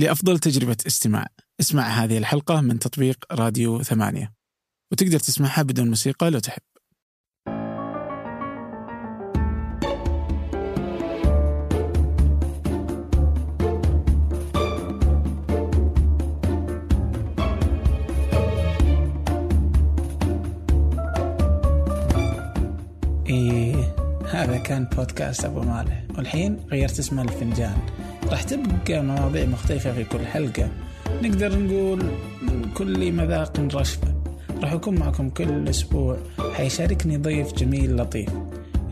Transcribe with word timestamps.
لأفضل 0.00 0.38
تجربة 0.38 0.76
استماع. 0.86 1.26
اسمع 1.60 1.82
هذه 1.82 2.18
الحلقة 2.18 2.60
من 2.60 2.78
تطبيق 2.78 3.24
راديو 3.32 3.82
ثمانية. 3.82 4.32
وتقدر 4.92 5.18
تسمعها 5.18 5.62
بدون 5.62 5.88
موسيقى 5.88 6.30
لو 6.30 6.38
تحب. 6.38 6.62
إيه 23.26 23.94
هذا 24.30 24.58
كان 24.58 24.84
بودكاست 24.84 25.44
أبو 25.44 25.60
مالح. 25.60 26.04
والحين 26.16 26.56
غيرت 26.70 26.98
اسمه 26.98 27.22
الفنجان. 27.22 27.78
راح 28.30 28.42
تبقى 28.42 29.02
مواضيع 29.02 29.46
مختلفة 29.46 29.92
في 29.92 30.04
كل 30.04 30.26
حلقة. 30.26 30.68
نقدر 31.22 31.58
نقول 31.58 32.02
من 32.42 32.70
كل 32.74 33.12
مذاق 33.12 33.60
رشفة. 33.74 34.14
راح 34.62 34.72
أكون 34.72 34.94
معكم 34.94 35.30
كل 35.30 35.68
أسبوع. 35.68 36.16
حيشاركني 36.54 37.16
ضيف 37.16 37.52
جميل 37.52 37.96
لطيف. 37.96 38.28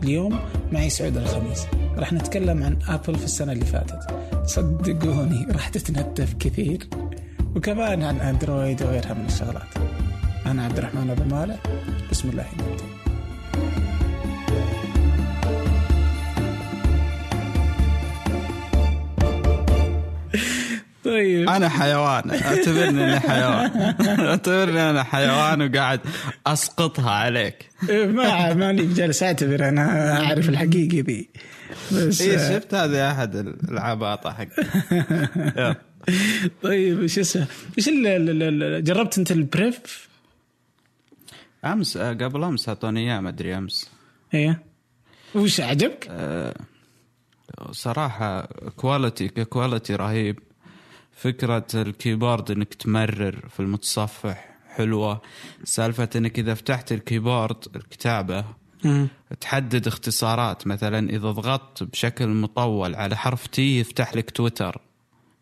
اليوم 0.03 0.39
معي 0.71 0.89
سعود 0.89 1.17
الخميس. 1.17 1.65
راح 1.97 2.13
نتكلم 2.13 2.63
عن 2.63 2.77
أبل 2.87 3.15
في 3.15 3.25
السنة 3.25 3.51
اللي 3.51 3.65
فاتت. 3.65 3.99
صدقوني 4.45 5.47
راح 5.51 5.69
تتنتف 5.69 6.33
كثير. 6.33 6.87
وكمان 7.55 8.03
عن 8.03 8.19
أندرويد 8.19 8.83
وغيرها 8.83 9.13
من 9.13 9.25
الشغلات. 9.25 9.73
أنا 10.45 10.65
عبد 10.65 10.77
الرحمن 10.77 11.09
أبو 11.09 11.35
مالح 11.35 11.59
بسم 12.11 12.29
الله. 12.29 12.45
نبدأ 12.59 12.78
طيب. 21.09 21.49
أنا 21.49 21.69
حيوان 21.69 22.31
اعتبرني 22.31 23.03
إني 23.03 23.19
حيوان. 23.19 23.95
اعتبرني 24.29 24.89
أنا 24.89 25.03
حيوان 25.03 25.61
وقاعد 25.61 25.99
أسقطها 26.47 27.11
عليك. 27.11 27.69
ما 27.89 28.53
ماني 28.53 28.93
جالس 28.93 29.23
أعتبر 29.23 29.69
أنا 29.69 30.13
أعرف 30.23 30.49
الحقيقة 30.49 31.03
ذي 31.07 31.29
بس 31.91 32.21
اي 32.21 32.55
شفت 32.55 32.73
هذا 32.73 33.11
أحد 33.11 33.35
العباطة 33.69 34.31
حق 34.31 34.47
طيب 36.63 37.01
إيش 37.01 37.19
اسمه؟ 37.19 37.47
إيش 37.77 37.89
جربت 38.83 39.17
أنت 39.17 39.31
البريف؟ 39.31 40.09
أمس 41.65 41.97
قبل 41.97 42.43
أمس 42.43 42.69
أعطوني 42.69 42.99
إياه 42.99 43.19
ما 43.19 43.29
أدري 43.29 43.57
أمس. 43.57 43.89
إيه. 44.33 44.63
وش 45.35 45.61
عجبك؟ 45.61 46.07
أه 46.09 46.53
صراحة 47.71 48.41
quality 48.75 49.27
ك 49.27 49.35
quality 49.35 49.95
رهيب. 49.95 50.39
فكرة 51.19 51.67
ال 51.75 51.83
keyboard 51.83 52.51
إنك 52.51 52.73
تمرر 52.73 53.49
في 53.49 53.59
المتصفح 53.59 54.49
حلوة. 54.69 55.21
سالفة 55.63 56.09
إنك 56.15 56.39
إذا 56.39 56.53
فتحت 56.53 56.91
ال 56.91 56.98
keyboard 56.98 57.57
الكتابة 57.75 58.45
تحدد 59.41 59.87
اختصارات. 59.87 60.67
مثلا 60.67 61.09
إذا 61.09 61.31
ضغطت 61.31 61.83
بشكل 61.83 62.27
مطول 62.27 62.95
على 62.95 63.17
حرف 63.17 63.47
T 63.47 63.79
يفتح 63.79 64.15
لك 64.15 64.31
تويتر. 64.31 64.81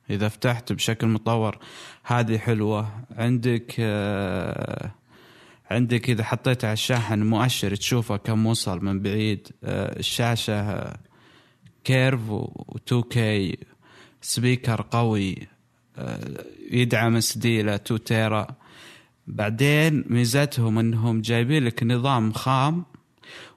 إذا 0.10 0.28
فتحت 0.28 0.74
بشكل 0.74 1.08
مطول 1.08 1.58
هذه 2.04 2.38
حلوة. 2.38 2.92
عندك 3.12 3.76
آه 3.80 4.92
عندك 5.72 6.10
إذا 6.10 6.24
حطيت 6.24 6.66
على 6.66 6.74
الشاحن 6.74 7.24
مؤشر 7.24 7.76
تشوفه 7.76 8.18
كم 8.18 8.46
وصل 8.46 8.86
من 8.86 9.02
بعيد. 9.02 9.48
آه 9.64 10.00
الشاشة 10.00 10.94
curve 11.84 12.22
و 12.32 12.96
2K 13.10 13.58
speaker 14.22 14.82
قوي. 14.92 15.57
يدعم 16.72 17.16
SD 17.16 17.62
إلى 17.62 17.76
2 17.76 18.04
tera 18.04 18.48
بعدين 19.28 20.04
ميزتهم 20.10 20.80
انهم 20.80 21.22
جايبين 21.22 21.66
لك 21.66 21.84
نظام 21.84 22.34
خام 22.34 22.86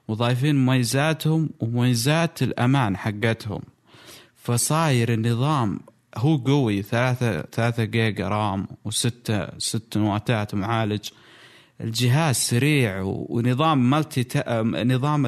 وضايفين 0.07 0.55
مميزاتهم 0.55 1.49
ومميزات 1.59 2.43
الأمان 2.43 2.97
حقتهم. 2.97 3.61
فصاير 4.35 5.13
النظام 5.13 5.79
هو 6.17 6.37
قوي 6.37 6.81
ثلاثة 6.81 7.41
ثلاثة 7.41 7.83
giga 7.83 8.27
RAM 8.27 8.67
وستة 8.85 9.57
ست 9.57 9.97
نواتات 9.97 10.55
معالج. 10.55 11.09
الجهاز 11.81 12.35
سريع 12.35 13.01
ونظام 13.03 13.89
multi 13.89 14.43
نظام 14.85 15.25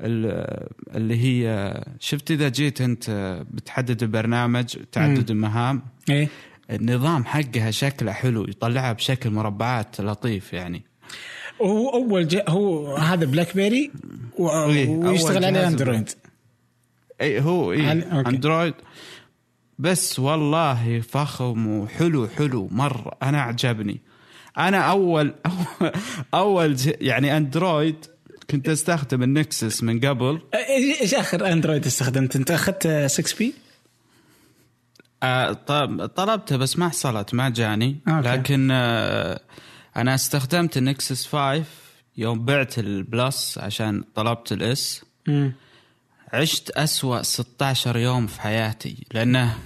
اللي 0.00 1.16
هي 1.16 1.74
شفت 2.00 2.30
إذا 2.30 2.48
جيت 2.48 2.80
أنت 2.80 3.40
بتحدد 3.50 4.02
البرنامج 4.02 4.76
تعدد 4.92 5.30
المهام؟ 5.30 5.82
إيه. 6.10 6.28
النظام 6.70 7.24
حقها 7.24 7.70
شكله 7.70 8.12
حلو 8.12 8.44
يطلعها 8.44 8.92
بشكل 8.92 9.30
مربعات 9.30 10.00
لطيف 10.00 10.52
يعني. 10.52 10.82
هو 11.62 11.88
أول 11.88 12.28
جاء 12.28 12.50
هو 12.50 12.96
هذا 12.96 13.24
BlackBerry 13.24 13.90
إيه، 14.40 14.88
ويشتغل 14.88 15.44
عليه 15.44 15.66
Android 15.68 16.10
اي 17.20 17.40
هو 17.40 17.72
اي 17.72 17.92
Android 18.12 18.74
بس 19.78 20.18
والله 20.18 21.00
فخم 21.00 21.66
وحلو 21.66 22.28
حلو 22.28 22.68
مره 22.70 23.12
أنا 23.22 23.40
عجبني 23.40 24.00
أنا 24.58 24.78
أول 24.78 25.34
أول, 25.46 25.92
أول 26.34 26.76
يعني 27.00 27.36
اندرويد 27.36 28.06
كنت 28.50 28.68
أستخدم 28.68 29.22
ال 29.22 29.32
Nexus 29.32 29.82
من 29.82 30.00
قبل. 30.00 30.40
إيش 31.02 31.14
آخر 31.14 31.52
أندرويد 31.52 31.86
استخدمت 31.86 32.36
أنت؟ 32.36 32.50
أخذت 32.50 32.88
6P؟ 33.06 33.54
آه 35.22 35.52
طلبته 36.16 36.56
بس 36.56 36.78
ما 36.78 36.88
حصلت 36.88 37.34
ما 37.34 37.48
جاني. 37.48 38.00
أوكي. 38.08 38.28
لكن 38.28 38.68
آه 38.72 39.40
أنا 39.96 40.14
استخدمت 40.14 40.76
ال 40.76 40.84
Nexus 40.84 41.26
5 41.26 41.64
يوم 42.16 42.44
بعت 42.44 42.78
ال 42.78 42.94
Plus 42.94 43.58
عشان 43.58 44.04
طلبت 44.14 44.52
ال 44.52 44.78
S 44.78 45.04
عشت 46.32 46.70
أسوأ 46.70 47.22
16 47.22 47.96
يوم 47.96 48.26
في 48.26 48.40
حياتي 48.40 49.06
لأنه 49.12 49.58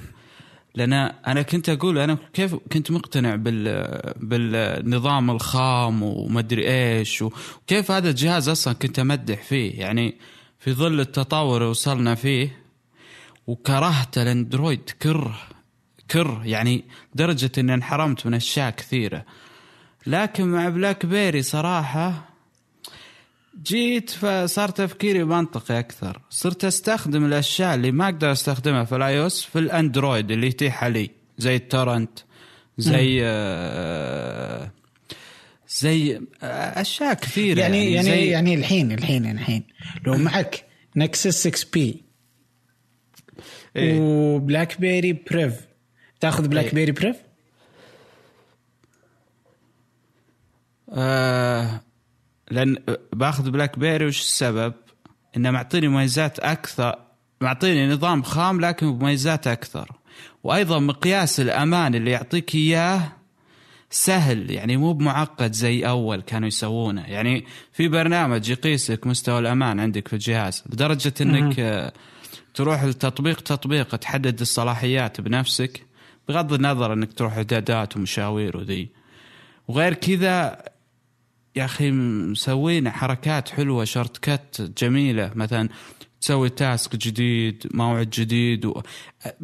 لأن 0.74 0.92
أنا 1.26 1.42
كنت 1.42 1.68
أقول 1.68 1.98
أنا 1.98 2.18
كيف 2.32 2.54
كنت 2.54 2.90
مقتنع 2.90 3.34
بال 3.34 3.64
بالنظام 4.16 5.30
الخام 5.30 6.02
ومدري 6.02 6.68
إيش 6.68 7.22
وكيف 7.22 7.90
هذا 7.90 8.10
الجهاز 8.10 8.48
أصلا 8.48 8.74
كنت 8.74 8.98
أمدح 8.98 9.42
فيه؟ 9.42 9.80
يعني 9.80 10.18
في 10.58 10.72
ظل 10.72 11.00
التطور 11.00 11.56
اللي 11.56 11.68
وصلنا 11.70 12.14
فيه 12.14 12.64
وكرهت 13.46 14.18
الاندرويد 14.18 14.90
كره 15.02 15.36
كره 16.10 16.40
يعني 16.44 16.84
درجة 17.14 17.50
اني 17.58 17.74
انحرمت 17.74 18.26
من 18.26 18.34
أشياء 18.34 18.70
كثيرة. 18.70 19.24
لكن 20.06 20.44
مع 20.44 20.68
بلاك 20.68 21.06
بيري 21.06 21.42
صراحة 21.42 22.33
جيت 23.62 24.10
فصار 24.10 24.68
تفكيري 24.68 25.24
منطقي 25.24 25.78
أكثر 25.78 26.20
صرت 26.30 26.64
أستخدم 26.64 27.24
الأشياء 27.24 27.74
اللي 27.74 27.92
ما 27.92 28.04
أقدر 28.04 28.32
أستخدمها 28.32 28.84
في 28.84 28.96
الاي 28.96 29.30
في 29.30 29.58
الأندرويد 29.58 30.30
اللي 30.30 30.46
يتيح 30.46 30.84
لي 30.84 31.10
زي 31.38 31.56
ال 31.56 31.64
torrent 31.64 32.18
زي 32.78 33.20
آه 33.24 34.70
زي 35.68 36.20
أشياء 36.42 37.14
كثيرة 37.14 37.60
يعني 37.60 37.92
يعني 37.92 38.08
يعني, 38.08 38.26
يعني 38.26 38.54
الحين 38.54 38.92
الحين 38.92 39.26
الحين 39.26 39.64
لو 40.06 40.16
معك 40.16 40.64
Nexus 40.96 41.48
6P 41.48 42.04
إيه؟ 43.76 44.00
وبلاك 44.00 44.80
بيري 44.80 45.12
Priv 45.12 45.54
تاخذ 46.20 46.48
بلاك 46.48 46.64
إيه؟ 46.64 46.74
بيري 46.74 46.92
Priv؟ 46.92 47.16
آه 50.88 51.83
لأن 52.54 52.76
بأخذ 53.12 53.50
بلاك 53.50 53.78
بيري 53.78 54.06
وش 54.06 54.20
السبب؟ 54.20 54.74
إنه 55.36 55.50
معطيني 55.50 55.88
مميزات 55.88 56.38
أكثر 56.38 56.98
معطيني 57.40 57.94
نظام 57.94 58.22
خام 58.22 58.60
لكن 58.60 58.98
بمميزات 58.98 59.46
أكثر. 59.46 59.90
وأيضا 60.44 60.78
مقياس 60.78 61.40
الأمان 61.40 61.94
اللي 61.94 62.10
يعطيك 62.10 62.54
إياه 62.54 63.12
سهل 63.90 64.50
يعني 64.50 64.76
مو 64.76 64.92
بمعقد 64.92 65.52
زي 65.52 65.88
أول 65.88 66.20
كانوا 66.20 66.48
يسوونه. 66.48 67.02
يعني 67.02 67.44
في 67.72 67.88
برنامج 67.88 68.50
يقيسك 68.50 69.06
مستوى 69.06 69.38
الأمان 69.38 69.80
عندك 69.80 70.08
في 70.08 70.14
الجهاز 70.14 70.64
لدرجة 70.72 71.12
إنك 71.20 71.92
تروح 72.54 72.84
لتطبيق 72.84 73.40
تطبيق 73.40 73.96
تحدد 73.96 74.40
الصلاحيات 74.40 75.20
بنفسك 75.20 75.86
بغض 76.28 76.52
النظر 76.52 76.92
إنك 76.92 77.12
تروح 77.12 77.36
إعدادات 77.36 77.96
ومشاوير 77.96 78.56
وذي. 78.56 78.88
وغير 79.68 79.94
كذا 79.94 80.64
يا 81.56 81.64
أخي 81.64 81.90
مسوين 81.90 82.90
حركات 82.90 83.48
حلوة 83.48 83.84
شورت 83.84 84.18
كات 84.18 84.56
جميلة. 84.78 85.30
مثلا 85.34 85.68
تسوي 86.20 86.48
task 86.48 86.96
جديد 86.96 87.66
موعد 87.74 88.10
جديد 88.10 88.66
و... 88.66 88.82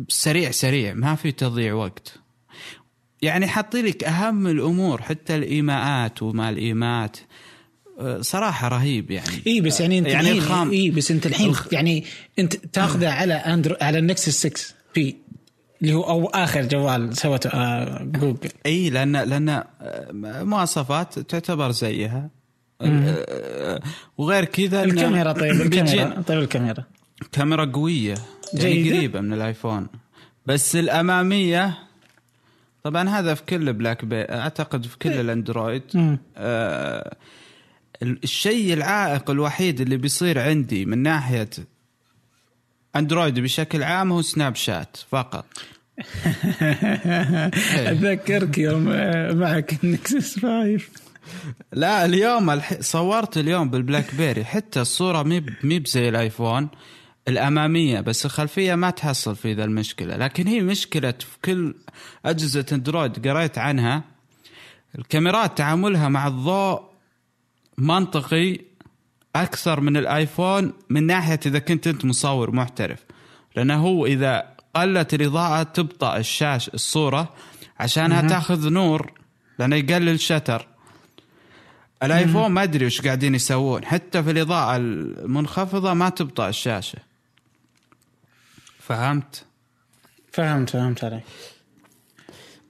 سريع 0.09 0.51
سريع 0.51 0.95
ما 0.95 1.15
في 1.15 1.33
تضييع 1.33 1.75
وقت. 1.75 2.15
يعني 3.23 3.47
حاطين 3.47 3.87
لك 3.87 4.05
أهم 4.05 4.47
الأمور 4.47 5.03
حتى 5.03 5.37
الإيماءات 5.37 6.23
وما 6.23 6.51
الايمات 6.51 7.17
صراحة 8.21 8.69
رهيب 8.69 9.11
يعني. 9.11 9.43
إي 9.47 9.61
بس 9.61 9.81
يعني 9.81 9.99
أنت 9.99 10.07
يعني 10.07 10.33
الخام. 10.33 10.71
إي 10.71 10.91
بس 10.91 11.11
أنت 11.11 11.27
الحين 11.27 11.55
يعني 11.73 12.05
أنت 12.39 12.57
تاخذه 12.57 13.09
على 13.09 13.35
اندرو 13.35 13.77
على 13.81 13.99
ال 13.99 14.47
Nexus 14.47 14.75
6P 14.95 15.17
اللي 15.83 15.95
هو 15.95 16.03
أو 16.03 16.27
آخر 16.27 16.63
جوال 16.63 17.17
سوته 17.17 17.51
آه 17.51 18.03
جوجل. 18.03 18.51
إي 18.67 18.91
لأن 18.91 19.17
لأن 19.17 19.49
آه، 19.49 19.65
مواصفات 20.43 21.19
تعتبر 21.19 21.71
زيها. 21.71 22.31
آه، 22.83 23.81
وغير 24.19 24.45
كذا 24.45 24.83
الكاميرا 24.85 25.33
طيب 25.33 25.61
الكاميرا 25.61 26.23
طيب 26.23 26.39
الكاميرا. 26.39 26.85
كاميرا 27.33 27.65
قوية 27.65 28.15
يعني 28.55 28.83
جيدة؟ 28.83 28.97
قريبة 28.97 29.21
من 29.21 29.33
الآيفون. 29.33 29.87
بس 30.47 30.77
الأمامية 30.77 31.79
طبعا 32.83 33.09
هذا 33.09 33.35
في 33.35 33.43
كل 33.43 33.73
بلاك 33.73 34.05
بي 34.05 34.23
أعتقد 34.23 34.87
في 34.87 34.99
كل 34.99 35.11
الأندرويد. 35.13 35.83
مم. 35.95 36.19
آه 36.37 37.17
الشيء 38.03 38.73
العائق 38.73 39.31
الوحيد 39.31 39.81
اللي 39.81 39.97
بيصير 39.97 40.39
عندي 40.41 40.85
من 40.87 40.99
ناحية 40.99 41.51
أندرويد 42.97 43.41
بشكل 43.41 43.83
عام 43.83 44.13
هو 44.13 44.23
سناب 44.23 44.55
شات 44.55 44.97
فقط. 45.11 45.47
اتذكرك 47.91 48.59
يوم 48.59 48.89
آه، 48.89 49.33
معك 49.33 49.85
ال 49.85 49.94
Nexus 49.94 50.39
5 50.39 50.79
لا 51.73 52.05
اليوم 52.05 52.51
الح... 52.51 52.81
صورت 52.81 53.39
اليوم 53.39 53.71
بالبلاك 53.71 54.15
بيري 54.15 54.45
حتى 54.45 54.81
الصورة 54.81 55.23
مي 55.23 55.47
مي 55.63 55.79
بزي 55.79 56.09
الآيفون 56.09 56.69
الأمامية 57.29 58.01
بس 58.01 58.27
الخلفية 58.27 58.75
ما 58.75 58.91
تحصل 58.91 59.37
في 59.37 59.53
ذا 59.53 59.65
المشكلة. 59.65 60.17
لكن 60.17 60.47
هي 60.47 60.61
مشكلة 60.61 61.11
في 61.11 61.39
كل 61.45 61.75
أجهزة 62.25 62.67
أندرويد 62.73 63.29
قريت 63.29 63.59
عنها. 63.59 64.05
الكاميرات 64.99 65.59
تعاملها 65.59 66.09
مع 66.09 66.27
الضوء 66.27 66.83
منطقي 67.79 68.70
أكثر 69.37 69.81
من 69.81 69.97
الآيفون 69.97 70.73
من 70.91 71.07
ناحية 71.07 71.41
إذا 71.47 71.59
كنت 71.59 71.87
أنت 71.87 72.05
مصور 72.05 72.51
محترف. 72.51 73.05
لأنه 73.57 73.87
هو 73.87 74.07
إذا 74.07 74.47
قلت 74.75 75.15
الإضاءة 75.15 75.63
تبطأ 75.63 76.17
الشاش 76.17 76.69
الصورة 76.69 77.35
عشانها 77.81 78.29
تاخذ 78.29 78.69
نور 78.69 79.13
لأنه 79.59 79.77
يقلل 79.77 80.21
شتر 80.21 80.67
الآيفون 82.03 82.51
ما 82.51 82.63
أدري 82.63 82.87
وش 82.87 83.01
قاعدين 83.01 83.35
يسوون. 83.35 83.85
حتى 83.85 84.23
في 84.23 84.31
الإضاءة 84.31 84.77
المنخفضة 84.77 85.95
ما 85.95 86.09
تبطأ 86.09 86.49
الشاشة. 86.49 86.99
فهمت؟ 88.79 89.45
فهمت 90.33 90.71
فهمت 90.71 91.05
عليك. 91.05 91.23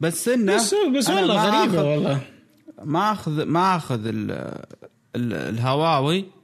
بس 0.00 0.28
إنه 0.28 0.56
بس 0.56 0.74
بس 0.96 1.08
والله 1.08 1.50
غريبة 1.50 1.82
والله. 1.82 2.20
ما 2.84 3.12
اخذ 3.12 3.44
ما 3.44 3.76
أخذ 3.76 4.06
ال 4.06 4.30
ال 5.16 5.32
الهواوي 5.32 6.39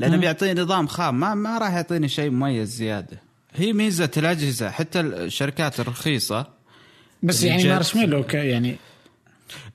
لأنه 0.00 0.16
بيعطيني 0.16 0.60
نظام 0.60 0.86
خام. 0.86 1.20
ما 1.20 1.34
ما 1.34 1.58
راح 1.58 1.72
يعطيني 1.72 2.08
شيء 2.08 2.30
مميز 2.30 2.68
زيادة. 2.68 3.18
هي 3.54 3.72
ميزة 3.72 4.10
الأجهزة 4.16 4.70
حتى 4.70 5.00
الشركات 5.00 5.80
الرخيصة. 5.80 6.46
بس 7.22 7.42
يعني 7.42 7.68
مارشميلو 7.68 8.24
يعني. 8.32 8.76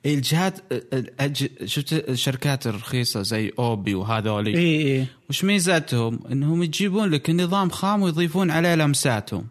الجهات 0.06 0.58
الأج... 0.72 1.48
شفت 1.64 1.92
الشركات 1.92 2.66
الرخيصة 2.66 3.22
زي 3.22 3.52
Oppo 3.58 3.94
وهذولي؟ 3.94 4.58
اي 4.58 4.98
اي 4.98 5.06
وش 5.30 5.44
ميزتهم؟ 5.44 6.20
إنهم 6.32 6.62
يجيبون 6.62 7.10
لك 7.10 7.30
النظام 7.30 7.70
خام 7.70 8.02
ويضيفون 8.02 8.50
عليه 8.50 8.74
لمساتهم. 8.74 9.46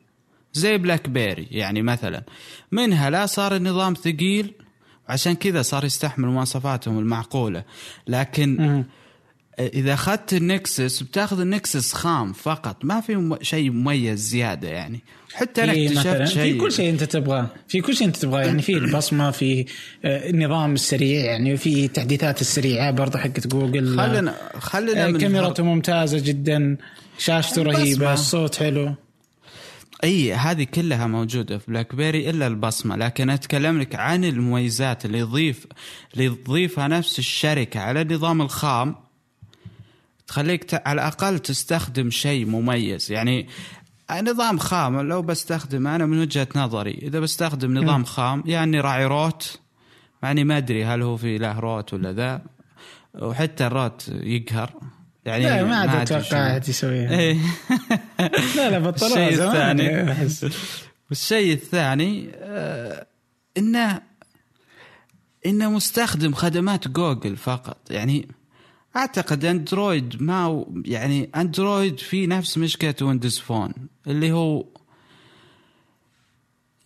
زي 0.54 0.78
بلاك 0.78 1.10
بيري 1.10 1.48
يعني 1.52 1.82
مثلا. 1.82 2.24
منها 2.72 3.10
لا 3.10 3.26
صار 3.26 3.56
النظام 3.56 3.94
ثقيل 3.94 4.54
عشان 5.10 5.36
كذا 5.36 5.62
صار 5.62 5.86
يستحمل 5.86 6.28
مواصفاتهم 6.28 7.00
المعقولة. 7.00 7.64
لكن 8.08 8.58
مم. 8.58 8.86
إذا 9.60 9.94
أخذت 9.94 10.34
ال 10.34 10.45
Nexus 10.45 11.04
بتاخذ 11.04 11.40
ال 11.40 11.49
Nexus 11.49 11.94
خام 11.94 12.34
فقط 12.34 12.86
ما 12.86 13.02
في 13.02 13.38
شيء 13.42 13.72
مميز 13.72 14.20
زيادة 14.20 14.68
يعني. 14.68 15.00
حتى 15.34 15.64
أنا 15.64 15.72
إيه 15.72 15.88
اكتشفت 15.88 16.08
مثلا 16.08 16.26
في 16.26 16.34
شيء. 16.34 16.62
كل 16.62 16.72
شيء 16.72 16.90
أنت 16.90 17.04
تبغاه 17.04 17.48
في 17.68 17.82
كل 17.82 17.96
شيء 17.96 18.08
أنت 18.08 18.18
تبغاه 18.18 18.42
يعني 18.42 18.62
في 18.62 18.74
البصمة 18.74 19.32
في 19.32 19.66
آه، 20.06 20.30
النظام 20.30 20.74
السريع 20.74 21.26
يعني 21.26 21.58
في 21.58 21.86
التحديثات 21.86 22.42
السريعة 22.42 22.92
برضه 22.92 23.20
حقت 23.20 23.48
جوجل 23.48 23.98
خلنا 23.98 24.36
خلنا 24.60 25.06
آه، 25.06 25.08
من 25.08 25.18
كاميرته 25.18 25.64
ممتازة 25.64 26.20
جدا 26.20 26.78
شاشته. 27.18 27.62
رهيبة 27.64 28.14
الصوت 28.14 28.56
حلو. 28.56 28.96
إي 30.04 30.34
هذه 30.34 30.64
كلها 30.64 31.08
موجودة 31.08 31.58
في 31.58 31.72
بلاك 31.72 31.96
بيري 31.96 32.30
إلا 32.30 32.48
البصمة 32.48 32.96
لكن 32.96 33.30
أتكلم 33.30 33.82
لك 33.82 33.96
عن 33.96 34.26
المميزات 34.26 35.06
اللي 35.06 35.20
يضيف 35.20 35.68
اللي 36.14 36.30
تضيفها 36.30 36.88
نفس 36.88 37.20
الشركة 37.20 37.80
على 37.80 38.02
النظام 38.02 38.42
الخام. 38.42 39.05
تخليك 40.28 40.64
ت... 40.64 40.88
على 40.88 41.02
الأقل 41.02 41.40
تستخدم 41.40 42.10
شيء 42.10 42.46
مميز. 42.46 43.12
يعني 43.12 43.48
نظام 44.12 44.58
خام 44.58 45.02
لو 45.02 45.22
بستخدم 45.22 45.88
أنا 45.88 46.06
من 46.06 46.20
وجهة 46.20 46.48
نظري 46.56 47.00
إذا 47.04 47.20
بستخدم 47.20 47.78
نظام 47.78 48.04
خام 48.04 48.44
يعني 48.46 48.80
راعي 48.80 49.06
root. 49.06 49.60
يعني 50.24 50.44
ما 50.44 50.58
أدري 50.58 50.86
هل 50.86 51.02
هو 51.02 51.18
في 51.18 51.38
له 51.38 51.60
root 51.60 51.94
ولا 51.94 52.14
ذا 52.14 52.42
وحتى 53.16 53.68
ال 53.68 53.76
root 53.76 54.08
يقهر. 54.08 54.74
يعني 55.26 55.44
لا 55.44 55.64
ما 55.64 55.76
عاد. 55.76 56.12
أتوقع 56.12 56.58
يسويها. 56.68 57.10
إيه. 57.20 57.38
لا 58.56 58.70
لا 58.70 58.80
بطلوها 58.80 59.30
الشيء 59.30 59.48
الثاني. 59.48 60.16
والشيء 61.10 61.54
الثاني 61.54 62.30
آه 62.36 63.08
انه 63.58 64.02
إنه 65.46 65.70
مستخدم 65.70 66.34
خدمات 66.34 66.88
جوجل 66.88 67.38
فقط. 67.38 67.78
يعني 67.90 68.28
أعتقد 68.98 69.46
أندرويد 69.46 70.22
ما 70.22 70.66
يعني 70.86 71.30
أندرويد 71.36 72.00
في 72.00 72.28
نفس 72.28 72.58
مشكلة 72.58 72.96
Windows 73.02 73.40
Phone 73.40 73.74
اللي 74.08 74.32
هو 74.32 74.66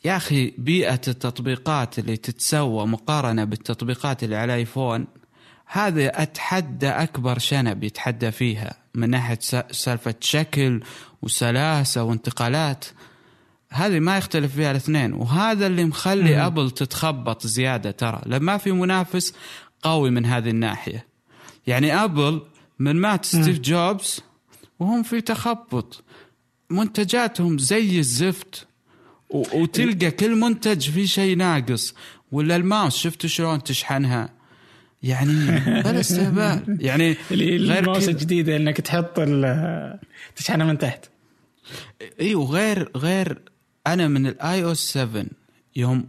يا 0.06 0.18
أخي 0.18 0.54
بيئة 0.58 1.02
التطبيقات 1.08 2.00
اللي 2.00 2.18
تتسوى 2.18 2.88
مقارنة 2.88 3.44
بالتطبيقات 3.44 4.24
اللي 4.24 4.36
على 4.36 4.56
ايفون 4.56 5.08
هذا 5.66 6.22
أتحدى 6.22 6.90
أكبر 6.90 7.40
شنب 7.40 7.84
يتحدى 7.84 8.32
فيها 8.32 8.78
من 8.96 9.10
ناحية 9.10 9.40
سالفة 9.72 10.16
شكل 10.20 10.82
وسلاسة 11.22 12.04
وانتقالات 12.04 12.86
هذه 13.70 14.00
ما 14.00 14.18
يختلف 14.18 14.56
فيها 14.56 14.72
الاثنين 14.72 15.14
وهذا 15.14 15.68
اللي 15.68 15.86
مخلي 15.86 16.36
مم. 16.36 16.42
أبل 16.42 16.72
تتخبط 16.72 17.48
زيادة 17.48 17.92
ترى 17.92 18.22
لما 18.26 18.40
ما 18.40 18.58
في 18.58 18.72
منافس 18.72 19.34
قوي 19.84 20.10
من 20.10 20.26
هذه 20.26 20.50
الناحية 20.50 21.09
يعني 21.69 22.04
ابل 22.04 22.42
من 22.80 22.95
مات 22.95 23.25
ستيف 23.25 23.60
جوبز 23.60 24.21
وهم 24.80 25.04
في 25.04 25.21
تخبط. 25.21 26.04
منتجاتهم 26.69 27.57
زي 27.57 28.00
الزفت. 28.00 28.68
وتلقى 29.30 30.12
كل 30.12 30.36
منتج 30.36 30.89
فيه 30.89 31.06
شيء 31.06 31.38
ناقص. 31.38 31.95
ولا 32.31 32.55
الماوس 32.55 32.98
شفتوا 32.98 33.29
شلون 33.29 33.63
تشحنها؟ 33.63 34.29
يعني 35.03 35.34
بلا 35.86 36.00
استهبال. 36.00 36.77
يعني 36.82 37.15
غير 37.32 37.79
الماوس 37.79 38.10
الجديدة 38.10 38.55
إنك 38.55 38.82
تحط 38.82 39.20
تشحنها 40.36 40.65
من 40.65 40.77
تحت. 40.77 41.05
إي 42.22 42.36
وغير 42.36 42.91
غير 42.98 43.41
أنا 43.88 44.08
من 44.08 44.27
الاي 44.27 44.63
أو 44.63 44.74
7 44.74 45.25
يوم 45.75 46.08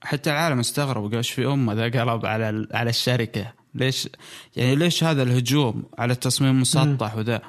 حتى 0.00 0.30
العالم 0.30 0.58
استغرب 0.58 1.04
قال 1.04 1.16
إيش 1.16 1.30
في 1.30 1.46
أمه؟ 1.46 1.72
ذا 1.74 1.84
قلب 1.84 2.26
على 2.26 2.68
على 2.72 2.90
الشركة. 2.90 3.61
ليش؟ 3.74 4.08
يعني 4.56 4.76
ليش 4.76 5.04
هذا 5.04 5.22
الهجوم 5.22 5.82
على 5.98 6.12
التصميم 6.12 6.50
المسطح 6.50 7.16
وذا؟ 7.16 7.42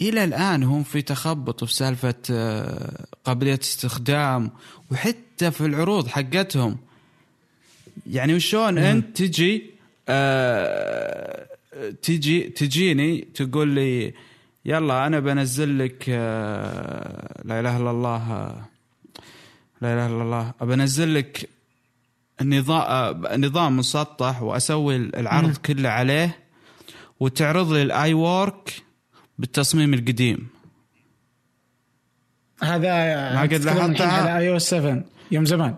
إلى 0.00 0.24
الآن 0.24 0.62
هم 0.62 0.82
في 0.82 1.02
تخبط 1.02 1.62
وفي 1.62 1.74
سالفة 1.74 2.14
آه، 2.30 3.06
قابلية 3.24 3.60
استخدام 3.62 4.50
وحتى 4.90 5.50
في 5.50 5.66
العروض 5.66 6.08
حقتهم. 6.08 6.76
يعني 8.06 8.34
وشون 8.34 8.78
أنت 8.78 9.16
تجي 9.22 9.70
آه 10.08 11.46
تجي 12.02 12.40
تجيني 12.40 13.28
تقول 13.34 13.68
لي 13.68 14.14
يلا 14.64 15.06
أنا 15.06 15.20
بنزل 15.20 15.78
لك 15.78 16.04
آه 16.08 17.42
لا 17.44 17.60
إله 17.60 17.76
إلا 17.76 17.90
الله 17.90 18.28
لا 19.82 19.94
إله 19.94 20.06
إلا 20.06 20.22
الله 20.22 20.52
بنزل 20.60 21.14
لك 21.14 21.48
نظام 22.42 23.76
مسطح 23.76 24.42
وأسوي 24.42 24.96
العرض 24.96 25.56
كله 25.56 25.88
عليه 25.88 26.38
وتعرض 27.20 27.72
لي 27.72 27.82
ال 27.82 28.14
iWork 28.14 28.82
بالتصميم 29.38 29.94
القديم. 29.94 30.48
هذا 32.62 32.88
ما 33.34 33.42
قد 33.42 33.54
لاحظتها؟ 33.54 34.12
على 34.12 34.38
اي 34.38 34.50
أو 34.50 34.58
7 34.58 35.04
يوم 35.30 35.44
زمان. 35.44 35.74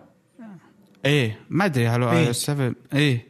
إيه 1.04 1.38
ما 1.50 1.64
أدري 1.64 1.88
هل 1.88 2.02
إيه. 2.02 2.28
اي 2.28 2.32
7 2.32 2.74
إيه؟ 2.94 3.26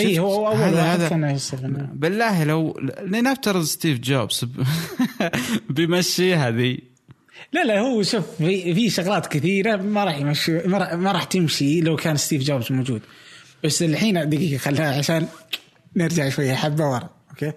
اي 0.00 0.18
هو 0.18 0.48
أول 0.48 0.56
هذا 0.56 0.82
هذا 0.82 1.08
كان 1.08 1.24
اي 1.24 1.32
أو 1.32 1.38
7 1.38 1.68
بالله 1.92 2.44
لو 2.44 2.80
لنفترض 3.02 3.62
ستيف 3.62 3.98
جوبز 3.98 4.44
بيمشيها 5.70 6.50
ذي. 6.50 6.91
لا 7.52 7.64
لا 7.64 7.80
هو 7.80 8.02
شوف 8.02 8.24
في 8.38 8.74
في 8.74 8.90
شغلات 8.90 9.26
كثيرة 9.26 9.76
ما 9.76 10.04
راح 10.04 10.16
يمشي 10.16 10.52
ما 10.52 11.12
راح, 11.12 11.24
تمشي 11.24 11.80
لو 11.80 11.96
كان 11.96 12.16
ستيف 12.16 12.42
جوبز 12.42 12.72
موجود. 12.72 13.02
بس 13.64 13.82
الحين 13.82 14.28
دقيقة 14.28 14.58
خلها 14.58 14.98
عشان 14.98 15.28
نرجع 15.96 16.28
شوية 16.28 16.54
حبة 16.54 16.90
ورا 16.90 17.10
أوكي؟ 17.30 17.52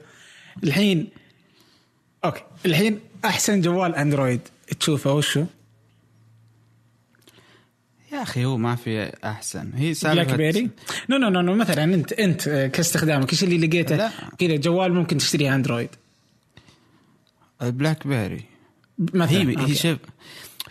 الحين 0.64 1.10
أوكي 2.26 2.42
الحين 2.66 3.00
أحسن 3.26 3.62
جوال 3.62 3.96
أندرويد 3.96 4.42
تشوفه 4.80 5.14
وشو؟ 5.14 5.46
أخي 8.14 8.46
هو 8.46 8.58
ما 8.58 8.76
في 8.76 9.12
أحسن. 9.24 9.72
هي 9.74 9.86
Black 9.86 9.96
سالفه 9.96 10.36
Berry 10.36 10.70
no 11.10 11.18
no 11.18 11.42
no 11.42 11.56
مثلا 11.56 11.84
أنت 11.84 12.14
أنت 12.14 12.48
آه، 12.48 12.68
كاستخدامك 12.68 13.32
إيش 13.32 13.44
اللي 13.44 13.68
لقيته. 13.68 14.12
كذا 14.38 14.56
جوال 14.56 14.94
ممكن 14.94 15.18
تشتريه 15.18 15.56
أندرويد. 15.56 15.90
ال 17.62 17.69
Black 17.69 18.08
Berry 18.08 18.55
مثلا 19.00 19.38
هي 19.38 19.56
أوكي. 19.56 19.72
هي 19.72 19.76
شوف 19.76 19.98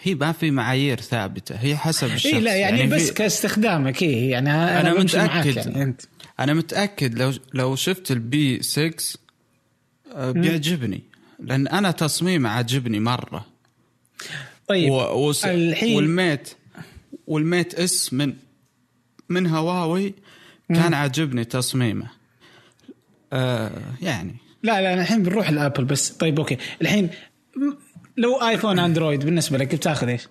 هي 0.03 0.15
ما 0.15 0.33
في 0.33 0.51
معايير 0.51 1.01
ثابتة 1.01 1.55
هي 1.55 1.77
حسب 1.77 2.07
الشخص. 2.13 2.35
اي 2.35 2.41
لا 2.41 2.55
يعني, 2.57 2.87
بس 2.87 3.07
في- 3.09 3.15
كاستخدامك 3.15 4.03
إي 4.03 4.29
يعني 4.29 4.51
أنا, 4.51 4.81
أنا 4.81 5.01
متأكد. 5.01 5.57
يعني. 5.57 5.97
أنا 6.41 6.55
متأكد 6.55 7.19
لو 7.19 7.33
لو 7.55 7.77
شفت 7.77 8.11
ال 8.11 8.37
P 8.37 8.63
6 8.63 9.19
آه، 10.13 10.31
بيعجبني. 10.31 11.03
لأن 11.39 11.67
أنا 11.69 11.91
تصميمه 11.91 12.49
عجبني 12.51 13.01
مرة. 13.01 13.47
طيب 14.69 14.91
و... 14.91 15.29
وس... 15.29 15.45
الحين- 15.45 15.97
وال 15.97 16.14
Mate 16.14 16.49
وال 17.27 17.43
Mate 17.43 17.75
S 17.75 18.13
من 18.13 18.35
من 19.29 19.47
هواوي 19.47 20.15
كان 20.69 20.95
عاجبني 20.95 21.45
تصميمه. 21.45 22.07
آه 23.33 23.71
يعني. 24.03 24.35
لا 24.63 24.83
لا 24.83 24.95
الحين 24.95 25.23
بنروح 25.23 25.49
الآبل 25.49 25.85
بس. 25.85 26.09
طيب 26.11 26.39
أوكي. 26.41 26.57
الحين 26.83 27.11
لو 28.17 28.37
آيفون 28.43 28.79
أندرويد 28.79 29.25
بالنسبة 29.25 29.59
لك 29.59 29.75
بتاخذ 29.75 30.09
إيش؟ 30.09 30.29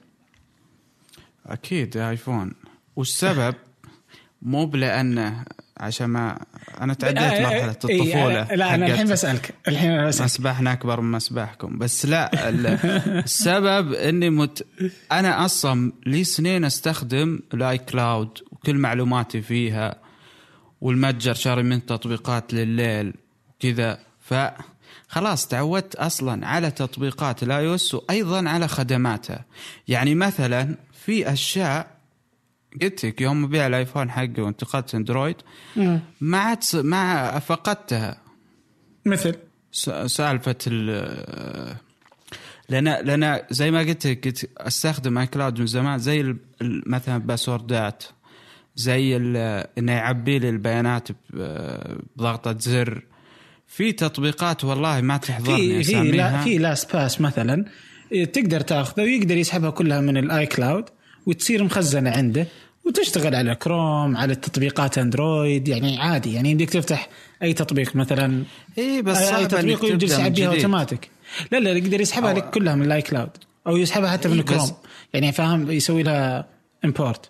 أكيد 1.46 1.98
آيفون. 1.98 2.52
والسبب 2.96 3.56
مو 4.42 4.66
بلانه 4.66 5.44
عشان 5.78 6.06
ما 6.06 6.40
أنا 6.82 6.94
تعديت 6.94 7.18
آه، 7.18 7.24
آه، 7.38 7.42
مرحله 7.42 7.62
إيه، 7.90 8.02
الطفولة 8.02 8.56
لا 8.56 8.76
أنا 8.76 8.86
الحين 8.86 9.08
بسألك. 9.08 9.54
الحين 9.68 10.08
بسألك. 10.08 10.26
مسبحنا 10.26 10.74
أكبر 10.74 11.02
من 11.02 11.12
مسبحكم. 11.12 11.78
بس 11.78 12.06
لا 12.06 12.50
ال- 12.50 12.68
السبب 13.24 13.94
إني 13.94 14.30
مت... 14.30 14.66
أنا 15.12 15.46
أصلا 15.46 15.92
لي 16.06 16.24
سنين 16.24 16.66
أستخدم 16.66 17.40
ال 17.54 17.78
iCloud 17.78 18.38
وكل 18.52 18.78
معلوماتي 18.78 19.42
فيها 19.42 19.96
والمتجر 20.82 21.34
شاري 21.34 21.64
من 21.64 21.86
تطبيقات 21.86 22.54
لليل 22.54 23.14
كذا 23.60 24.00
ف 24.20 24.34
خلاص 25.14 25.48
تعودت 25.48 25.96
أصلا 25.96 26.48
على 26.48 26.72
تطبيقات 26.72 27.44
ال 27.44 27.68
iOS 27.68 27.96
وأيضا 27.96 28.50
على 28.50 28.68
خدماتها. 28.68 29.46
يعني 29.88 30.16
مثلا 30.16 30.76
في 31.06 31.34
أشياء 31.34 31.98
قلت 32.82 33.06
لك 33.06 33.22
يوم 33.22 33.44
ابيع 33.44 33.68
الآيفون 33.68 34.12
حقي 34.12 34.42
وانتقلت 34.42 34.96
اندرويد. 34.96 35.36
ما 36.22 36.38
عاد 36.38 36.64
ما 36.74 37.40
فقدتها 37.40 38.18
مثل؟ 39.06 39.36
سالفة 40.06 40.56
ال 40.68 41.78
لأن 42.70 42.86
لأن 42.86 43.42
زي 43.52 43.72
ما 43.72 43.80
قلت 43.80 44.08
لك 44.08 44.26
قلت 44.26 44.50
أستخدم 44.58 45.18
iCloud 45.18 45.60
من 45.60 45.66
زمان 45.66 46.00
زي 46.00 46.36
مثلا 46.86 47.18
باسوردات 47.18 48.04
زي 48.76 49.18
إنه 49.78 49.92
يعبي 49.92 50.40
لي 50.40 50.50
البيانات 50.50 51.08
بضغطة 51.30 52.60
زر 52.60 53.04
في 53.76 53.92
تطبيقات 53.92 54.64
والله 54.64 55.02
ما 55.02 55.18
تحضرني 55.18 55.84
في 55.84 56.04
في 56.04 56.12
لا 56.12 56.44
في 56.44 56.58
Last 56.58 56.96
Pass 56.96 57.22
مثلا. 57.22 57.66
إيه، 58.12 58.26
تقدر 58.26 58.62
تاخذه 58.62 59.02
ويقدر 59.02 59.38
يسحبها 59.38 59.70
كلها 59.70 60.02
من 60.02 60.18
ال 60.18 60.46
iCloud 60.46 60.86
وتصير 61.26 61.64
مخزنة 61.64 62.10
عنده 62.10 62.48
وتشتغل 62.86 63.36
على 63.36 63.56
كروم 63.56 64.18
على 64.18 64.36
تطبيقات 64.36 64.98
اندرويد 64.98 65.68
يعني 65.68 66.00
عادي. 66.00 66.34
يعني 66.34 66.52
يمديك 66.52 66.70
تفتح 66.70 67.10
أي 67.44 67.54
تطبيق 67.54 67.96
مثلا. 67.96 68.44
اي 68.78 69.02
بس 69.02 69.18
اي 69.18 69.46
تطبيق 69.46 69.86
من 69.86 70.02
يسحب 70.02 70.34
بها 70.34 70.48
اوتوماتيك 70.48 71.10
لا 71.52 71.60
لا 71.60 71.72
يقدر 71.72 72.02
يسحبها 72.02 72.34
لك 72.34 72.50
كلها 72.50 72.76
من 72.76 72.86
ال 72.86 73.02
iCloud 73.02 73.30
أو 73.68 73.78
يسحبها 73.78 74.10
حتى 74.10 74.28
من 74.28 74.36
إيه، 74.36 74.46
كروم 74.46 74.72
يعني 75.14 75.32
فاهم؟ 75.32 75.72
يسوي 75.72 76.04
لها 76.04 76.46
import 76.86 77.30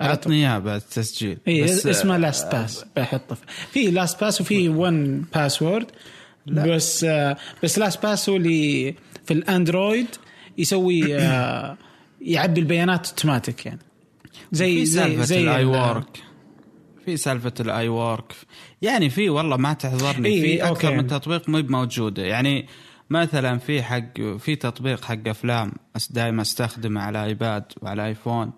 عطني 0.00 0.34
اياه 0.36 0.58
بعد 0.58 0.80
التسجيل. 0.80 1.38
اي 1.48 1.64
اسمه 1.64 2.16
LastPass 2.16 2.84
بحطه 2.96 3.36
في. 3.72 3.90
LastPass 3.90 4.40
وفي 4.40 4.68
One 4.68 5.20
Password 5.34 5.86
بس 6.46 7.04
آه، 7.04 7.36
بس 7.62 7.78
LastPass 7.78 8.28
هو 8.28 8.36
اللي 8.36 8.94
في 9.26 9.34
الأندرويد 9.34 10.06
يسوي 10.58 11.16
آه، 11.18 11.76
يعبي 12.20 12.60
البيانات 12.60 13.08
اوتوماتيك 13.08 13.66
يعني. 13.66 13.78
زي 14.52 14.74
في 14.78 14.86
زي 14.86 15.22
زي 15.22 15.40
ال 15.42 15.52
i 15.52 15.62
ال- 15.62 15.66
Work 15.66 16.22
في 17.04 17.16
سالفة 17.16 17.52
ال 17.60 17.88
iWork 17.88 18.32
يعني 18.82 19.10
في 19.10 19.28
والله 19.30 19.56
ما 19.56 19.72
تحضرني. 19.72 20.28
إي، 20.28 20.40
في 20.40 20.62
أكثر 20.62 20.88
أوكي. 20.88 20.96
من 20.96 21.06
تطبيق 21.06 21.48
مو 21.48 21.62
موجوده 21.68 22.22
يعني 22.22 22.66
مثلا 23.10 23.58
في 23.58 23.82
حق 23.82 24.20
في 24.38 24.56
تطبيق 24.56 25.04
حق 25.04 25.28
أفلام 25.28 25.72
دائما 26.10 26.42
أستخدمه 26.42 27.00
على 27.00 27.24
ايباد 27.24 27.64
وعلى 27.82 28.06
ايفون 28.06 28.50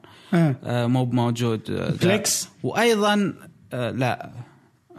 مو 0.65 1.05
موجود. 1.05 1.71
آه، 1.71 1.91
ده. 1.91 1.97
Plex؟ 1.97 2.49
وأيضا 2.63 3.35
آه 3.73 3.91
لا. 3.91 4.31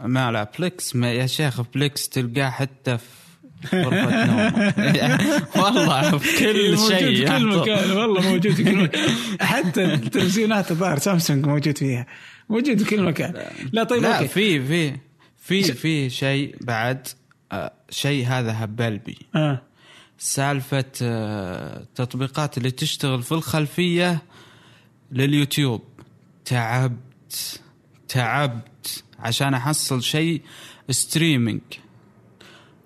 ما 0.04 0.32
لا 0.32 0.50
Plex 0.58 0.96
ما 0.96 1.12
يا 1.12 1.26
شيخ 1.26 1.60
Plex 1.60 2.08
تلقاه 2.08 2.50
حتى 2.50 2.98
في 2.98 3.82
غرفة 3.82 4.24
نوم 4.26 4.72
والله 5.56 6.18
في 6.18 6.38
كل 6.38 6.70
موجود 6.74 6.88
شيء 6.88 7.26
في 7.26 7.38
كل. 7.38 7.46
مكان 7.46 7.90
والله 7.90 8.20
موجود 8.30 8.52
في 8.52 8.64
كل 8.64 8.76
مكان. 8.76 9.10
حتى 9.40 9.84
التلفزيونات 9.84 10.70
الظاهر 10.70 10.98
سامسونج 10.98 11.46
موجود 11.46 11.78
فيها. 11.78 12.06
موجود 12.48 12.82
في 12.82 12.90
كل 12.90 13.02
مكان. 13.02 13.34
لا. 13.72 13.84
طيب 13.84 14.02
لا 14.02 14.26
في 14.26 14.66
في 14.66 14.96
في 15.38 15.62
في 15.72 16.10
شيء 16.10 16.56
بعد 16.60 17.08
آه، 17.52 17.72
شيء 17.90 18.26
هذا 18.26 18.64
هبل 18.64 18.98
بي 18.98 19.18
آه. 19.36 19.62
سالفة 20.18 20.84
آه، 21.02 21.80
التطبيقات 21.80 22.58
اللي 22.58 22.70
تشتغل 22.70 23.22
في 23.22 23.32
الخلفية 23.32 24.22
لليوتيوب. 25.12 25.80
تعبت 26.44 27.60
تعبت 28.08 29.04
عشان 29.18 29.54
أحصل 29.54 30.02
شيء 30.02 30.42
streaming 30.90 31.60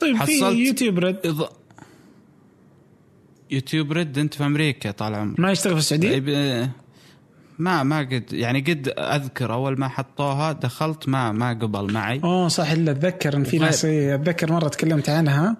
طيب 0.00 0.16
في 0.16 0.20
حصلت- 0.22 0.56
YouTube 0.56 0.98
Red 0.98 1.16
إض... 1.24 1.48
YouTube 3.50 3.92
Red 3.92 4.18
أنت 4.18 4.34
في 4.34 4.46
أمريكا 4.46 4.90
طال 4.90 5.14
عمرك. 5.14 5.40
ما 5.40 5.52
يشتغل 5.52 5.72
في 5.72 5.78
السعودية؟ 5.78 6.10
طيب 6.10 6.28
آه، 6.28 6.70
ما 7.58 7.82
ما 7.82 7.98
قد 7.98 8.32
يعني 8.32 8.60
قد 8.60 8.92
أذكر 8.98 9.52
أول 9.52 9.78
ما 9.80 9.88
حطوها 9.88 10.52
دخلت 10.52 11.08
ما 11.08 11.32
ما 11.32 11.48
قبل 11.50 11.92
معي. 11.92 12.20
أوه 12.24 12.48
صح 12.48 12.70
إلا 12.70 12.90
أتذكر 12.92 13.36
إن 13.36 13.44
في 13.44 13.58
ناس 13.58 13.84
إيه، 13.84 14.14
أتذكر 14.14 14.52
مرة 14.52 14.68
تكلمت 14.68 15.08
عنها 15.08 15.56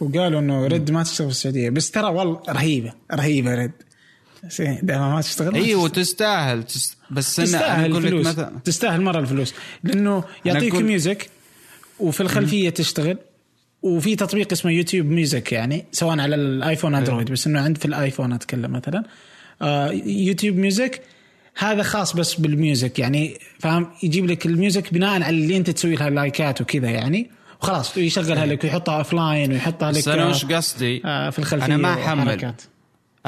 وقالوا 0.00 0.40
إنه 0.40 0.66
Red 0.66 0.90
ما 0.90 1.02
تشتغل 1.02 1.26
في 1.28 1.32
السعودية. 1.34 1.70
بس 1.70 1.90
ترى 1.90 2.06
والله 2.14 2.42
رهيبة 2.48 2.92
رهيبة 3.14 3.54
Red 3.54 3.72
دائما 4.82 5.14
ما 5.14 5.20
تشتغل 5.20 5.50
ما 5.52 5.56
اي 5.56 5.62
تشتغل. 5.62 5.76
وتستاهل 5.76 6.62
تس... 6.62 6.96
بس 7.10 7.38
أنا 7.40 7.46
تستاهل 7.48 7.90
لك 7.94 7.98
الفلوس. 8.04 8.26
مثلا 8.26 8.52
تستاهل 8.64 9.00
مرة 9.00 9.20
الفلوس. 9.20 9.54
لأنه 9.84 10.24
يعطيك 10.44 10.74
Google 10.74 10.82
Music 10.82 11.30
وفي 11.98 12.20
الخلفية 12.20 12.70
تشتغل 12.70 13.18
وفي 13.82 14.16
تطبيق 14.16 14.52
اسمه 14.52 14.70
YouTube 14.70 15.06
Music 15.06 15.52
يعني 15.52 15.84
سواء 15.92 16.18
على 16.20 16.34
الآيفون 16.34 16.94
أندرويد 16.94 17.32
بس 17.32 17.46
إنه 17.46 17.60
عند 17.60 17.78
في 17.78 17.84
الآيفون 17.84 18.32
أتكلم 18.32 18.72
مثلا. 18.72 19.04
آه 19.62 19.90
YouTube 20.06 20.56
Music 20.56 21.02
هذا 21.58 21.82
خاص 21.82 22.16
بس 22.16 22.34
بال 22.34 22.52
music 22.52 22.98
يعني 22.98 23.38
فاهم؟ 23.58 23.86
يجيب 24.02 24.26
لك 24.26 24.46
ال 24.46 24.54
music 24.54 24.94
بناء 24.94 25.10
على 25.10 25.28
اللي 25.30 25.56
أنت 25.56 25.70
تسوي 25.70 25.94
لها 25.94 26.10
لايكات 26.10 26.60
وكذا 26.60 26.90
يعني. 26.90 27.30
وخلاص 27.62 27.96
يشغلها 27.96 28.46
لك 28.46 28.64
ويحطها 28.64 28.98
offline 28.98 29.52
ويحطها 29.52 29.92
لك 29.92 29.98
بس 29.98 30.08
أنا 30.08 30.22
آه، 30.22 30.30
وش 30.30 30.44
قصدي؟ 30.44 31.02
آه 31.04 31.30
في 31.30 31.38
الخلفية 31.38 31.66
أنا 31.66 31.76
ما 31.76 31.92
أحمل. 31.94 32.54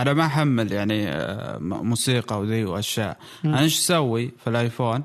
أنا 0.03 0.13
ما 0.13 0.27
أحمل 0.27 0.73
يعني 0.73 1.09
آه، 1.09 1.59
موسيقى 1.59 2.41
وذي 2.41 2.65
وأشياء. 2.65 3.17
أنا 3.45 3.61
إيش 3.61 3.79
أسوي 3.79 4.33
في 4.45 4.51
الآيفون؟ 4.51 5.03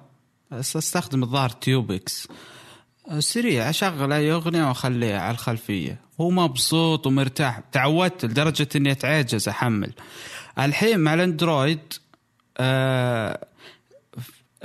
أستخدم 0.52 1.24
الظاهر 1.24 1.50
Tubex 1.50 2.28
سريع 3.20 3.70
أشغل 3.70 4.14
أي 4.14 4.32
أغنية 4.32 4.68
وأخليها 4.68 5.22
على 5.22 5.32
الخلفية. 5.34 6.00
هو 6.22 6.30
مبسوط 6.30 7.08
ومرتاح. 7.08 7.62
تعودت 7.72 8.26
لدرجة 8.26 8.68
إني 8.76 8.92
أتعجز 8.92 9.50
أحمل. 9.50 9.92
الحين 10.60 11.00
مع 11.00 11.14
الأندرويد 11.14 11.94
آه 12.58 13.48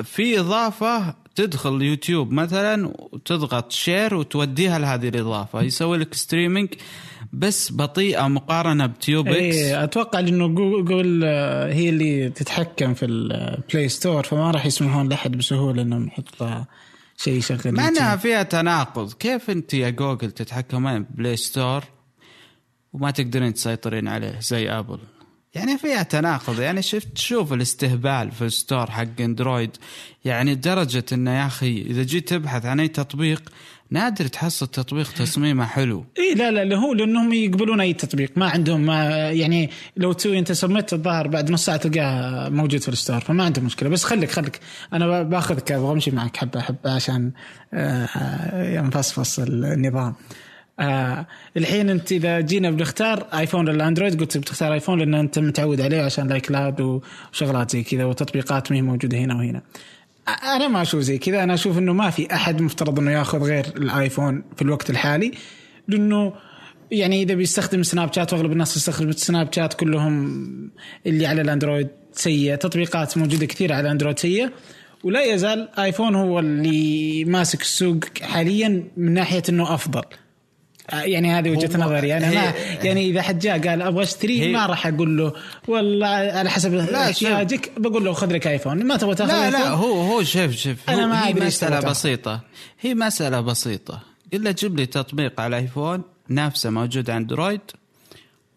في 0.02 0.40
إضافة 0.40 1.14
تدخل 1.34 1.82
يوتيوب 1.82 2.32
مثلا 2.32 2.92
وتضغط 2.98 3.72
share 3.72 4.14
وتوديها 4.14 4.78
لهذه 4.78 5.08
الإضافة. 5.08 5.62
يسوي 5.62 5.98
لك 5.98 6.14
streaming 6.14 6.68
بس 7.32 7.72
بطيئة 7.72 8.28
مقارنة 8.28 8.86
ب 8.86 8.93
Tubex. 8.93 9.34
إيه 9.34 9.84
أتوقع 9.84 10.18
انه 10.18 10.48
جوجل 10.48 11.22
آه، 11.24 11.72
هي 11.72 11.88
اللي 11.88 12.30
تتحكم 12.30 12.94
في 12.94 13.06
ال 13.06 13.23
Play 13.23 13.88
Store 13.88 14.22
فما 14.22 14.50
راح 14.50 14.66
يسمحون 14.66 15.08
لأحد 15.08 15.36
بسهولة 15.36 15.82
إنهم 15.82 16.06
يحط 16.06 16.66
شيء 17.16 17.34
يشغل 17.34 17.72
مع 17.72 17.88
إنها. 17.88 18.16
فيها 18.16 18.42
تناقض. 18.42 19.12
كيف 19.12 19.50
أنت 19.50 19.74
يا 19.74 19.90
جوجل 19.90 20.30
تتحكمين 20.30 21.06
Play 21.14 21.36
Store 21.36 21.84
وما 22.92 23.10
تقدرين 23.10 23.54
تسيطرين 23.54 24.08
عليه 24.08 24.40
زي 24.40 24.70
Apple 24.70 24.98
يعني 25.54 25.78
فيها 25.78 26.02
تناقض. 26.02 26.60
يعني 26.60 26.82
شفت 26.82 27.08
تشوف 27.14 27.52
الاستهبال 27.52 28.30
في 28.30 28.44
ال 28.44 28.52
store 28.52 28.90
حق 28.90 29.20
Android 29.20 29.76
يعني 30.24 30.52
لدرجة 30.52 31.04
إنه 31.12 31.30
يا 31.30 31.46
أخي 31.46 31.82
إذا 31.82 32.02
جيت 32.02 32.28
تبحث 32.28 32.66
عن 32.66 32.80
أي 32.80 32.88
تطبيق 32.88 33.42
نادر 33.92 34.26
تحصل 34.26 34.66
تطبيق 34.66 35.12
تصميمه 35.12 35.64
حلو. 35.64 36.04
إي 36.18 36.34
لا 36.34 36.64
لا 36.64 36.76
هو 36.76 36.92
لأنهم 36.94 37.32
يقبلون 37.32 37.80
أي 37.80 37.92
تطبيق 37.92 38.30
ما 38.36 38.48
عندهم 38.48 38.80
ما 38.80 39.04
يعني 39.30 39.70
لو 39.96 40.12
تسوي 40.12 40.38
أنت, 40.38 40.52
سميت 40.52 40.92
الظاهر 40.92 41.28
بعد 41.28 41.50
نص 41.50 41.64
ساعة 41.64 41.76
تلقاه 41.76 42.48
موجود 42.48 42.80
في 42.80 42.88
ال 42.88 42.94
store 42.94 43.20
فما 43.20 43.44
عندهم 43.44 43.64
مشكلة. 43.64 43.88
بس 43.88 44.04
خليك 44.04 44.30
خليك. 44.30 44.60
أنا 44.92 45.22
باخذك 45.22 45.72
أبغى 45.72 45.92
امشي 45.92 46.10
معك 46.10 46.36
حبه 46.36 46.60
حبه 46.60 46.94
عشان 46.94 47.30
آه 47.74 48.74
ينفصفص 48.74 49.38
النظام. 49.38 50.14
آه 50.80 51.26
الحين 51.56 51.90
أنت 51.90 52.12
إذا 52.12 52.40
جينا 52.40 52.70
بنختار 52.70 53.26
iPhone 53.34 53.68
ولا 53.68 53.88
Android 53.88 54.20
قلت 54.20 54.38
بتختار 54.38 54.72
iPhone 54.72 54.98
لأن 54.98 55.14
أنت 55.14 55.38
متعود 55.38 55.80
عليه 55.80 56.02
عشان 56.02 56.28
الـ 56.28 56.46
iCloud 56.46 56.80
وشغلات 57.32 57.70
زي 57.70 57.82
كذا 57.82 58.04
وتطبيقات 58.04 58.70
ما 58.70 58.76
هي 58.78 58.82
موجودة 58.82 59.18
هنا 59.18 59.34
وهنا. 59.34 59.62
أنا 60.32 60.68
ما 60.68 60.82
أشوف 60.82 61.00
زي 61.00 61.18
كذا. 61.18 61.42
أنا 61.42 61.54
أشوف 61.54 61.78
إنه 61.78 61.92
ما 61.92 62.10
في 62.10 62.34
أحد 62.34 62.62
مفترض 62.62 62.98
إنه 62.98 63.10
ياخذ 63.10 63.42
غير 63.42 63.66
ال 63.76 63.86
iPhone 63.86 64.44
في 64.56 64.62
الوقت 64.62 64.90
الحالي 64.90 65.32
لأنه 65.88 66.32
يعني 66.90 67.22
إذا 67.22 67.34
بيستخدم 67.34 67.82
Snapchat 67.82 68.32
وأغلب 68.32 68.52
الناس 68.52 68.76
يستخدم 68.76 69.12
Snapchat 69.12 69.74
كلهم 69.74 70.70
اللي 71.06 71.26
على 71.26 71.40
ال 71.40 71.46
Android 71.46 71.88
سيئه 72.12 72.54
تطبيقات 72.54 73.18
موجودة 73.18 73.46
كثير 73.46 73.72
على 73.72 73.80
ال 73.80 73.85
Android 73.85 74.18
سيئة 74.18 74.52
ولا 75.04 75.24
يزال 75.24 75.68
iPhone 75.78 76.14
هو 76.14 76.38
اللي 76.38 77.24
ماسك 77.24 77.60
السوق 77.60 78.04
حاليا 78.22 78.84
من 78.96 79.14
ناحية 79.14 79.42
إنه 79.48 79.74
أفضل. 79.74 80.02
يعني 80.92 81.32
هذه 81.32 81.50
وجهة 81.50 81.78
نظري. 81.78 82.16
أنا 82.16 82.30
ما 82.30 82.54
يعني 82.82 83.10
إذا 83.10 83.22
حد 83.22 83.38
جاء 83.38 83.68
قال 83.68 83.82
أبغى 83.82 84.02
أشتري 84.02 84.52
ما 84.52 84.66
راح 84.66 84.86
أقول 84.86 85.18
له 85.18 85.32
والله 85.68 86.06
على 86.06 86.50
حسب 86.50 86.74
احتياجك 86.74 87.72
بقول 87.76 88.04
له 88.04 88.12
خذ 88.12 88.32
لك 88.32 88.46
iPhone 88.46 88.86
ما 88.86 88.96
تبغى 88.96 89.14
تاخذ 89.14 89.32
لا 89.32 89.50
لا 89.50 89.68
هو 89.68 90.00
هو 90.00 90.22
شوف 90.22 90.56
شوف 90.56 90.76
أنا 90.88 91.06
ما 91.06 91.26
هي 91.26 91.34
مسألة 91.34 91.80
بسيطة. 91.80 92.40
هي 92.80 92.94
مسألة 92.94 93.40
بسيطة. 93.40 94.02
الا 94.34 94.50
جيب 94.50 94.76
لي 94.76 94.86
تطبيق 94.86 95.40
على 95.40 95.56
iPhone 95.56 96.02
نفسه 96.30 96.70
موجود 96.70 97.10
Android 97.10 97.60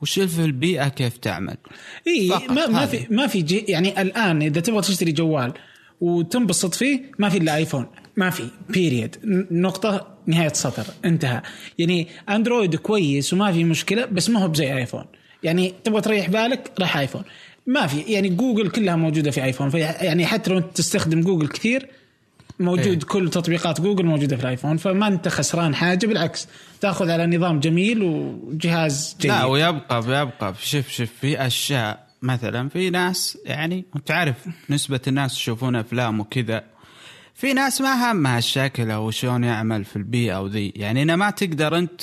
وشوف 0.01 0.39
البيئة 0.39 0.87
كيف 0.87 1.17
تعمل. 1.17 1.57
إي 2.07 2.29
ما, 2.49 2.67
ما 2.67 2.85
في 2.85 3.07
ما 3.09 3.27
في 3.27 3.63
يعني 3.67 4.01
الآن 4.01 4.41
إذا 4.41 4.61
تبغى 4.61 4.81
تشتري 4.81 5.11
جوال 5.11 5.53
وتنبسط 6.01 6.73
فيه 6.73 7.11
ما 7.19 7.29
في 7.29 7.37
إلا 7.37 7.55
iPhone 7.55 7.87
ما 8.17 8.29
في 8.29 8.47
period 8.69 9.15
نقطة 9.51 10.07
نهاية 10.27 10.53
سطر 10.53 10.85
انتهى. 11.05 11.41
يعني 11.79 12.07
Android 12.29 12.75
كويس 12.75 13.33
وما 13.33 13.51
في 13.51 13.63
مشكلة 13.63 14.05
بس 14.05 14.29
ما 14.29 14.39
هو 14.39 14.47
بزي 14.47 14.77
iPhone 14.77 15.05
يعني 15.43 15.73
تبغى 15.83 16.01
تريح 16.01 16.29
بالك 16.29 16.71
راح 16.79 16.97
iPhone 16.97 17.23
ما 17.67 17.87
في. 17.87 17.99
يعني 18.01 18.29
جوجل 18.29 18.69
كلها 18.69 18.95
موجودة 18.95 19.31
في 19.31 19.43
iPhone 19.43 19.71
يعني 19.75 20.25
حتى 20.25 20.51
لو 20.51 20.59
تستخدم 20.59 21.21
جوجل 21.21 21.47
كثير 21.47 21.87
موجود 22.59 22.87
إيه؟ 22.87 22.99
كل 22.99 23.29
تطبيقات 23.29 23.81
جوجل 23.81 24.05
موجودة 24.05 24.37
في 24.37 24.43
ال 24.43 24.48
iPhone 24.48 24.77
فما 24.77 25.07
أنت 25.07 25.27
خسران 25.27 25.75
حاجة 25.75 26.07
بالعكس. 26.07 26.47
تأخذ 26.81 27.09
على 27.09 27.37
نظام 27.37 27.59
جميل 27.59 28.03
وجهاز 28.03 29.17
جيد. 29.21 29.31
لا 29.31 29.43
ويبقى 29.45 29.97
يبقى 30.21 30.53
شوف 30.61 30.89
شوف 30.89 31.09
في 31.21 31.47
أشياء 31.47 32.07
مثلا 32.21 32.69
في 32.69 32.89
ناس 32.89 33.37
يعني 33.45 33.85
أنت 33.95 34.11
عارف 34.11 34.35
نسبة 34.69 34.99
الناس 35.07 35.37
يشوفون 35.37 35.75
أفلام 35.75 36.19
وكذا 36.19 36.63
في 37.35 37.53
ناس 37.53 37.81
ما 37.81 38.11
همها 38.11 38.37
الشكل 38.37 38.91
أو 38.91 39.11
شلون 39.11 39.43
يعمل 39.43 39.85
في 39.85 39.95
البيئة 39.95 40.41
وذي 40.41 40.73
يعني 40.75 41.03
أنا 41.03 41.15
ما 41.15 41.29
تقدر 41.29 41.77
أنت 41.77 42.01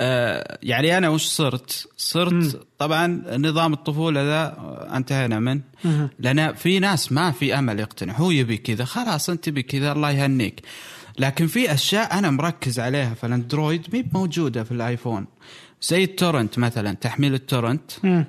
آه 0.00 0.58
يعني 0.62 0.98
أنا 0.98 1.08
وش 1.08 1.24
صرت؟ 1.24 1.88
صرت. 1.96 2.66
طبعا 2.78 3.22
نظام 3.36 3.72
الطفولة 3.72 4.22
ذا 4.22 4.56
انتهينا 4.96 5.38
منه 5.38 5.60
لأن 6.18 6.54
في 6.54 6.78
ناس 6.78 7.12
ما 7.12 7.30
في 7.30 7.58
أمل 7.58 7.80
يقتنع. 7.80 8.12
هو 8.12 8.30
يبي 8.30 8.56
كذا 8.56 8.84
خلاص 8.84 9.30
أنت 9.30 9.44
تبي 9.44 9.62
كذا 9.62 9.92
الله 9.92 10.10
يهنيك. 10.10 10.60
لكن 11.18 11.46
في 11.46 11.72
أشياء 11.74 12.18
أنا 12.18 12.30
مركز 12.30 12.80
عليها. 12.80 13.14
في 13.14 13.26
ال 13.26 13.34
Android 13.34 13.86
مي 13.92 14.04
موجودة 14.12 14.64
في 14.64 14.72
ال 14.72 14.79
iPhone. 14.79 15.26
زي 15.82 16.04
ال 16.04 16.11
torrent 16.11 16.58
مثلا 16.58 16.92
تحميل 16.92 17.34
ال 17.34 17.40
torrent. 17.40 17.90
م. 18.02 18.24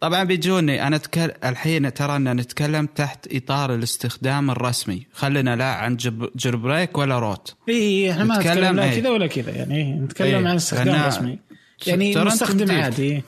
طبعا 0.00 0.24
بيجوني. 0.24 0.86
أنا 0.86 0.96
أتكلم 0.96 1.32
الحين 1.44 1.94
ترانا 1.94 2.34
نتكلم 2.34 2.86
تحت 2.86 3.28
إطار 3.32 3.74
الاستخدام 3.74 4.50
الرسمي. 4.50 5.06
خلينا 5.12 5.56
لا 5.56 5.74
عن 5.74 5.96
jailbreak 6.36 6.98
ولا 6.98 7.18
root. 7.18 7.54
إي 7.68 8.10
إحنا 8.10 8.24
ما 8.24 8.38
نتكلم 8.38 8.76
لا 8.76 9.00
كذا 9.00 9.10
ولا 9.10 9.26
كذا 9.26 9.50
يعني 9.50 9.92
نتكلم 9.92 10.26
إيه. 10.26 10.48
عن 10.48 10.56
استخدام 10.56 11.06
رسمي. 11.06 11.38
يعني 11.86 12.16
مستخدم 12.16 12.70
عادي. 12.70 13.22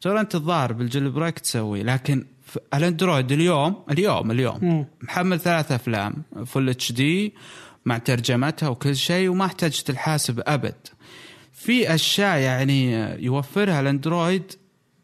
ترى 0.00 0.20
أنت 0.20 0.34
الظاهر 0.34 0.72
بال 0.72 1.10
jailbreak 1.10 1.38
تسوي 1.38 1.82
لكن 1.82 2.24
ال 2.74 2.81
Android 2.81 3.32
اليوم 3.32 3.84
اليوم 3.90 4.30
اليوم. 4.30 4.64
م. 4.64 4.86
محمل 5.02 5.40
ثلاث 5.40 5.72
أفلام 5.72 6.14
full 6.46 6.68
HD 6.68 7.34
مع 7.84 7.98
ترجمتها 7.98 8.68
وكل 8.68 8.96
شيء 8.96 9.28
وما 9.28 9.44
احتجت 9.44 9.90
الحاسب 9.90 10.42
أبد. 10.46 10.74
في 11.52 11.94
أشياء 11.94 12.38
يعني 12.38 12.92
يوفرها 13.24 13.80
ال 13.80 13.89
Android 13.89 14.52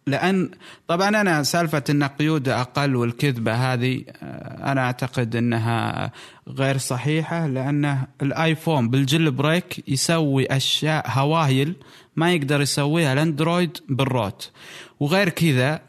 لأن 0.06 0.50
طبعا 0.88 1.08
أنا 1.08 1.42
سالفة 1.42 1.82
إن 1.90 2.04
قيوده 2.04 2.60
أقل 2.60 2.96
والكذبة 2.96 3.54
هذه 3.54 4.04
آه، 4.22 4.72
أنا 4.72 4.80
أعتقد 4.80 5.36
إنها 5.36 6.12
غير 6.48 6.78
صحيحة 6.78 7.46
لأن 7.46 7.98
ال 8.22 8.32
iPhone 8.32 8.88
بال 8.90 9.30
jailbreak 9.30 9.88
يسوي 9.88 10.46
أشياء 10.46 11.06
هوايل 11.08 11.74
ما 12.16 12.32
يقدر 12.34 12.60
يسويها 12.60 13.12
ال 13.12 13.21
Android 13.21 13.78
بال 13.88 14.09
root 14.09 14.50
وغير 15.00 15.28
كذا 15.28 15.80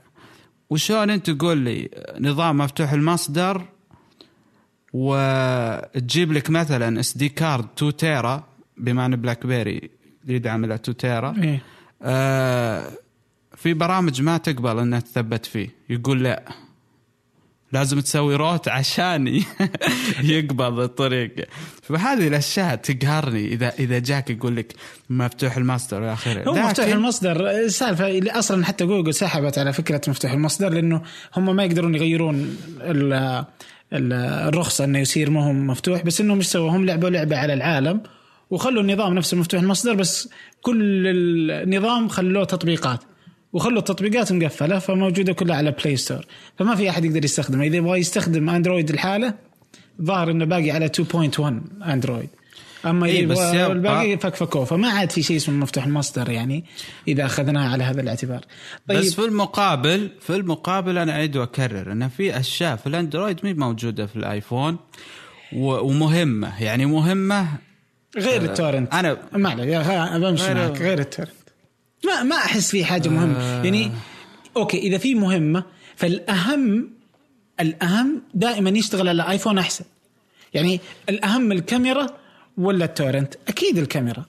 وشلون 0.69 1.10
أنت 1.10 1.30
تقول 1.30 1.58
لي 1.58 1.89
نظام 2.19 2.58
مفتوح 2.58 2.91
المصدر 2.91 3.62
وتجيب 4.93 6.32
لك 6.34 6.49
مثلا 6.49 6.99
SD 7.00 7.30
card 7.30 7.65
2 7.78 7.95
tera 7.96 8.43
بما 8.78 9.06
إن 9.06 9.15
BlackBerry 9.15 9.89
يدعم 10.28 10.63
إلى 10.65 10.76
2 10.76 10.97
tera 10.98 11.36
إيه؟ 11.43 11.62
آه 12.02 12.91
في 13.63 13.73
برامج 13.73 14.21
ما 14.21 14.38
تقبل 14.38 14.80
إنها 14.80 14.99
تثبت 14.99 15.45
فيه. 15.45 15.69
يقول 15.89 16.23
لا. 16.23 16.43
لازم 17.71 17.99
تسوي 17.99 18.36
root 18.36 18.67
عشان 18.67 19.28
يقبض 20.34 20.80
الطريق. 20.80 21.36
فهذه 21.82 22.28
الأشياء 22.28 22.76
تقهرني. 22.76 23.47
إذا 23.47 23.69
إذا 23.80 23.99
جاك 23.99 24.30
يقول 24.30 24.56
لك 24.56 24.73
مفتوح 25.10 25.58
المصدر 25.58 26.02
والى 26.02 26.13
آخره. 26.13 26.49
هو 26.49 26.54
مفتوح 26.54 26.86
المصدر. 26.86 27.49
السالفة 27.49 28.39
أصلا 28.39 28.65
حتى 28.65 28.86
جوجل 28.86 29.13
سحبت 29.13 29.58
على 29.58 29.73
فكرة 29.73 30.02
مفتوح 30.08 30.32
المصدر 30.32 30.69
لأنه 30.69 31.02
هم 31.38 31.56
ما 31.56 31.63
يقدرون 31.63 31.95
يغيرون 31.95 32.58
الرخصة 33.93 34.84
إنه 34.84 34.99
يصير 34.99 35.30
ما 35.30 35.47
هو 35.47 35.54
مفتوح 35.54 36.04
بس 36.04 36.21
إنهم 36.21 36.38
إيش 36.38 36.47
سووا؟ 36.47 36.71
هم 36.71 36.86
لعبوا 36.86 37.10
لعبة 37.10 37.38
على 37.38 37.54
العالم 37.54 38.02
وخلوا 38.49 38.82
النظام 38.82 39.13
نفسه 39.13 39.38
مفتوح 39.38 39.62
المصدر 39.62 39.93
بس 39.93 40.30
كل 40.62 41.08
النظام 41.52 42.08
خلوه 42.08 42.43
تطبيقات. 42.43 42.99
وخلوا 43.54 43.80
التطبيقات 43.80 44.32
مقفله 44.32 44.80
فموجودة 44.80 45.34
كلها 45.34 45.56
على 45.56 45.72
Play 45.72 45.98
Store 45.98 46.26
فما 46.60 46.76
في 46.76 46.89
أحد 46.89 47.06
يقدر 47.06 47.26
يستخدمها. 47.26 47.66
إذا 47.66 47.76
يبغى 47.76 48.00
يستخدم 48.00 48.50
Android 48.50 48.89
الحاله 48.89 49.34
ظاهر 50.02 50.32
إنه 50.32 50.46
باقي 50.46 50.72
على 50.72 50.89
2.1 50.89 51.44
Android 51.88 52.30
أما 52.86 53.06
إيه 53.06 53.26
بس 53.26 53.39
الباقي 53.39 54.18
فكفكوه 54.18 54.66
فما 54.66 54.89
عاد 54.89 55.12
في 55.12 55.24
شيء 55.24 55.38
اسمه 55.38 55.56
مفتوح 55.56 55.86
المصدر 55.86 56.30
يعني 56.30 56.66
إذا 57.08 57.26
أخذناه 57.26 57.70
على 57.70 57.84
هذا 57.84 58.02
الاعتبار. 58.02 58.42
طيب. 58.89 59.00
بس 59.00 59.13
في 59.13 59.26
المقابل 59.26 60.12
في 60.22 60.36
المقابل 60.36 60.98
أنا 60.98 61.12
اعيد 61.12 61.38
واكرر 61.38 61.92
ان 61.92 62.10
في 62.10 62.39
أشياء 62.39 62.76
في 62.76 62.88
ال 62.88 62.94
Android 62.94 63.39
مي 63.44 63.54
موجودة 63.54 64.06
في 64.06 64.16
ال 64.15 64.24
iPhone 64.24 64.78
ومهمة. 65.56 66.63
يعني 66.63 66.86
مهمة 66.86 67.48
غير 68.18 68.42
آه 68.42 68.46
ال 68.46 68.51
torrent. 68.51 68.93
أنا 68.94 69.18
ما 69.34 69.56
بمشي 70.18 70.54
معك. 70.54 70.82
غير 70.82 71.00
ال 71.00 71.04
torrent. 71.04 71.42
ما 72.06 72.24
ما 72.24 72.36
أحس 72.36 72.72
في 72.72 72.86
حاجة 72.86 73.10
مهمة. 73.10 73.38
آه. 73.39 73.63
يعني 73.63 73.92
okay 74.58 74.78
إذا 74.78 74.98
في 74.98 75.16
مهمة 75.16 75.63
فالأهم 75.96 76.89
الأهم 77.60 78.22
دائما 78.34 78.70
يشتغل 78.70 79.08
على 79.10 79.30
iPhone 79.30 79.58
أحسن. 79.58 79.86
يعني 80.54 80.80
الأهم 81.10 81.52
الكاميرا 81.52 82.08
ولا 82.58 82.86
ال 82.86 82.91
torrent؟ 82.91 83.34
أكيد 83.48 83.78
الكاميرا. 83.78 84.26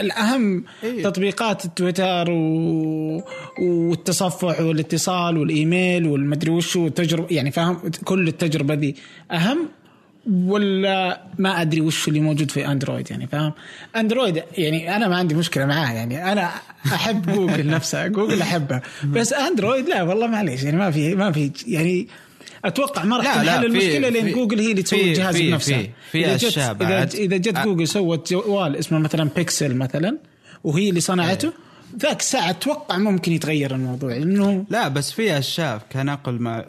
الأهم 0.00 0.64
إيه؟ 0.84 1.02
تطبيقات 1.02 1.64
التويتر 1.64 2.30
و... 2.30 3.22
والتصفح 3.60 4.60
والاتصال 4.60 5.38
والإيميل 5.38 6.06
والمدري 6.06 6.50
وش 6.50 6.76
والتجربة 6.76 7.26
يعني 7.30 7.50
فاهم؟ 7.50 7.90
كل 8.04 8.28
التجربة 8.28 8.74
دي. 8.74 8.96
أهم 9.32 9.68
ولا 10.30 11.22
ما 11.38 11.62
أدري 11.62 11.80
وش 11.80 12.08
اللي 12.08 12.20
موجود 12.20 12.50
في 12.50 12.66
Android 12.66 13.10
يعني 13.10 13.26
فاهم؟ 13.26 13.52
Android 13.96 14.42
يعني 14.58 14.96
أنا 14.96 15.08
ما 15.08 15.16
عندي 15.16 15.34
مشكلة 15.34 15.66
معاه 15.66 15.92
يعني 15.92 16.32
أنا 16.32 16.50
أحب 16.86 17.32
جوجل 17.32 17.66
نفسها 17.66 18.06
جوجل 18.06 18.42
احبها 18.42 18.82
بس 19.04 19.32
Android 19.32 19.88
لا 19.88 20.02
والله 20.02 20.26
معليش 20.26 20.62
يعني 20.62 20.76
ما 20.76 20.90
في 20.90 21.14
ما 21.14 21.32
في 21.32 21.52
يعني 21.66 22.08
أتوقع 22.64 23.04
ما 23.04 23.16
راح 23.16 23.34
تنحل 23.34 23.64
المشكلة 23.64 24.08
لأن 24.08 24.32
جوجل 24.32 24.60
هي 24.60 24.70
اللي 24.70 24.82
تسوي 24.82 25.02
الجهاز 25.02 25.40
بنفسها 25.40 25.82
في, 25.82 25.90
في 26.12 26.26
إذا 26.26 26.36
جت 26.36 27.14
إذا, 27.14 27.36
جت 27.36 27.58
جوجل 27.58 27.88
سوت 27.88 28.32
جوال 28.32 28.76
اسمه 28.76 28.98
مثلا 28.98 29.28
بيكسل 29.36 29.74
مثلا 29.74 30.18
وهي 30.64 30.88
اللي 30.88 31.00
صنعته 31.00 31.52
ذاك 31.98 32.20
الساعة 32.20 32.50
أتوقع 32.50 32.98
ممكن 32.98 33.32
يتغير 33.32 33.74
الموضوع 33.74 34.10
لأنه 34.10 34.64
لا 34.70 34.88
بس 34.88 35.12
في 35.12 35.38
أشياء 35.38 35.82
كنقل 35.92 36.38
مع... 36.38 36.64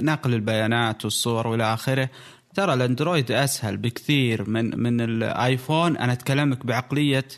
نقل 0.00 0.34
البيانات 0.34 1.04
والصور 1.04 1.46
والى 1.46 1.74
آخره. 1.74 2.08
ترى 2.54 2.74
الأندرويد 2.74 3.32
أسهل 3.32 3.76
بكثير 3.76 4.50
من 4.50 4.78
من 4.78 5.00
الآيفون. 5.00 5.96
أنا 5.96 6.12
أتكلمك 6.12 6.66
بعقلية 6.66 7.28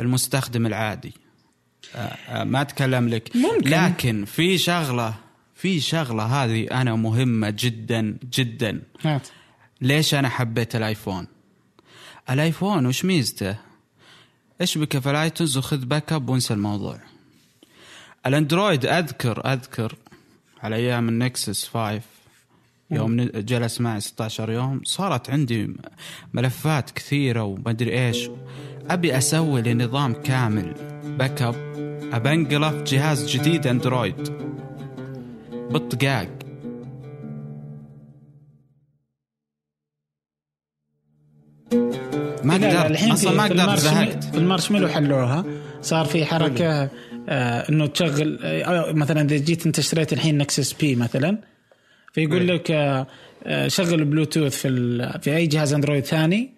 المستخدم 0.00 0.66
العادي. 0.66 1.12
ما 2.30 2.60
أتكلم 2.60 3.08
لك. 3.08 3.36
ممكن. 3.36 3.70
لكن 3.70 4.24
في 4.24 4.58
شغلة 4.58 5.14
في 5.54 5.80
شغلة 5.80 6.22
هذه 6.22 6.64
أنا 6.80 6.94
مهمة 6.94 7.54
جدا 7.58 8.18
جدا. 8.32 8.82
هات. 9.02 9.28
ليش 9.80 10.14
أنا 10.14 10.28
حبيت 10.28 10.76
الآيفون؟ 10.76 11.26
ال 12.30 12.38
iPhone 12.38 12.86
وش 12.86 13.04
ميزته؟ 13.04 13.56
اشبكه 14.60 15.00
في 15.00 15.10
ال 15.10 15.16
iTunes؟ 15.16 15.56
وخذ 15.56 15.84
backup 15.84 16.28
وانسى 16.28 16.54
الموضوع. 16.54 17.00
ال 18.26 18.34
Android 18.34 18.86
أذكر 18.86 19.52
أذكر 19.52 19.94
على 20.62 20.76
أيام 20.76 21.08
ال 21.08 21.18
Nexus 21.18 21.68
5 21.68 22.00
يوم 22.90 23.20
ن- 23.20 23.30
جلس 23.44 23.80
معي 23.80 24.00
16 24.00 24.50
يوم. 24.50 24.80
صارت 24.84 25.30
عندي 25.30 25.76
ملفات 26.34 26.90
كثيرة 26.90 27.42
ومدري 27.42 28.06
إيش. 28.06 28.30
أبي 28.90 29.18
أسوي 29.18 29.62
لي 29.62 29.74
نظام 29.74 30.12
كامل. 30.12 30.74
backup 31.18 31.54
ابنقله 32.12 32.70
في 32.70 32.84
جهاز 32.84 33.28
جديد 33.36 33.66
Android 33.66 34.28
بالطقاق 35.70 36.28
ما 42.44 42.54
قدرت. 42.54 43.02
أصلا 43.02 43.32
ما 43.32 43.42
قدرت 43.44 43.78
زهقت. 43.78 44.24
في 44.24 44.38
المارشميلو 44.38 44.88
حلوها. 44.88 45.44
صار 45.82 46.04
في 46.04 46.24
حركة 46.24 46.90
آه 47.28 47.68
إنه 47.68 47.86
تشغل 47.86 48.38
آه 48.42 48.92
مثلا 48.92 49.20
إذا 49.20 49.36
جيت 49.36 49.66
أنت 49.66 49.78
اشتريت 49.78 50.12
الحين 50.12 50.38
Nexus 50.38 50.72
P 50.72 50.94
مثلا. 50.96 51.38
فيقول 52.14 52.50
إيه. 52.50 52.56
لك 52.56 52.70
آه 52.70 53.06
آه 53.44 53.68
شغل 53.68 53.94
البلوتوث 53.94 54.56
في 54.56 55.18
في 55.22 55.36
أي 55.36 55.46
جهاز 55.46 55.74
Android 55.74 56.04
ثاني 56.04 56.50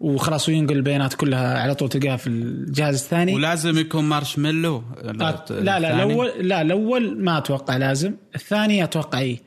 وخلاص 0.00 0.48
وينقل 0.48 0.76
البيانات 0.76 1.14
كلها 1.14 1.58
على 1.58 1.74
طول 1.74 1.88
تلقاها 1.88 2.16
في 2.16 2.26
الجهاز 2.26 3.02
الثاني. 3.02 3.34
ولازم 3.34 3.78
يكون 3.78 4.04
مارشميلو 4.04 4.82
آه، 5.04 5.12
لا 5.50 5.78
لا؟ 5.78 5.94
الأول 5.94 6.32
لا 6.40 6.62
الأول 6.62 7.20
ما 7.20 7.38
أتوقع 7.38 7.76
لازم 7.76 8.14
الثاني 8.34 8.84
أتوقع 8.84 9.18
اي 9.18 9.40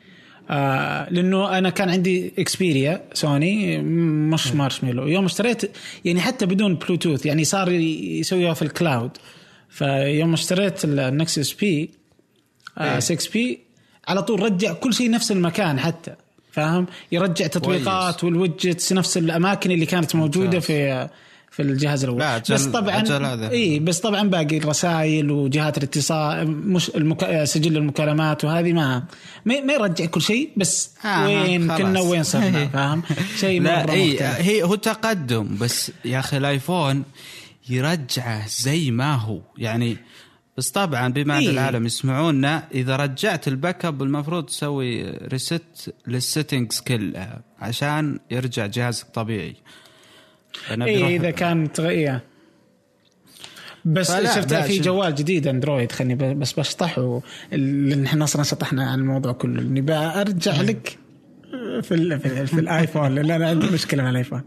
آه 0.50 1.10
لأنه 1.10 1.58
أنا 1.58 1.70
كان 1.70 1.90
عندي 1.90 2.34
Xperia 2.40 3.02
Sony 3.14 3.78
مش 4.32 4.54
مارشميلو 4.54 5.08
يوم 5.08 5.26
اشتريت 5.26 5.72
يعني 6.06 6.22
حتى 6.22 6.46
بدون 6.46 6.76
بلوتوث 6.76 7.26
يعني 7.26 7.44
صار 7.44 7.72
يسويها 7.72 8.54
في 8.54 8.62
ال 8.62 8.70
cloud 8.70 9.12
فيوم 9.70 10.34
اشتريت 10.34 10.86
ال 10.86 10.97
Nexus 10.97 11.54
P 11.54 11.90
آه 12.78 13.00
6 13.00 13.30
P 13.34 13.60
على 14.12 14.22
طول 14.24 14.40
رجع 14.44 14.74
كل 14.74 14.94
شيء 14.94 15.10
نفس 15.12 15.32
المكان 15.32 15.80
حتى 15.80 16.12
فاهم 16.52 16.86
يرجع 17.12 17.48
تطبيقات 17.48 18.24
وال 18.24 18.39
widgets 18.39 18.94
نفس 18.94 19.18
الأماكن 19.18 19.72
اللي 19.72 19.86
كانت 19.86 20.16
موجودة. 20.16 20.60
في 20.60 21.08
في 21.52 21.62
الجهاز 21.62 22.04
الأول 22.04 22.20
لا، 22.20 22.40
أجل- 22.40 22.52
بس 22.52 22.66
طبعا. 22.66 23.50
إي 23.52 23.80
بس 23.80 24.00
طبعا 24.00 24.30
باقي 24.30 24.58
الرسائل 24.58 25.32
وجهات 25.32 25.78
الاتصال 25.78 26.48
مش 26.48 26.90
المك... 26.90 27.44
سجل 27.44 27.78
المكالمات 27.78 28.46
وهذه 28.46 28.74
ما 28.74 29.04
ما 29.46 29.74
يرجع 29.74 30.06
كل 30.06 30.22
شيء 30.22 30.50
بس 30.58 30.90
آه، 31.06 31.26
وين 31.26 31.68
خلاص. 31.68 31.82
كنا 31.82 32.00
وين 32.02 32.24
صرنا 32.24 32.68
فاهم 32.74 33.04
شيء 33.40 33.62
لا 33.62 33.84
مرة 33.86 33.92
إي. 33.92 34.18
هي 34.22 34.64
هو 34.64 34.76
تقدم 34.76 35.58
بس 35.62 35.92
يا 36.06 36.20
أخي 36.20 36.38
الآيفون 36.38 37.04
يرجعه 37.70 38.48
زي 38.48 38.92
ما 38.92 39.16
هو 39.16 39.40
يعني 39.58 39.98
بس 40.62 40.72
طبعا 40.72 41.08
بما 41.08 41.38
أن 41.38 41.44
إيه. 41.44 41.50
العالم 41.50 41.86
يسمعونا 41.86 42.64
إذا 42.74 42.96
رجعت 42.96 43.48
ال 43.48 43.86
backup 43.86 44.04
المفروض 44.04 44.46
تسوي 44.46 45.12
reset 45.12 45.94
لل 46.08 46.22
settings 46.22 46.80
كلها 46.80 47.42
عشان 47.60 48.20
يرجع 48.32 48.66
جهازك 48.66 49.08
طبيعي. 49.14 49.56
اي 50.72 51.16
إذا 51.16 51.32
كان 51.32 51.72
تغير 51.72 52.20
بس 53.86 54.12
فلا، 54.12 54.36
شفت 54.36 54.54
في. 54.54 54.80
جوال 54.80 55.16
جديد 55.16 55.48
Android 55.48 55.92
خلني 55.92 56.16
بس 56.16 56.54
بشطح 56.54 57.00
لأن 57.52 58.06
إحنا 58.06 58.24
أصلا 58.24 58.44
شطحنا 58.44 58.92
عن 58.92 59.00
الموضوع 59.00 59.32
كله. 59.32 59.62
إني 59.62 59.82
برجع 59.82 60.62
لك 60.62 60.98
في 61.82 61.94
ال 61.94 62.20
في, 62.20 62.26
ال 62.26 62.48
في 62.48 62.60
الآيفون. 62.60 63.16
لأن 63.16 63.32
أنا 63.32 63.50
عندي 63.50 63.68
مشكلة 63.68 64.04
مع 64.04 64.10
الآيفون. 64.10 64.42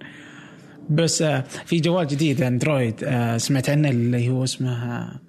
بس 0.90 1.22
آه، 1.22 1.44
في 1.64 1.80
جوال 1.80 2.06
جديد 2.06 2.42
Android 2.42 3.04
آه، 3.04 3.36
سمعت 3.36 3.70
عنه 3.70 3.90
اللي 3.90 4.28
هو 4.28 4.44
اسمه 4.44 4.72
آه، 4.72 5.20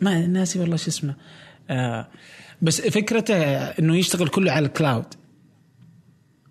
ما 0.00 0.26
ناسي 0.26 0.58
والله 0.58 0.76
شو 0.76 0.88
اسمه. 0.88 1.14
آه، 1.70 2.08
بس 2.62 2.80
فكرته 2.80 3.34
إنه 3.56 3.96
يشتغل 3.96 4.28
كله 4.28 4.52
على 4.52 4.66
ال 4.66 4.72
cloud 4.72 5.04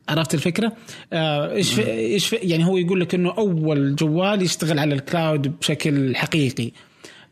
عرفت 0.09 0.33
الفكرة؟ 0.33 0.73
آه، 1.13 1.51
إيش 1.51 1.73
في- 1.73 1.89
إيش 1.89 2.33
يعني 2.33 2.65
هو 2.65 2.77
يقول 2.77 2.99
لك 3.01 3.15
إنه 3.15 3.33
أول 3.37 3.95
جوال 3.95 4.41
يشتغل 4.41 4.79
على 4.79 4.95
ال 4.95 5.06
cloud 5.06 5.59
بشكل 5.59 6.15
حقيقي. 6.15 6.71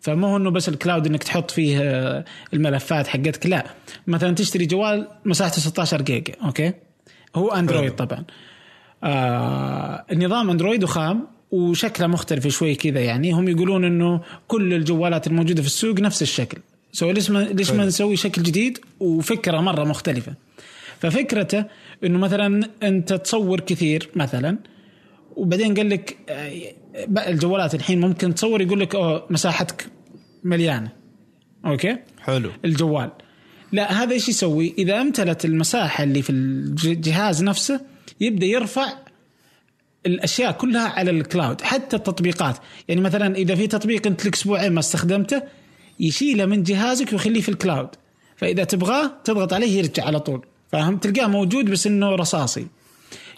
فمو 0.01 0.27
هو 0.27 0.37
إنه 0.37 0.51
بس 0.51 0.69
ال 0.69 0.76
cloud 0.76 1.07
إنك 1.07 1.23
تحط 1.23 1.51
فيه 1.51 1.79
آه، 1.81 2.25
الملفات 2.53 3.07
حقتك 3.07 3.45
لا. 3.45 3.65
مثلا 4.07 4.35
تشتري 4.35 4.65
جوال 4.65 5.07
مساحته 5.25 5.61
16 5.61 6.01
جيجا 6.01 6.33
أوكي؟ 6.45 6.73
هو 7.35 7.49
Android 7.49 7.91
طبعا. 7.95 8.23
آه 9.03 10.05
النظام 10.11 10.49
Android 10.49 10.83
وخام. 10.83 11.27
وشكله 11.51 12.07
مختلف 12.07 12.47
شوي 12.47 12.75
كذا 12.75 12.99
يعني. 12.99 13.31
هم 13.31 13.47
يقولون 13.47 13.85
إنه 13.85 14.21
كل 14.47 14.73
الجوالات 14.73 15.27
الموجودة 15.27 15.61
في 15.61 15.67
السوق 15.67 15.99
نفس 15.99 16.21
الشكل. 16.21 16.57
so 16.91 17.11
ليش 17.11 17.29
ما 17.31 17.39
ليش 17.39 17.71
ما 17.71 17.85
نسوي 17.85 18.15
شكل 18.15 18.43
جديد؟ 18.43 18.79
وفكرة 18.99 19.61
مرة 19.61 19.83
مختلفة. 19.83 20.33
ففكرته 20.99 21.65
إنه 22.03 22.19
مثلا 22.19 22.69
أنت 22.83 23.13
تصور 23.13 23.59
كثير 23.59 24.09
مثلا 24.15 24.57
وبعدين 25.35 25.73
قال 25.73 25.89
لك 25.89 26.17
آه، 26.29 26.51
الجوالات 27.27 27.75
الحين 27.75 28.01
ممكن 28.01 28.35
تصور 28.35 28.61
يقول 28.61 28.79
لك 28.79 28.95
أوه 28.95 29.25
مساحتك 29.29 29.87
مليانة. 30.43 30.91
أوكي؟ 31.65 31.97
حلو. 32.19 32.49
الجوال. 32.65 33.11
لا 33.71 34.03
هذا 34.03 34.13
إيش 34.13 34.29
يسوي؟ 34.29 34.73
إذا 34.77 35.01
أمتلت 35.01 35.45
المساحة 35.45 36.03
اللي 36.03 36.21
في 36.21 36.29
الجهاز 36.29 37.43
نفسه 37.43 37.81
يبدأ 38.19 38.45
يرفع 38.45 38.93
الأشياء 40.05 40.51
كلها 40.51 40.89
على 40.89 41.11
ال 41.11 41.20
cloud 41.20 41.61
حتى 41.61 41.95
التطبيقات. 41.95 42.57
يعني 42.87 43.01
مثلا 43.01 43.35
إذا 43.35 43.55
في 43.55 43.67
تطبيق 43.67 44.07
أنت 44.07 44.25
لك 44.25 44.35
أسبوعين 44.35 44.73
ما 44.73 44.79
استخدمته 44.79 45.41
يشيله 45.99 46.45
من 46.45 46.63
جهازك 46.63 47.13
ويخليه 47.13 47.41
في 47.41 47.49
ال 47.49 47.56
cloud 47.56 47.89
فإذا 48.37 48.63
تبغاه 48.63 49.11
تضغط 49.23 49.53
عليه 49.53 49.77
يرجع 49.77 50.05
على 50.05 50.19
طول. 50.19 50.45
فاهم؟ 50.71 50.97
تلقاه 50.97 51.27
موجود 51.27 51.65
بس 51.65 51.87
إنه 51.87 52.15
رصاصي. 52.15 52.67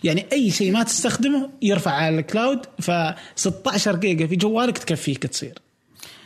يعني 0.03 0.25
أي 0.31 0.51
شيء 0.51 0.71
ما 0.71 0.83
تستخدمه 0.83 1.49
يرفع 1.61 1.91
على 1.91 2.19
ال 2.19 2.26
cloud 2.26 2.59
ف 2.79 2.91
16 3.35 3.95
جيجا 3.95 4.27
في 4.27 4.35
جوالك 4.35 4.77
تكفيك 4.77 5.27
تصير. 5.27 5.53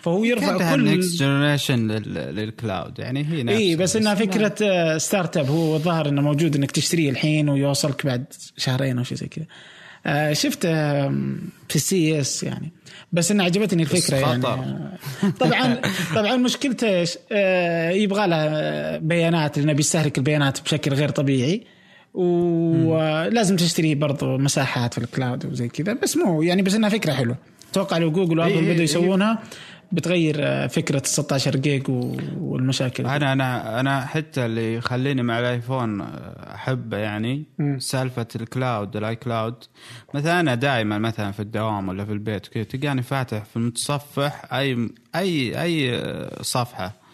فهو 0.05 0.23
يرفع 0.23 0.57
كل 0.57 0.87
النكست 0.87 1.19
جنريشن 1.19 1.87
للكلاود 1.91 2.99
يعني 2.99 3.25
هي 3.25 3.43
نفس 3.43 3.55
اي 3.55 3.75
بس 3.75 3.95
إنها 3.95 4.15
فكرة 4.15 4.55
آه، 4.61 4.97
startup 4.97 5.49
هو 5.49 5.75
الظاهر 5.75 6.09
إنه 6.09 6.21
موجود 6.21 6.55
إنك 6.55 6.71
تشتريه 6.71 7.09
الحين 7.09 7.49
ويوصلك 7.49 8.05
بعد 8.05 8.25
شهرين 8.57 8.97
أو 8.97 9.03
شيء 9.03 9.17
زي 9.17 9.27
كذا. 9.27 9.45
آه، 10.05 10.33
شفته 10.33 10.69
آم، 11.07 11.39
في 11.69 11.75
ال 11.75 12.19
CS 12.19 12.43
يعني 12.43 12.71
بس 13.13 13.31
انه 13.31 13.43
عجبتني 13.43 13.83
الفكرة 13.83 14.15
يعني. 14.15 14.45
آه، 14.45 14.91
طبعا 15.39 15.81
طبعا 16.15 16.35
مشكلته 16.35 16.87
إيش؟ 16.87 17.17
آه، 17.31 17.89
يبغى 17.89 18.27
له 18.27 18.97
بيانات 18.97 19.57
لأنه 19.57 19.73
بيستهلك 19.73 20.17
البيانات 20.17 20.61
بشكل 20.61 20.93
غير 20.93 21.09
طبيعي 21.09 21.63
ولازم 22.13 23.55
تشتري 23.55 23.95
برضو 23.95 24.37
مساحات 24.37 24.93
في 24.93 24.99
ال 24.99 25.07
cloud 25.07 25.45
وزي 25.45 25.67
كذا 25.67 25.93
بس 25.93 26.17
مو 26.17 26.41
يعني 26.41 26.61
بس 26.61 26.75
إنها 26.75 26.89
فكرة 26.89 27.13
حلوة 27.13 27.37
أتوقع 27.71 27.97
لو 27.97 28.11
جوجل 28.11 28.39
وأبل 28.39 28.51
إيه، 28.51 28.73
بدوا 28.73 28.85
إيه. 29.23 29.37
بتغير 29.91 30.35
آه، 30.39 30.67
فكرة 30.67 30.97
ال 30.97 31.07
16 31.07 31.55
جيج 31.55 31.83
والمشاكل 32.39 33.05
أنا 33.05 33.33
أنا 33.33 33.79
أنا 33.79 34.05
حتى 34.05 34.45
اللي 34.45 34.75
يخليني 34.75 35.23
مع 35.23 35.39
الآيفون 35.39 36.01
احبه 36.55 36.97
يعني. 36.97 37.43
سالفة 37.77 38.27
ال 38.35 38.45
cloud 38.45 38.95
ال 38.95 39.15
iCloud. 39.15 39.55
مثلا 40.13 40.39
أنا 40.39 40.55
دائما 40.55 40.97
مثلا 40.97 41.31
في 41.31 41.39
الدوام 41.39 41.89
ولا 41.89 42.05
في 42.05 42.11
البيت 42.11 42.47
كذا 42.47 42.63
تلقاني 42.63 43.03
فاتح 43.03 43.43
في 43.43 43.55
المتصفح 43.55 44.53
أي 44.53 44.89
أي 45.15 45.61
أي 45.61 46.01
صفحة. 46.41 47.04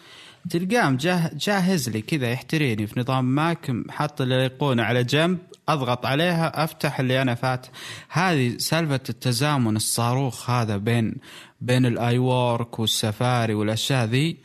تلقاه 0.50 0.90
مجه- 0.90 1.30
جاهز 1.34 1.88
لي 1.88 2.00
كذا 2.02 2.30
يحتريني 2.32 2.86
في 2.86 3.00
نظام 3.00 3.24
ماك 3.24 3.72
حاط 3.90 4.20
الايقونه 4.20 4.82
على 4.82 5.04
جنب 5.04 5.38
أضغط 5.68 6.06
عليها 6.06 6.64
أفتح 6.64 7.00
اللي 7.00 7.22
أنا 7.22 7.34
فاتح 7.34 7.68
هذه 8.08 8.54
سالفة 8.58 8.94
التزامن 9.08 9.76
الصاروخ 9.76 10.50
هذا 10.50 10.76
بين 10.76 11.14
بين 11.60 11.86
ال 11.86 12.18
iWork 12.18 12.78
والسفاري 12.78 13.54
والأشياء 13.54 14.04
ذي. 14.06 14.36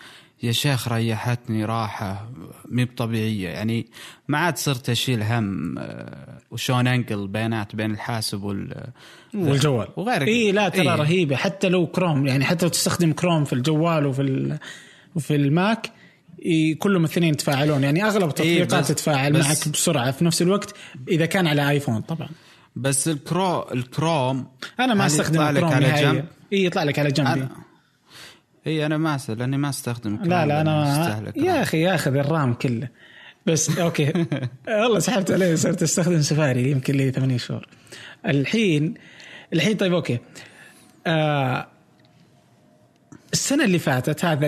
يا 0.43 0.51
شيخ 0.51 0.87
ريحتني 0.87 1.65
راحة 1.65 2.29
مي 2.69 2.85
طبيعيه 2.85 3.49
يعني 3.49 3.85
ما 4.27 4.37
عاد 4.37 4.57
صرت 4.57 4.89
أشيل 4.89 5.23
هم 5.23 5.75
آه، 5.79 6.37
وشون 6.51 6.87
أنقل 6.87 7.27
بيانات 7.27 7.75
بين 7.75 7.91
الحاسب 7.91 8.43
وال 8.43 8.87
والجوال. 9.33 9.87
وغير 9.95 10.21
اي 10.21 10.51
لا 10.51 10.69
ترى 10.69 10.81
إيه. 10.81 10.95
رهيبة. 10.95 11.35
حتى 11.35 11.69
لو 11.69 11.87
كروم 11.87 12.27
يعني 12.27 12.45
حتى 12.45 12.65
لو 12.65 12.71
تستخدم 12.71 13.13
كروم 13.13 13.43
في 13.45 13.53
الجوال 13.53 14.05
وفي. 14.05 14.57
وفي 15.17 15.35
الماك 15.35 15.91
كلهم 16.79 17.05
الاثنين 17.05 17.33
يتفاعلون 17.33 17.83
يعني 17.83 18.03
أغلب 18.05 18.29
التطبيقات 18.29 18.73
إيه، 18.73 18.81
تتفاعل 18.81 19.33
معك 19.33 19.67
بسرعة 19.69 20.11
في 20.11 20.25
نفس 20.25 20.41
الوقت 20.41 20.73
إذا 21.07 21.25
كان 21.25 21.47
على 21.47 21.69
ايفون 21.69 22.01
طبعا. 22.01 22.29
بس 22.75 23.07
الكرو 23.07 23.67
الكروم 23.71 24.47
أنا 24.79 24.93
ما 24.93 25.05
استخدم 25.05 25.35
يطلع 25.35 25.49
لك 25.51 25.63
الكروم 25.63 25.73
على 25.73 26.01
جنب؟ 26.01 26.25
إي 26.53 26.65
يطلع 26.65 26.83
لك 26.83 26.99
على 26.99 27.11
جنبي 27.11 27.29
أنا 27.33 27.49
إي 28.67 28.85
أنا 28.85 28.97
ما 28.97 29.17
أس- 29.17 29.29
لأني 29.29 29.57
ما 29.57 29.69
أستخدم 29.69 30.19
لا 30.23 30.45
لا 30.45 30.61
أنا 30.61 31.31
يا. 31.35 31.61
أخي 31.61 31.81
ياخذ 31.81 32.15
ال 32.15 32.25
RAM 32.25 32.53
كله. 32.53 32.87
بس 33.45 33.77
okay. 33.79 34.13
والله 34.67 34.99
سحبت 34.99 35.31
عليه 35.31 35.55
صرت 35.55 35.83
أستخدم 35.83 36.21
سفاري 36.21 36.71
يمكن 36.71 36.95
لي 36.95 37.11
8 37.11 37.37
شهور. 37.37 37.67
الحين 38.25 38.93
الحين 39.53 39.77
طيب 39.77 39.93
okay. 39.93 40.19
آه 41.07 41.67
السنة 43.33 43.65
اللي 43.65 43.79
فاتت 43.79 44.25
هذا 44.25 44.47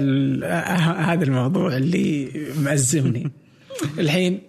هذا 0.98 1.24
الموضوع 1.24 1.78
اللي 1.78 2.32
مأزمني. 2.58 3.32
الحين 4.00 4.42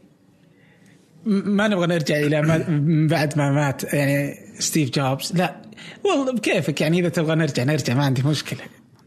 ما 1.24 1.68
نبغى 1.68 1.86
نرجع 1.86 2.18
إلى 2.18 2.42
ما 2.42 2.68
من 2.68 3.06
بعد 3.06 3.38
ما 3.38 3.50
مات 3.50 3.94
يعني 3.94 4.34
ستيف 4.58 4.90
جوبز. 4.90 5.32
لا 5.32 5.62
والله 6.04 6.32
بكيفك 6.32 6.80
يعني 6.80 7.00
إذا 7.00 7.08
تبغى 7.08 7.34
نرجع 7.34 7.64
نرجع 7.64 7.94
ما 7.94 8.04
عندي 8.04 8.22
مشكلة. 8.22 8.60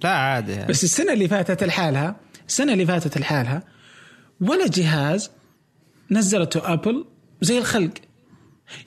لا 0.03 0.09
عادي. 0.09 0.51
يعني. 0.51 0.67
بس 0.67 0.83
السنة 0.83 1.13
اللي 1.13 1.27
فاتت 1.27 1.63
لحالها 1.63 2.15
السنة 2.47 2.73
اللي 2.73 2.85
فاتت 2.85 3.17
لحالها 3.17 3.63
ولا 4.41 4.67
جهاز 4.67 5.31
نزلته 6.11 6.73
أبل 6.73 7.05
زي 7.41 7.57
الخلق. 7.57 7.93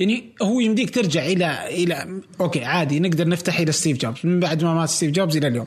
يعني 0.01 0.35
هو 0.42 0.61
يمديك 0.61 0.94
ترجع 0.94 1.27
إلى 1.27 1.68
إلى 1.68 2.20
okay 2.41 2.65
عادي 2.64 3.01
نقدر 3.01 3.29
نفتح 3.29 3.61
إلى 3.61 3.72
ستيف 3.72 3.99
جوبز. 3.99 4.18
من 4.25 4.40
بعد 4.40 4.64
ما 4.64 4.75
مات 4.75 4.88
ستيف 4.88 5.11
جوبز 5.11 5.37
إلى 5.37 5.49
اليوم. 5.49 5.66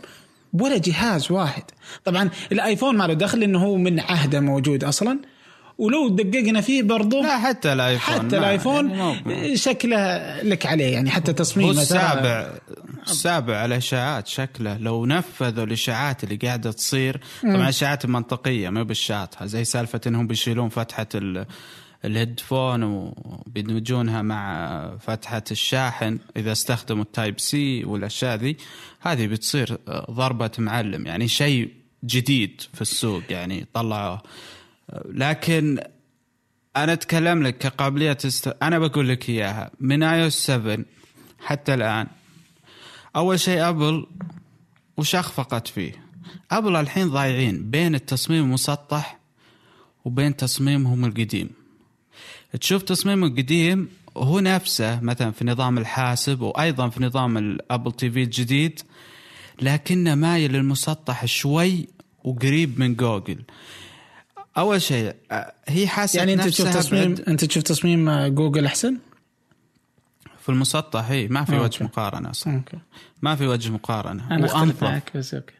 ولا 0.53 0.77
جهاز 0.77 1.31
واحد. 1.31 1.63
طبعا 2.05 2.29
الآيفون 2.51 2.97
ما 2.97 3.03
له 3.03 3.13
دخل 3.13 3.39
لأنه 3.39 3.63
هو 3.63 3.75
من 3.75 3.99
عهده 3.99 4.39
موجود 4.39 4.83
أصلا. 4.83 5.19
ولو 5.77 6.09
دققنا 6.09 6.61
فيه 6.61 6.83
برضو 6.83 7.21
لا 7.21 7.37
حتى 7.37 7.73
الآيفون. 7.73 8.15
حتى 8.15 8.37
الآيفون 8.37 8.89
يعني 8.89 9.57
شكله 9.57 9.97
لك 10.41 10.65
عليه 10.65 10.93
يعني 10.93 11.09
حتى 11.09 11.33
تصميمه 11.33 11.71
السابع 11.71 12.49
السابع 13.07 13.57
على 13.57 13.75
الأشاعات 13.75 14.27
شكله. 14.27 14.77
لو 14.77 15.05
نفذوا 15.05 15.63
الأشاعات 15.63 16.23
اللي 16.23 16.35
قاعدة 16.35 16.71
تصير 16.71 17.19
طبعا 17.43 17.69
أشاعات 17.69 18.05
منطقية 18.05 18.69
ما 18.69 18.83
بالشاطحة 18.83 19.45
زي 19.45 19.63
سالفة 19.63 20.01
إنهم 20.07 20.27
بيشيلون 20.27 20.69
فتحة 20.69 21.07
ال 21.15 21.45
ال 22.05 22.13
headphone 22.13 22.83
وبيدمجونها 22.83 24.21
مع 24.21 24.97
فتحة 24.97 25.43
الشاحن 25.51 26.19
إذا 26.37 26.51
استخدموا 26.51 27.03
ال 27.03 27.39
Type-C 27.39 27.85
والأشياء 27.85 28.35
ذي 28.37 28.57
هذه 28.99 29.27
بتصير 29.27 29.77
ضربة 30.11 30.51
معلم 30.57 31.05
يعني 31.05 31.27
شيء 31.27 31.73
جديد 32.05 32.61
في 32.73 32.81
السوق 32.81 33.23
يعني 33.29 33.65
طلعوه 33.73 34.21
لكن 35.05 35.79
أنا 36.75 36.93
أتكلم 36.93 37.43
لك 37.43 37.57
كقابلية 37.57 38.17
است... 38.25 38.55
أنا 38.63 38.79
بقول 38.79 39.09
لك 39.09 39.29
إياها 39.29 39.71
من 39.79 40.03
iOS 40.03 40.33
7 40.33 40.77
حتى 41.39 41.73
الآن 41.73 42.07
أول 43.15 43.39
شيء 43.39 43.69
أبل 43.69 44.07
وش 44.97 45.15
أخفقت 45.15 45.67
فيه؟ 45.67 46.03
أبل 46.51 46.75
الحين 46.75 47.09
ضايعين 47.09 47.69
بين 47.69 47.95
التصميم 47.95 48.43
المسطح 48.43 49.19
وبين 50.05 50.35
تصميمهم 50.35 51.05
القديم. 51.05 51.58
تشوف 52.61 52.83
تصميمه 52.83 53.27
القديم 53.27 53.89
هو 54.17 54.39
نفسه 54.39 54.99
مثلا 54.99 55.31
في 55.31 55.45
نظام 55.45 55.77
الحاسب 55.77 56.41
وأيضا 56.41 56.89
في 56.89 57.03
نظام 57.03 57.37
ال 57.37 57.91
Apple 57.91 58.11
TV 58.11 58.23
الجديد 58.23 58.81
لكنه 59.61 60.15
مايل 60.15 60.51
للمسطح 60.51 61.25
شوي 61.25 61.87
وقريب 62.23 62.79
من 62.79 62.95
جوجل. 62.95 63.41
أول 64.57 64.81
شيء 64.81 65.15
هي 65.67 65.87
حاسه 65.87 66.17
يعني 66.17 66.33
أنت 66.33 66.43
تشوف 66.47 66.73
تصميم 66.77 67.15
بعد- 67.15 67.21
أنت 67.29 67.45
تشوف 67.45 67.63
تصميم 67.63 68.27
جوجل 68.27 68.65
أحسن؟ 68.65 68.97
في 70.41 70.49
المسطح 70.49 71.05
هي 71.09 71.27
ما 71.27 71.43
في 71.45 71.53
okay. 71.53 71.63
وجه 71.63 71.83
مقارنة 71.83 72.29
أصلا. 72.29 72.55
okay. 72.55 72.77
ما 73.21 73.35
في 73.35 73.47
وجه 73.47 73.69
مقارنة. 73.71 74.27
أنا 74.35 74.53
وأنظف. 74.53 74.83
معك 74.83 75.11
بس 75.17 75.33
okay. 75.33 75.53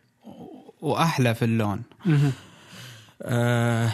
وأحلى 0.82 1.36
في 1.36 1.45
اللون. 1.45 1.82
آه 3.21 3.91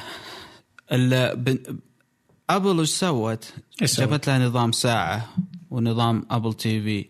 أبل 2.49 2.79
وش 2.79 2.89
سوت؟ 2.89 3.53
جابت 3.81 4.27
لها 4.27 4.39
نظام 4.39 4.71
ساعة 4.71 5.29
ونظام 5.71 6.25
Apple 6.31 6.53
TV. 6.53 7.05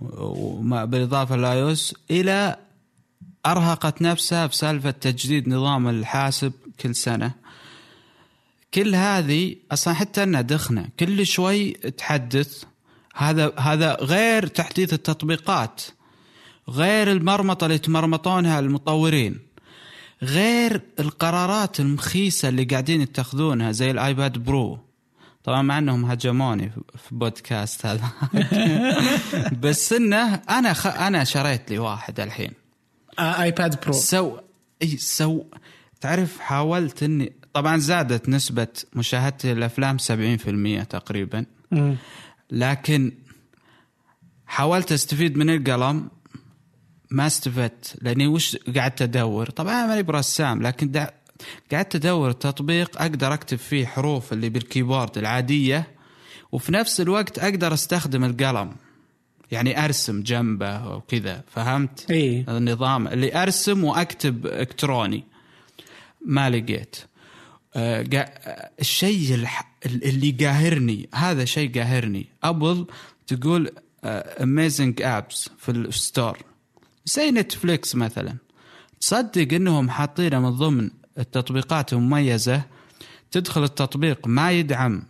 وما 0.00 0.84
بالإضافة 0.84 1.36
ل 1.36 1.50
iOS 1.50 1.94
إلى 2.10 2.56
أرهقت 3.46 4.02
نفسها 4.02 4.46
في 4.46 4.56
سالفة 4.56 4.90
تجديد 4.90 5.48
نظام 5.48 5.88
الحاسب 5.88 6.52
كل 6.80 6.94
سنة. 6.94 7.32
كل 8.74 8.94
هذه 8.94 9.56
أصلا 9.72 9.94
حتى 9.94 10.22
إنها 10.22 10.40
دخنة. 10.40 10.88
كل 11.00 11.26
شوي 11.26 11.72
تحدث. 11.72 12.64
هذا 13.14 13.52
هذا 13.58 13.94
غير 13.94 14.46
تحديث 14.46 14.92
التطبيقات. 14.92 15.82
غير 16.68 17.12
المرمطة 17.12 17.64
اللي 17.64 17.74
يتمرمطونها 17.74 18.58
المطورين. 18.58 19.47
غير 20.22 20.80
القرارات 21.00 21.80
المخيسة 21.80 22.48
اللي 22.48 22.64
قاعدين 22.64 23.00
يتخذونها 23.00 23.72
زي 23.72 23.90
الآيباد 23.90 24.38
برو. 24.38 24.78
طبعا 25.44 25.62
مع 25.62 25.78
إنهم 25.78 26.04
هجموني 26.04 26.70
في 27.08 27.14
بودكاست 27.14 27.86
هذا. 27.86 28.10
بس 29.62 29.92
إنه 29.92 30.34
أنا 30.34 30.72
خ... 30.72 30.86
أنا 30.86 31.24
شريت 31.24 31.70
لي 31.70 31.78
واحد 31.78 32.20
الحين. 32.20 32.50
آه 33.18 33.42
آيباد 33.42 33.80
برو. 33.80 33.92
so 33.92 34.38
إي 34.82 34.96
so 34.96 35.44
تعرف 36.00 36.40
حاولت 36.40 37.02
اني 37.02 37.32
طبعا 37.52 37.76
زادت 37.76 38.28
نسبة 38.28 38.68
مشاهدتي 38.92 39.54
للأفلام 39.54 39.98
70% 39.98 40.86
تقريبا. 40.86 41.44
لكن 42.50 43.12
حاولت 44.46 44.92
أستفيد 44.92 45.36
من 45.36 45.50
القلم. 45.50 46.08
ما 47.10 47.26
استفدت 47.26 47.96
لأني 48.02 48.26
وش 48.26 48.56
قعدت 48.76 49.02
أدور؟ 49.02 49.50
طبعا 49.50 49.72
أنا 49.74 49.86
ماني 49.86 50.02
برسام 50.02 50.62
لكن. 50.62 51.06
قعدت 51.72 51.94
أدور 51.94 52.32
تطبيق 52.32 53.02
أقدر 53.02 53.34
أكتب 53.34 53.58
فيه 53.58 53.86
حروف 53.86 54.32
اللي 54.32 54.48
بالكيبورد 54.48 55.18
العادية 55.18 55.86
وفي 56.52 56.72
نفس 56.72 57.00
الوقت 57.00 57.38
أقدر 57.38 57.74
أستخدم 57.74 58.24
القلم. 58.24 58.76
يعني 59.50 59.84
أرسم 59.84 60.22
جنبه 60.22 60.88
وكذا 60.96 61.42
فهمت؟ 61.54 62.10
إي. 62.10 62.44
النظام 62.48 63.08
اللي 63.08 63.42
أرسم 63.42 63.84
وأكتب 63.84 64.46
إلكتروني. 64.46 65.24
ما 66.26 66.50
لقيت. 66.50 66.96
قا- 67.76 67.78
آه، 68.14 68.70
الشيء 68.80 69.46
اللي 69.86 70.30
قاهرني 70.40 71.08
هذا 71.14 71.44
شيء 71.44 71.78
قاهرني. 71.78 72.26
أبل 72.42 72.86
تقول 73.26 73.70
amazing 74.04 75.02
apps 75.02 75.48
في 75.58 75.68
ال 75.70 75.81
store 75.81 76.38
زي 77.14 77.30
Netflix 77.30 77.94
مثلا. 77.94 78.36
تصدق 79.00 79.54
إنهم 79.54 79.90
حاطينه 79.90 80.40
من 80.40 80.50
ضمن 80.50 80.90
التطبيقات 81.18 81.92
المميزة 81.92 82.62
تدخل 83.30 83.64
التطبيق 83.64 84.26
ما 84.26 84.52
يدعم 84.52 85.02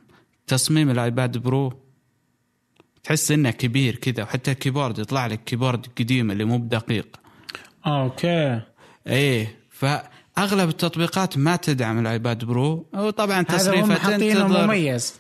تصميم 0.47 0.91
الآيباد 0.91 1.39
برو؟ 1.39 1.73
تحس 3.03 3.31
إنه 3.31 3.51
كبير 3.51 3.97
كذا 3.97 4.23
وحتى 4.23 4.53
الكيبورد 4.53 4.99
يطلع 4.99 5.27
لك 5.27 5.45
كيبورد 5.45 5.87
قديم 5.99 6.31
اللي 6.31 6.45
مو 6.45 6.59
بدقيق. 6.59 7.17
okay. 7.87 8.61
إيه 9.07 9.59
فأغلب 9.71 10.69
التطبيقات 10.69 11.39
ما 11.39 11.57
تدعم 11.57 11.99
الآيباد 11.99 12.45
برو 12.45 12.87
وطبعا 12.95 13.43
تصريفه 13.43 14.17
تنتظر. 14.17 14.67
مميز. 14.67 15.15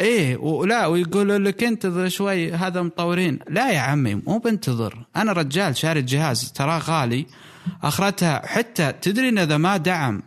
إيه 0.00 0.36
ولا 0.36 0.86
ويقولوا 0.86 1.38
لك 1.38 1.64
انتظر 1.64 2.08
شوي 2.08 2.52
هذا 2.52 2.82
مطورين. 2.82 3.38
لا 3.48 3.72
يا 3.72 3.78
عمي 3.78 4.14
مو 4.14 4.38
بنتظر. 4.38 5.06
أنا 5.16 5.32
رجال 5.32 5.76
شاري 5.76 6.00
الجهاز 6.00 6.52
تراه 6.52 6.78
غالي. 6.78 7.26
أخرتها 7.82 8.46
حتى 8.46 8.92
تدري 8.92 9.28
إن 9.28 9.38
إذا 9.38 9.56
ما 9.56 9.76
دعم 9.76 10.22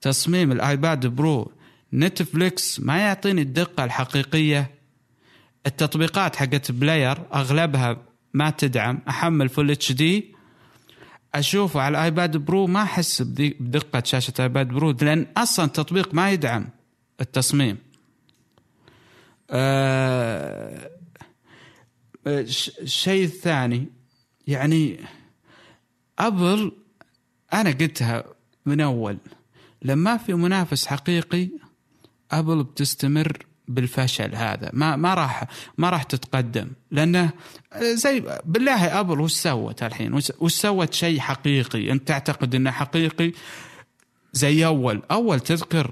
تصميم 0.00 0.52
الآيباد 0.52 1.06
برو 1.06 1.52
Netflix 1.92 2.80
ما 2.80 2.98
يعطيني 2.98 3.42
الدقة 3.42 3.84
الحقيقية. 3.84 4.70
التطبيقات 5.66 6.36
حقت 6.36 6.72
player 6.72 7.18
أغلبها 7.34 7.96
ما 8.34 8.50
تدعم. 8.50 8.98
أحمل 9.08 9.48
full 9.48 9.70
HD 9.70 10.34
أشوفه 11.34 11.80
على 11.80 11.98
الايباد 11.98 12.36
برو 12.36 12.66
ما 12.66 12.82
أحس 12.82 13.22
بدقة 13.22 14.02
شاشة 14.04 14.32
آيباد 14.40 14.68
برو 14.68 14.90
لأن 14.90 15.26
أصلا 15.36 15.64
التطبيق 15.64 16.14
ما 16.14 16.30
يدعم 16.30 16.68
التصميم. 17.20 17.85
آه، 19.50 20.90
آه، 22.26 22.40
الشيء 22.80 23.24
الثاني 23.24 23.86
يعني 24.46 25.00
أبل 26.18 26.72
أنا 27.52 27.70
قلتها 27.70 28.24
من 28.66 28.80
أول 28.80 29.18
لما 29.82 30.16
في 30.16 30.34
منافس 30.34 30.86
حقيقي 30.86 31.48
أبل 32.32 32.64
بتستمر 32.64 33.46
بالفشل 33.68 34.34
هذا 34.34 34.70
ما 34.72 34.96
ما 34.96 35.14
راح 35.14 35.44
ما 35.78 35.90
راح 35.90 36.02
تتقدم 36.02 36.70
لأنه 36.90 37.30
زي 37.82 38.40
بالله 38.44 39.00
أبل 39.00 39.20
وش 39.20 39.32
سوت 39.32 39.82
الحين؟ 39.82 40.14
وش 40.14 40.52
سوت 40.54 40.92
شيء 40.92 41.20
حقيقي؟ 41.20 41.92
أنت 41.92 42.08
تعتقد 42.08 42.54
إنه 42.54 42.70
حقيقي؟ 42.70 43.32
زي 44.32 44.66
أول 44.66 45.02
أول 45.10 45.40
تذكر 45.40 45.90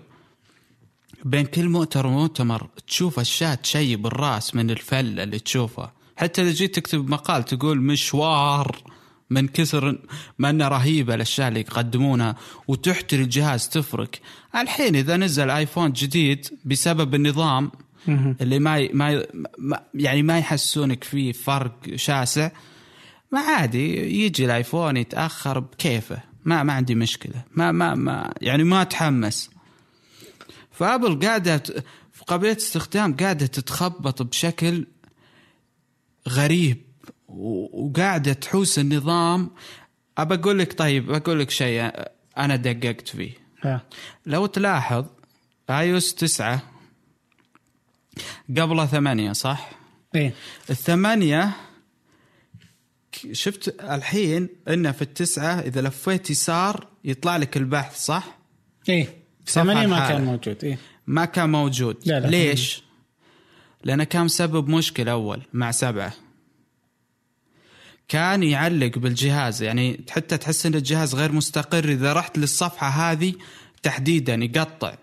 بين 1.24 1.46
كل 1.46 1.68
مؤتمر 1.68 2.06
ومؤتمر 2.06 2.66
تشوف 2.86 3.18
اشياء 3.20 3.54
تشيب 3.54 4.02
بالراس 4.02 4.54
من 4.54 4.70
الفله 4.70 5.22
اللي 5.22 5.38
تشوفها 5.38 5.92
حتى 6.16 6.42
إذا 6.42 6.50
جيت 6.50 6.74
تكتب 6.74 7.08
مقال 7.10 7.44
تقول 7.44 7.80
مشوار 7.80 8.76
من 9.30 9.48
كثر 9.48 9.98
ما 10.38 10.50
إنه 10.50 10.68
رهيبه 10.68 11.14
الأشياء 11.14 11.48
اللي 11.48 11.60
يقدمونها 11.60 12.36
وتحتري 12.68 13.22
الجهاز 13.22 13.68
تفرق 13.68 14.10
الحين 14.56 14.96
إذا 14.96 15.16
نزل 15.16 15.50
آيفون 15.50 15.92
جديد 15.92 16.46
بسبب 16.64 17.14
النظام 17.14 17.70
اللي 18.40 18.58
ما 18.58 18.88
ما- 18.92 19.80
يعني 19.94 20.22
ما 20.22 20.38
يحسونك 20.38 21.04
فيه 21.04 21.32
فرق 21.32 21.76
شاسع 21.96 22.50
ما 23.32 23.40
عادي 23.40 23.96
يجي 24.24 24.44
الآيفون 24.44 24.96
يتأخر 24.96 25.58
بكيفه. 25.58 26.18
ما 26.44 26.62
ما 26.62 26.72
عندي 26.72 26.94
مشكلة. 26.94 27.44
ما 27.54 27.72
ما 27.72 27.94
ما 27.94 28.32
يعني 28.40 28.64
ما 28.64 28.82
أتحمس. 28.82 29.50
فابل 30.74 31.26
قاعدة 31.26 31.62
في 32.12 32.24
قابليه 32.26 32.56
استخدام 32.56 33.16
قاعدة 33.16 33.46
تتخبط 33.46 34.22
بشكل 34.22 34.86
غريب 36.28 36.82
وقاعدة 37.28 38.32
تحوس 38.32 38.78
النظام 38.78 39.50
أبى 40.18 40.34
أقول 40.34 40.58
لك 40.58 40.78
طيب 40.78 41.06
بقول 41.06 41.40
لك 41.40 41.50
شيء 41.50 41.90
أنا 42.38 42.56
دققت 42.56 43.08
فيه. 43.08 43.32
لو 44.26 44.46
تلاحظ 44.46 45.04
آيوس 45.70 46.14
تسعة 46.14 46.62
قبله 48.48 48.86
ثمانية 48.86 49.32
صح؟ 49.32 49.70
إيه 50.14 50.34
الثمانية 50.70 51.50
شفت 53.32 53.80
الحين 53.80 54.48
إنه 54.68 54.92
في 54.92 55.02
التسعة 55.02 55.60
إذا 55.60 55.80
لفيت 55.80 56.30
يسار 56.30 56.86
يطلع 57.04 57.36
لك 57.36 57.56
البحث 57.56 58.04
صح؟ 58.04 58.38
إيه 58.88 59.23
ثمانية 59.46 59.86
ما. 59.86 60.08
كان 60.08 60.24
موجود 60.24 60.64
إيه 60.64 60.78
ما 61.06 61.24
كان 61.24 61.50
موجود 61.50 61.96
لا 62.06 62.20
لا. 62.20 62.26
ليش؟ 62.26 62.82
لأنه 63.84 64.04
كان 64.04 64.24
مسبب 64.24 64.68
مشكلة 64.68 65.12
أول 65.12 65.42
مع 65.52 65.70
سبعة 65.70 66.12
كان 68.08 68.42
يعلق 68.42 68.98
بالجهاز 68.98 69.62
يعني 69.62 70.04
حتى 70.10 70.36
تحس 70.36 70.66
إن 70.66 70.74
الجهاز 70.74 71.14
غير 71.14 71.32
مستقر 71.32 71.84
إذا 71.84 72.12
رحت 72.12 72.38
للصفحة 72.38 72.88
هذه 72.88 73.34
تحديدا 73.82 74.34
يقطع 74.34 74.94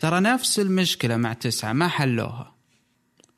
ترى 0.00 0.20
نفس 0.20 0.58
المشكلة 0.58 1.16
مع 1.16 1.32
تسعة 1.32 1.72
ما 1.72 1.88
حلوها 1.88 2.53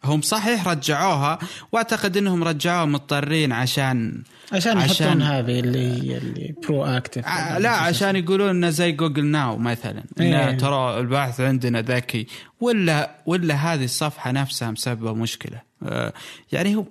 هم 0.07 0.21
صحيح 0.23 0.69
رجعوها 0.69 1.39
وأعتقد 1.73 2.17
إنهم 2.17 2.45
رجعوها 2.45 2.85
مضطرين 2.85 3.53
عشان 3.53 4.23
عشان 4.53 4.79
يحطون 4.79 5.23
هذه 5.23 5.61
اللي 5.61 6.17
اللي 6.19 6.55
proactive 6.63 7.25
لا 7.59 7.71
عشان 7.71 8.17
يقولون 8.17 8.49
إنه 8.49 8.71
زي 8.71 8.93
Google 8.93 9.25
Now 9.25 9.57
مثلا 9.59 10.05
إنه 10.21 10.49
إيه. 10.49 10.57
ترى 10.57 11.01
البحث 11.01 11.41
عندنا 11.41 11.83
ذكي 11.83 12.27
ولا 12.61 13.11
ولا 13.27 13.55
هذه 13.55 13.85
الصفحة 13.85 14.31
نفسها 14.31 14.71
مسببة 14.71 15.13
مشكلة. 15.13 15.63
آه، 15.83 16.13
يعني 16.53 16.77
هو 16.77 16.85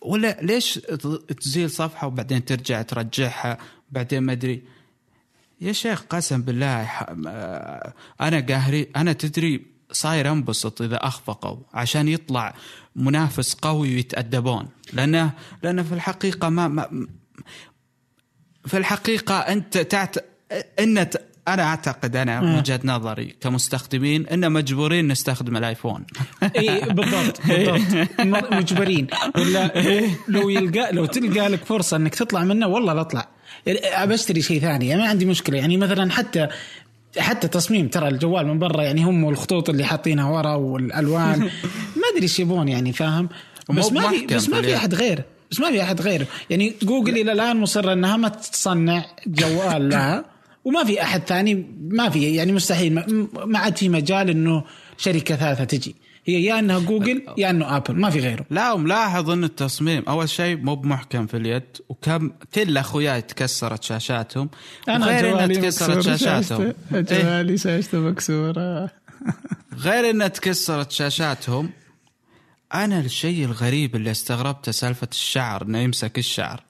ولا 0.00 0.36
ليش 0.42 0.74
تزيل 1.40 1.70
صفحة 1.70 2.06
وبعدين 2.06 2.44
ترجع 2.44 2.82
ترجعها؟ 2.82 3.58
بعدين 3.90 4.22
ما 4.22 4.32
أدري. 4.32 4.62
يا 5.60 5.72
شيخ 5.72 6.02
قسم 6.10 6.42
بالله 6.42 6.90
آه، 7.26 7.92
أنا 8.20 8.40
قاهري 8.40 8.88
أنا 8.96 9.12
تدري 9.12 9.75
صاير 9.92 10.32
انبسط 10.32 10.82
إذا 10.82 10.96
أخفقوا 10.96 11.56
عشان 11.74 12.08
يطلع 12.08 12.54
منافس 12.96 13.54
قوي 13.54 13.94
ويتأدبون. 13.94 14.68
لأنه 14.92 15.30
لأنه 15.62 15.82
في 15.82 15.92
الحقيقة 15.92 16.48
ما, 16.48 16.68
ما 16.68 17.06
في 18.66 18.76
الحقيقة 18.76 19.34
أنت 19.38 19.78
تعت... 19.78 20.16
أنا 21.48 21.62
أعتقد 21.62 22.16
أنا 22.16 22.40
من 22.40 22.58
وجهة 22.58 22.80
نظري 22.84 23.34
كمستخدمين 23.40 24.26
أن 24.26 24.52
مجبورين 24.52 25.08
نستخدم 25.08 25.56
الآيفون. 25.56 26.06
إي 26.56 26.80
بالضبط 26.80 27.40
بالضبط. 27.46 28.52
مجبرين. 28.52 29.06
ولا 29.36 29.72
لو 30.28 30.48
يلقى 30.48 30.92
لو 30.92 31.06
تلقى 31.06 31.48
لك 31.48 31.64
فرصة 31.64 31.96
إنك 31.96 32.14
تطلع 32.14 32.44
منه 32.44 32.66
والله 32.66 32.92
لا 32.92 33.00
أطلع. 33.00 33.28
أبى 33.68 34.14
أشتري 34.14 34.42
شيء 34.42 34.60
ثاني 34.60 34.88
يعني 34.88 35.02
ما 35.02 35.08
عندي 35.08 35.24
مشكلة. 35.26 35.58
يعني 35.58 35.76
مثلا 35.76 36.10
حتى 36.10 36.48
حتى 37.18 37.48
تصميم 37.48 37.88
ترى 37.88 38.08
الجوال 38.08 38.46
من 38.46 38.58
برا 38.58 38.82
يعني 38.82 39.04
هم 39.04 39.24
والخطوط 39.24 39.70
اللي 39.70 39.84
حاطينها 39.84 40.30
ورا 40.30 40.54
والألوان. 40.54 41.40
ما 42.00 42.02
أدري 42.12 42.22
إيش 42.22 42.40
يبون 42.40 42.68
يعني 42.68 42.92
فاهم؟ 42.92 43.28
بس 43.70 43.92
ما 43.92 44.08
في 44.08 44.26
بس 44.26 44.48
ما 44.48 44.62
في. 44.62 44.76
أحد 44.76 44.94
غيره 44.94 45.24
بس 45.50 45.60
ما 45.60 45.70
في 45.70 45.82
أحد 45.82 46.00
غيره 46.00 46.26
يعني 46.50 46.74
جوجل 46.82 47.18
إلى 47.18 47.32
الآن 47.32 47.56
مصرة 47.56 47.92
إنها 47.92 48.16
ما 48.16 48.28
تصنع 48.28 49.04
جوال 49.26 49.88
لها 49.90 50.24
وما 50.64 50.84
في 50.84 51.02
أحد 51.02 51.22
ثاني 51.26 51.66
ما 51.88 52.10
في 52.10 52.34
يعني 52.34 52.52
مستحيل. 52.52 52.94
ما 53.46 53.58
عاد 53.58 53.76
في 53.76 53.88
مجال 53.88 54.30
إنه 54.30 54.64
شركة 54.98 55.36
ثالثة 55.36 55.64
تجي. 55.64 55.94
هي 56.26 56.44
يا 56.44 56.58
إنها 56.58 56.78
جوجل 56.78 57.22
يا 57.38 57.50
إنه 57.50 57.76
ابل 57.76 57.94
ما 57.94 58.10
في 58.10 58.20
غيره. 58.20 58.46
لا 58.50 58.72
وملاحظ 58.72 59.30
أن 59.30 59.44
التصميم 59.44 60.02
أول 60.08 60.28
شيء 60.28 60.56
مو 60.56 60.74
بمحكم 60.74 61.26
في 61.26 61.36
اليد 61.36 61.62
وكم 61.88 62.30
كل 62.54 62.78
أخوياي 62.78 63.22
تكسرت 63.22 63.82
شاشاتهم 63.82 64.50
وغير 64.88 65.32
إنها 65.32 65.46
تكسرت 65.46 66.00
شاشاتهم. 66.00 66.62
إيه؟ 66.94 67.02
جوالي 67.02 67.58
شاشته 67.58 67.98
مكسورة. 67.98 68.90
غير 69.86 70.10
إنها 70.10 70.28
تكسرت 70.28 70.90
شاشاتهم 70.90 71.70
أنا 72.74 73.00
الشيء 73.00 73.44
الغريب 73.44 73.96
اللي 73.96 74.10
استغربته 74.10 74.72
سالفة 74.72 75.08
الشعر 75.12 75.62
إنه 75.62 75.78
يمسك 75.78 76.18
الشعر. 76.18 76.64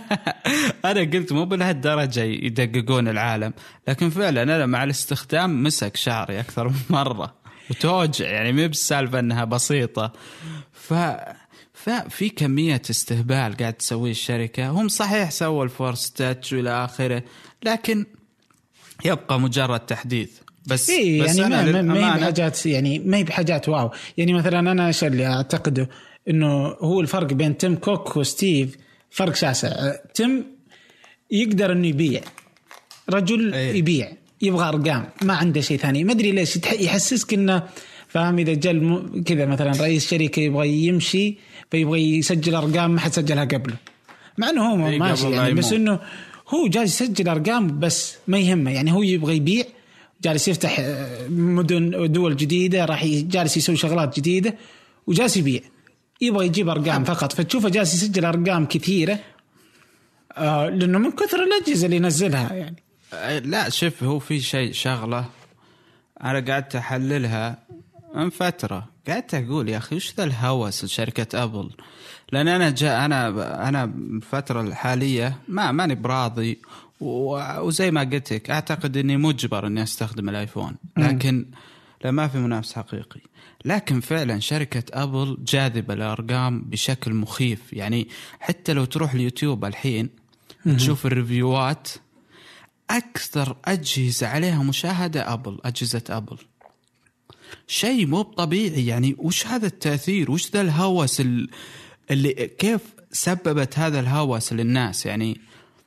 أنا 0.84 1.00
قلت 1.00 1.32
مو 1.32 1.44
بلهالدرجة 1.44 2.20
يدققون 2.20 3.08
العالم 3.08 3.52
لكن 3.88 4.10
فعلا 4.10 4.42
أنا 4.42 4.66
مع 4.66 4.84
الاستخدام 4.84 5.62
مسك 5.62 5.96
شعري 5.96 6.40
أكثر 6.40 6.68
من 6.68 6.74
مرة. 6.90 7.39
وتوجع 7.70 8.28
يعني 8.28 8.52
مو 8.52 8.66
بالسالفه 8.68 9.18
إنها 9.18 9.44
بسيطة. 9.44 10.12
ف 10.72 10.94
ففي 11.74 12.28
كمية 12.28 12.82
استهبال 12.90 13.56
قاعد 13.56 13.72
تسويه 13.72 14.10
الشركة. 14.10 14.68
هم 14.70 14.88
صحيح 14.88 15.30
سووا 15.30 15.64
الفورس 15.64 16.10
تاتش 16.12 16.52
وإلى 16.52 16.84
آخره 16.84 17.22
لكن 17.64 18.06
يبقى 19.04 19.40
مجرد 19.40 19.80
تحديث. 19.80 20.30
بس 20.66 20.90
اي 20.90 21.22
بس 21.22 21.36
يعني 21.36 21.72
ما 21.72 21.82
ما- 21.82 22.14
هي 22.16 22.18
بحاجات 22.20 22.66
يعني 22.66 22.98
ما 22.98 23.16
هي 23.16 23.24
بحاجات 23.24 23.68
واو. 23.68 23.90
يعني 24.16 24.32
مثلا 24.32 24.58
أنا 24.58 24.86
إيش 24.86 25.04
اللي 25.04 25.26
أعتقده 25.26 25.88
إنه 26.28 26.66
هو 26.66 27.00
الفرق 27.00 27.26
بين 27.32 27.56
تيم 27.56 27.76
كوك 27.76 28.16
وستيف 28.16 28.76
فرق 29.10 29.34
شاسع. 29.34 29.92
تيم 30.14 30.46
يقدر 31.30 31.72
إنه 31.72 31.86
يبيع. 31.86 32.20
رجل 33.10 33.54
إيه. 33.54 33.74
يبيع. 33.78 34.12
يبغى 34.42 34.68
ارقام 34.68 35.04
ما 35.22 35.34
عنده 35.34 35.60
شيء 35.60 35.78
ثاني. 35.78 36.04
ما 36.04 36.12
أدري 36.12 36.32
ليش 36.32 36.56
يحسسك 36.80 37.34
إنه 37.34 37.62
فاهم؟ 38.08 38.38
إذا 38.38 38.54
جاء 38.54 38.72
الم- 38.72 39.22
كذا 39.26 39.46
مثلا 39.46 39.70
رئيس 39.82 40.10
شركة 40.10 40.40
يبغى 40.40 40.68
يمشي 40.86 41.34
فيبغى 41.70 42.18
يسجل 42.18 42.54
أرقام 42.54 42.90
ما 42.90 43.00
حد 43.00 43.12
سجلها 43.12 43.44
قبله. 43.44 43.74
مع 44.38 44.50
إنه 44.50 44.62
هو 44.62 44.88
إيه، 44.88 44.98
ماشي 44.98 45.30
يعني 45.30 45.54
بس. 45.54 45.72
إنه 45.72 46.00
هو 46.48 46.66
جالس 46.68 47.00
يسجل 47.00 47.28
أرقام 47.28 47.78
بس 47.80 48.16
ما 48.28 48.38
يهمه. 48.38 48.70
يعني 48.70 48.92
هو 48.92 49.02
يبغى 49.02 49.36
يبيع 49.36 49.64
جالس 50.22 50.48
يفتح 50.48 50.76
آه، 50.80 51.28
مدن 51.28 52.12
دول 52.12 52.36
جديدة 52.36 52.84
راح 52.84 53.06
جالس 53.06 53.56
يسوي 53.56 53.76
شغلات 53.76 54.16
جديدة 54.16 54.54
وجالس 55.06 55.36
يبيع. 55.36 55.60
يبغى 56.20 56.46
يجيب 56.46 56.68
أرقام 56.68 57.04
فقط. 57.04 57.32
فتشوفه 57.32 57.68
جالس 57.68 57.94
يسجل 57.94 58.24
أرقام 58.24 58.66
كثيرة 58.66 59.18
آه 60.36 60.68
لأنه 60.68 60.98
من 60.98 61.10
كثر 61.10 61.38
الأجهزة 61.44 61.84
اللي 61.86 61.96
ينزلها 61.96 62.52
يعني. 62.54 62.76
لا 63.44 63.68
شوف 63.68 64.04
هو 64.04 64.18
في 64.18 64.40
شيء 64.40 64.72
شغلة 64.72 65.24
أنا 66.24 66.52
قعدت 66.52 66.76
أحللها 66.76 67.58
من 68.14 68.30
فترة. 68.30 68.88
قعدت 69.08 69.34
أقول 69.34 69.68
يا 69.68 69.78
أخي 69.78 69.96
وش 69.96 70.14
ذا 70.14 70.24
الهوس 70.24 70.84
لشركة 70.84 71.42
أبل؟ 71.42 71.70
لأن 72.32 72.48
أنا 72.48 72.70
جاء 72.70 73.04
أنا 73.04 73.28
أنا 73.68 73.84
الفترة 73.84 74.60
الحالية 74.60 75.38
ما 75.48 75.72
ماني 75.72 75.94
براضي 75.94 76.58
وزي 77.00 77.90
ما 77.90 78.00
قلت 78.00 78.32
لك 78.32 78.50
أعتقد 78.50 78.96
إني 78.96 79.16
مجبر 79.16 79.66
إني 79.66 79.82
أستخدم 79.82 80.28
الآيفون. 80.28 80.76
لكن 80.96 81.46
لا 82.04 82.10
ما 82.10 82.28
في 82.28 82.38
منافس 82.38 82.72
حقيقي. 82.72 83.20
لكن 83.64 84.00
فعلا 84.00 84.40
شركة 84.40 85.02
أبل 85.02 85.38
جاذبة 85.44 85.94
للأرقام 85.94 86.62
بشكل 86.62 87.14
مخيف. 87.14 87.72
يعني 87.72 88.08
حتى 88.40 88.72
لو 88.72 88.84
تروح 88.84 89.14
اليوتيوب 89.14 89.64
الحين 89.64 90.10
تشوف 90.76 91.06
الريفيوات 91.06 91.88
أكثر 92.90 93.56
أجهزة 93.64 94.26
عليها 94.26 94.62
مشاهدة 94.62 95.32
أبل 95.32 95.58
أجهزة 95.64 96.02
أبل. 96.10 96.36
شيء 97.66 98.06
مو 98.06 98.22
طبيعي 98.22 98.86
يعني 98.86 99.14
وش 99.18 99.46
هذا 99.46 99.66
التأثير؟ 99.66 100.30
وش 100.30 100.50
ذا 100.50 100.60
الهوس 100.60 101.20
ال- 101.20 101.50
اللي 102.10 102.32
كيف 102.58 102.80
سببت 103.12 103.78
هذا 103.78 104.00
الهوس 104.00 104.52
للناس؟ 104.52 105.06
يعني 105.06 105.40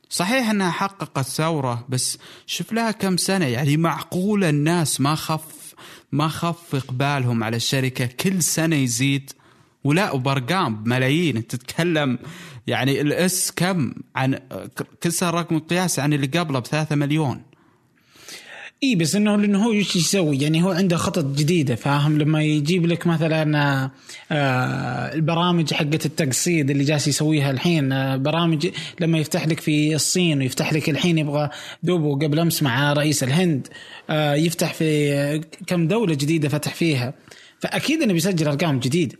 صحيح 0.10 0.50
إنها 0.50 0.72
حققت 0.72 1.26
ثورة 1.26 1.86
بس 1.90 2.18
شوف 2.46 2.74
لها 2.74 2.92
كم 2.92 3.18
سنة 3.18 3.46
يعني 3.46 3.78
معقولة 3.78 4.50
الناس 4.50 5.02
ما 5.02 5.16
خف 5.16 5.74
ما 6.12 6.28
خف 6.28 6.76
اقبالهم 6.76 7.44
على 7.44 7.58
الشركة 7.58 8.06
كل 8.06 8.44
سنة 8.44 8.76
يزيد 8.76 9.32
ولا 9.84 10.12
وبارقام 10.12 10.84
بملايين 10.84 11.48
تتكلم 11.48 12.20
يعني 12.68 13.02
الإس 13.02 13.52
كم 13.52 13.94
عن 14.16 14.40
كسر 15.02 15.34
رقم 15.34 15.56
القياسي 15.56 16.02
عن 16.02 16.14
اللي 16.14 16.28
قبله 16.28 16.60
بثلاثة 16.60 16.96
مليون. 16.96 17.42
إي 18.84 18.96
بس 18.96 19.16
إنه 19.16 19.36
لأنه 19.36 19.66
هو 19.66 19.72
إيش 19.72 19.96
يسوي؟ 19.96 20.38
يعني 20.38 20.64
هو 20.64 20.72
عنده 20.72 20.98
خطط 20.98 21.26
جديدة 21.26 21.76
فاهم؟ 21.76 22.18
لما 22.18 22.44
يجيب 22.44 22.86
لك 22.86 23.08
مثلا 23.08 23.90
آه، 24.32 25.14
البرامج 25.14 25.74
حقت 25.74 26.06
التقصيد 26.06 26.70
اللي 26.70 26.84
جالس 26.84 27.08
يسويها 27.08 27.52
الحين 27.52 27.92
آه، 27.92 28.16
برامج 28.16 28.68
لما 29.00 29.18
يفتح 29.18 29.48
لك 29.48 29.60
في 29.60 29.96
الصين 29.96 30.40
ويفتح 30.40 30.74
لك 30.74 30.90
الحين 30.90 31.18
يبغى 31.18 31.50
دوبه 31.84 32.26
قبل 32.28 32.40
أمس 32.40 32.64
مع 32.64 32.94
رئيس 32.94 33.24
الهند 33.24 33.68
آه، 34.10 34.36
يفتح 34.36 34.74
في 34.74 35.42
كم 35.68 35.88
دولة 35.88 36.14
جديدة 36.14 36.50
فتح 36.50 36.74
فيها. 36.74 37.14
فأكيد 37.60 38.02
إنه 38.02 38.14
بيسجل 38.14 38.48
أرقام 38.48 38.80
جديدة. 38.80 39.18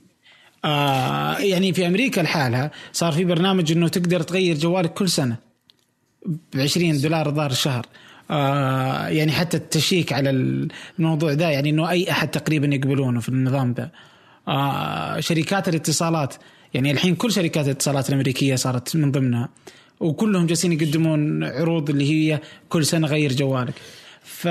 آه 0.66 1.38
يعني 1.38 1.74
في 1.74 1.88
أمريكا 1.88 2.22
لحالها 2.22 2.72
صار 2.94 3.12
في 3.12 3.26
برنامج 3.26 3.72
إنه 3.72 3.88
تقدر 3.88 4.22
تغير 4.22 4.56
جوالك 4.58 4.94
كل 4.94 5.10
سنة 5.10 5.38
ب 6.26 6.60
20 6.60 7.02
دولار 7.02 7.30
الظاهر 7.30 7.52
الشهر. 7.52 7.86
آه 8.32 9.08
يعني 9.08 9.32
حتى 9.32 9.58
التشيك 9.58 10.14
على 10.14 10.30
الموضوع 11.00 11.34
ده 11.34 11.50
يعني 11.50 11.70
إنه 11.70 11.90
أي 11.90 12.12
أحد 12.12 12.28
تقريبا 12.28 12.76
يقبلونه 12.76 13.20
في 13.20 13.30
النظام 13.30 13.74
ده 13.74 13.92
آه 14.48 15.20
شركات 15.20 15.70
الاتصالات 15.70 16.36
يعني 16.74 16.92
الحين 16.92 17.16
كل 17.16 17.32
شركات 17.32 17.66
الاتصالات 17.66 18.10
الأمريكية 18.10 18.56
صارت 18.56 18.96
من 18.96 19.12
ضمنها 19.12 19.50
وكلهم 20.00 20.46
جالسين 20.46 20.72
يقدمون 20.74 21.44
عروض 21.44 21.90
اللي 21.90 22.10
هي 22.12 22.40
كل 22.70 22.86
سنة 22.86 23.08
غير 23.08 23.34
جوالك. 23.34 23.74
ف 24.24 24.48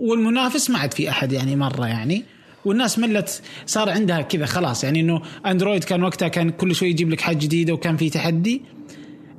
والمنافس 0.00 0.70
ما 0.70 0.78
عاد 0.78 0.94
في 0.94 1.10
أحد 1.10 1.32
يعني 1.32 1.56
مرة 1.56 1.86
يعني. 1.86 2.24
والناس 2.68 2.98
ملت 2.98 3.42
صار 3.66 3.90
عندها 3.90 4.22
كذا 4.22 4.46
خلاص. 4.46 4.84
يعني 4.84 5.00
إنه 5.00 5.22
أندرويد 5.46 5.84
كان 5.84 6.02
وقتها 6.02 6.28
كان 6.28 6.50
كل 6.50 6.74
شوي 6.74 6.88
يجيب 6.88 7.10
لك 7.10 7.20
حاجة 7.20 7.36
جديدة 7.36 7.72
وكان 7.72 7.96
في 7.96 8.10
تحدي. 8.10 8.62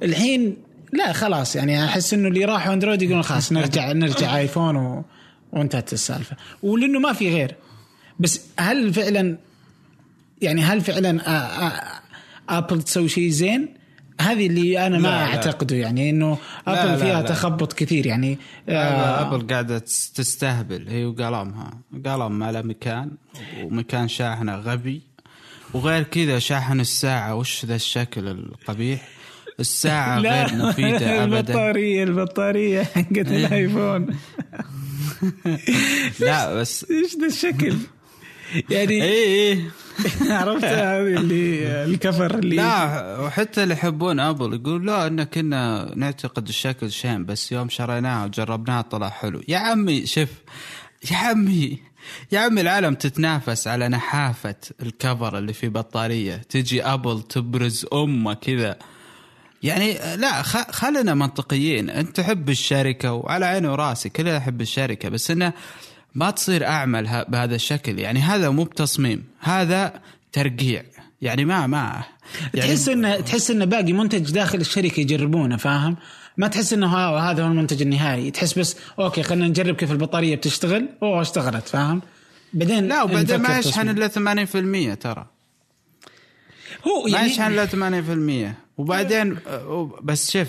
الحين 0.04 0.58
لا 0.94 1.14
خلاص. 1.14 1.56
يعني 1.56 1.86
أحس 1.86 2.14
إنه 2.14 2.28
اللي 2.28 2.46
راحوا 2.46 2.74
أندرويد 2.74 3.02
يقولون 3.02 3.24
خلاص 3.24 3.52
نرجع 3.52 3.92
نرجع 3.92 4.38
آيفون 4.38 4.76
و... 4.76 5.06
وانتهت 5.54 5.94
السالفة. 5.94 6.36
ولإنه 6.64 7.00
ما 7.00 7.14
في 7.14 7.30
غير. 7.30 7.56
بس 8.20 8.42
هل 8.60 8.94
فعلا 8.94 9.38
يعني 10.42 10.62
هل 10.62 10.82
فعلا 10.82 11.30
آ... 11.30 11.68
آ... 11.68 12.00
آبل 12.58 12.82
تسوي 12.82 13.10
شيء 13.10 13.30
زين؟ 13.30 13.79
هذه 14.22 14.48
اللي 14.48 14.88
أنا 14.88 14.98
ما 14.98 15.04
لا، 15.04 15.10
لا. 15.10 15.26
أعتقده 15.26 15.76
يعني 15.76 16.10
إنه 16.10 16.38
لا، 16.68 16.84
أبل 16.84 16.92
لا، 16.92 16.98
فيها 16.98 17.22
لا. 17.22 17.28
تخبط 17.28 17.74
كثير 17.74 18.06
يعني. 18.06 18.38
آه. 18.70 18.72
آه 18.74 19.22
أبل 19.36 19.48
قاعدة 19.48 19.80
تس- 19.80 20.12
تستهبل. 20.12 20.90
هي 20.90 21.06
وقلمها. 21.06 21.72
قلم 22.06 22.44
على 22.44 22.64
مكان 22.64 23.12
ومكان 23.64 24.08
شاحنه 24.08 24.56
غبي. 24.56 25.02
وغير 25.74 26.04
كذا 26.04 26.40
شاحن 26.40 26.80
الساعة. 26.80 27.36
وش 27.36 27.66
ذا 27.66 27.76
الشكل 27.76 28.28
القبيح؟ 28.28 29.08
الساعة 29.60 30.20
غير 30.30 30.56
مفيدة 30.56 30.98
ابدا. 31.24 31.40
البطارية 31.40 32.04
البطارية 32.04 32.84
حقت 32.84 33.18
الآيفون. 33.28 34.08
لا 36.20 36.54
بس 36.56 36.86
إيش 36.92 37.16
ذا 37.16 37.28
الشكل؟ 37.28 37.76
يعني 38.70 39.04
اي 39.04 39.52
اي 39.52 39.64
عرفت 40.40 40.64
اللي 40.64 41.84
الكفر 41.86 42.36
اللي 42.36 42.56
لا 42.56 43.20
وحتى 43.20 43.64
اللي 43.64 43.74
يحبون 43.74 44.20
أبل 44.20 44.54
يقول 44.54 44.88
لا 44.88 45.08
إن 45.08 45.24
كنا 45.24 45.92
نعتقد 45.96 46.48
الشكل 46.48 46.92
شين 46.92 47.26
بس 47.26 47.52
يوم 47.52 47.70
شريناها 47.70 48.26
وجربناها 48.26 48.82
طلع 48.82 49.10
حلو. 49.10 49.42
يا 49.48 49.58
عمي 49.58 50.06
شوف 50.06 50.30
يا 51.12 51.18
عمي 51.18 51.80
يا 52.32 52.40
عمي 52.40 52.62
العالم 52.62 52.96
تتنافس 52.96 53.68
على 53.68 53.88
نحافة 53.88 54.56
الكفر 54.82 55.38
اللي 55.38 55.54
في 55.54 55.70
بطارية. 55.70 56.36
تجي 56.36 56.84
أبل 56.84 57.22
تبرز 57.22 57.86
أمة 57.94 58.34
كذا. 58.34 58.76
يعني 59.64 59.94
لا 60.18 60.42
خلينا 60.72 61.14
منطقيين. 61.14 61.90
أنت 61.90 62.18
تحب 62.18 62.50
الشركة 62.50 63.14
وعلى 63.14 63.46
عيني 63.46 63.68
وراسي 63.68 64.10
كلنا 64.10 64.38
نحب 64.38 64.62
الشركة 64.62 65.10
بس 65.10 65.32
إنه 65.32 65.54
ما 66.16 66.32
تصير 66.32 66.66
أعمل 66.66 67.26
بهذا 67.30 67.56
الشكل. 67.56 68.00
يعني 68.00 68.20
هذا 68.20 68.50
مو 68.50 68.64
بتصميم 68.64 69.24
هذا 69.40 70.02
ترقيع. 70.32 70.84
يعني 71.22 71.46
ما 71.46 71.68
ما 71.68 72.04
يعني 72.54 72.70
تحس 72.70 72.90
انه 72.90 73.20
تحس 73.20 73.52
انه 73.52 73.66
باقي 73.66 73.94
منتج 73.94 74.32
داخل 74.32 74.60
الشركة 74.62 75.00
يجربونه 75.00 75.58
فاهم؟ 75.58 75.98
ما 76.38 76.48
تحس 76.48 76.74
إنه 76.74 76.88
ها- 76.88 77.32
هذا 77.32 77.44
هو 77.44 77.48
المنتج 77.48 77.82
النهائي. 77.82 78.32
تحس 78.32 78.60
بس 78.60 78.76
أوكي 79.00 79.24
خلينا 79.24 79.48
نجرب 79.48 79.76
كيف 79.76 79.92
البطارية 79.92 80.36
بتشتغل. 80.36 80.90
أوه 81.04 81.22
اشتغلت. 81.22 81.68
فاهم؟ 81.68 82.02
بعدين 82.54 82.88
لا 82.88 83.04
وبعدين 83.04 83.38
ما 83.42 83.58
يشحن 83.60 83.72
تصميم. 83.72 83.90
إلا 83.90 84.08
8% 84.96 84.96
ترى. 85.00 85.26
هو 86.88 87.04
ما 87.04 87.10
يعني 87.18 87.28
يشحن 87.30 87.52
إلا 87.54 87.66
8% 87.66 88.56
وبعدين 88.78 89.38
آه، 89.48 90.00
بس 90.04 90.32
شوف 90.32 90.48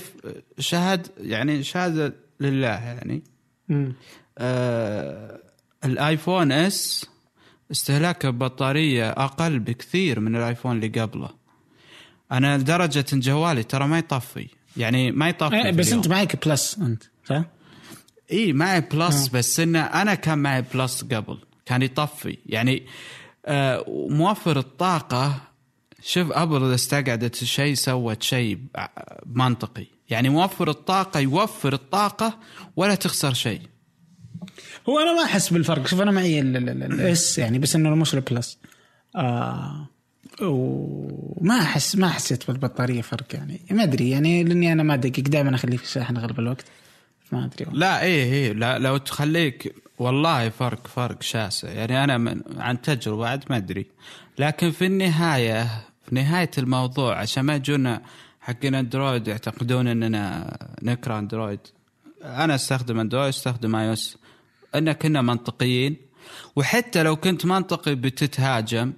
شهد 0.58 1.06
يعني 1.20 1.62
شهادة 1.62 2.14
لله 2.40 2.68
يعني. 2.68 3.22
آه 4.38 5.40
الآيفون 5.84 6.52
S 6.52 7.06
استهلاك 7.70 8.24
البطاريه 8.24 9.10
أقل 9.10 9.58
بكثير 9.58 10.20
من 10.20 10.36
الآيفون 10.36 10.76
اللي 10.76 11.00
قبله. 11.00 11.28
أنا 12.32 12.58
لدرجة 12.58 13.04
ان 13.12 13.20
جوالي 13.20 13.62
ترى 13.62 13.86
ما 13.86 13.98
يطفي. 13.98 14.48
يعني 14.76 15.12
ما 15.12 15.28
يطفي 15.28 15.54
إيه، 15.54 15.72
بس. 15.72 15.92
أنت 15.92 16.08
معك 16.08 16.46
Plus 16.48 16.78
أنت 16.78 17.02
صح؟ 17.24 17.42
إي 18.32 18.52
معي 18.52 18.80
Plus 18.80 19.28
بس 19.28 19.60
انه 19.60 19.80
أنا 19.80 20.14
كان 20.14 20.38
معي 20.38 20.64
Plus 20.74 21.04
قبل. 21.04 21.38
كان 21.66 21.82
يطفي. 21.82 22.38
يعني 22.46 22.86
آه 23.46 23.84
موفر 24.10 24.58
الطاقة. 24.58 25.40
شوف 26.02 26.32
أبل 26.32 26.64
إذا 26.64 26.74
استقعدت 26.74 27.44
شيء 27.44 27.74
سوت 27.74 28.22
شيء 28.22 28.58
منطقي. 29.26 29.86
يعني 30.10 30.28
موفر 30.28 30.70
الطاقة 30.70 31.20
يوفر 31.20 31.72
الطاقة 31.72 32.38
ولا 32.76 32.94
تخسر 32.94 33.34
شيء. 33.34 33.60
هو 34.88 34.98
أنا 34.98 35.12
ما 35.12 35.24
أحس 35.24 35.52
بالفرق. 35.52 35.86
شوف 35.86 36.00
أنا 36.00 36.10
معي 36.10 36.40
ال 36.40 36.89
S 36.89 37.38
يعني 37.38 37.58
بس 37.58 37.76
إنه 37.76 37.94
مش 37.94 38.14
ال 38.14 38.23
Plus 38.23 38.58
آه 39.16 39.86
وما 40.42 41.54
أحس 41.54 41.96
ما 41.96 42.08
حسيت 42.08 42.46
بالبطارية 42.46 43.02
فرق 43.02 43.34
يعني. 43.34 43.60
ما 43.70 43.82
أدري 43.82 44.10
يعني 44.10 44.44
لأني 44.44 44.72
أنا 44.72 44.82
ما 44.82 44.94
ادقق 44.94 45.20
دائما 45.20 45.54
أخليه 45.54 45.76
في 45.76 45.84
الشاحن 45.84 46.16
اغلب 46.16 46.40
الوقت. 46.40 46.64
ما 47.32 47.44
أدري 47.44 47.64
والله. 47.64 47.80
لا 47.80 48.02
إيه 48.02 48.32
إيه. 48.32 48.52
لا 48.52 48.78
لو 48.78 48.96
تخليك 48.96 49.74
والله 49.98 50.48
فرق 50.48 50.86
فرق 50.86 51.22
شاسع. 51.22 51.68
يعني 51.68 52.04
أنا 52.04 52.18
من 52.18 52.40
عن 52.56 52.82
تجربة 52.82 53.26
عاد 53.28 53.44
ما 53.50 53.56
أدري. 53.56 53.86
لكن 54.38 54.70
في 54.70 54.86
النهاية 54.86 55.64
في 56.08 56.14
نهاية 56.14 56.50
الموضوع 56.58 57.18
عشان 57.18 57.42
ما 57.42 57.54
يجونا 57.54 58.02
حقين 58.40 58.74
أندرويد 58.74 59.28
يعتقدون 59.28 59.88
إننا 59.88 60.56
نكره 60.82 61.18
أندرويد. 61.18 61.60
أنا 62.24 62.54
أستخدم 62.54 63.00
أندرويد 63.00 63.28
أستخدم 63.28 63.76
آي 63.76 63.92
إس. 63.92 64.16
أن 64.74 64.92
كنا 64.92 65.22
منطقيين 65.22 65.96
وحتى 66.56 67.02
لو 67.02 67.16
كنت 67.16 67.46
منطقي 67.46 67.94
بتتهاجم 67.94 68.92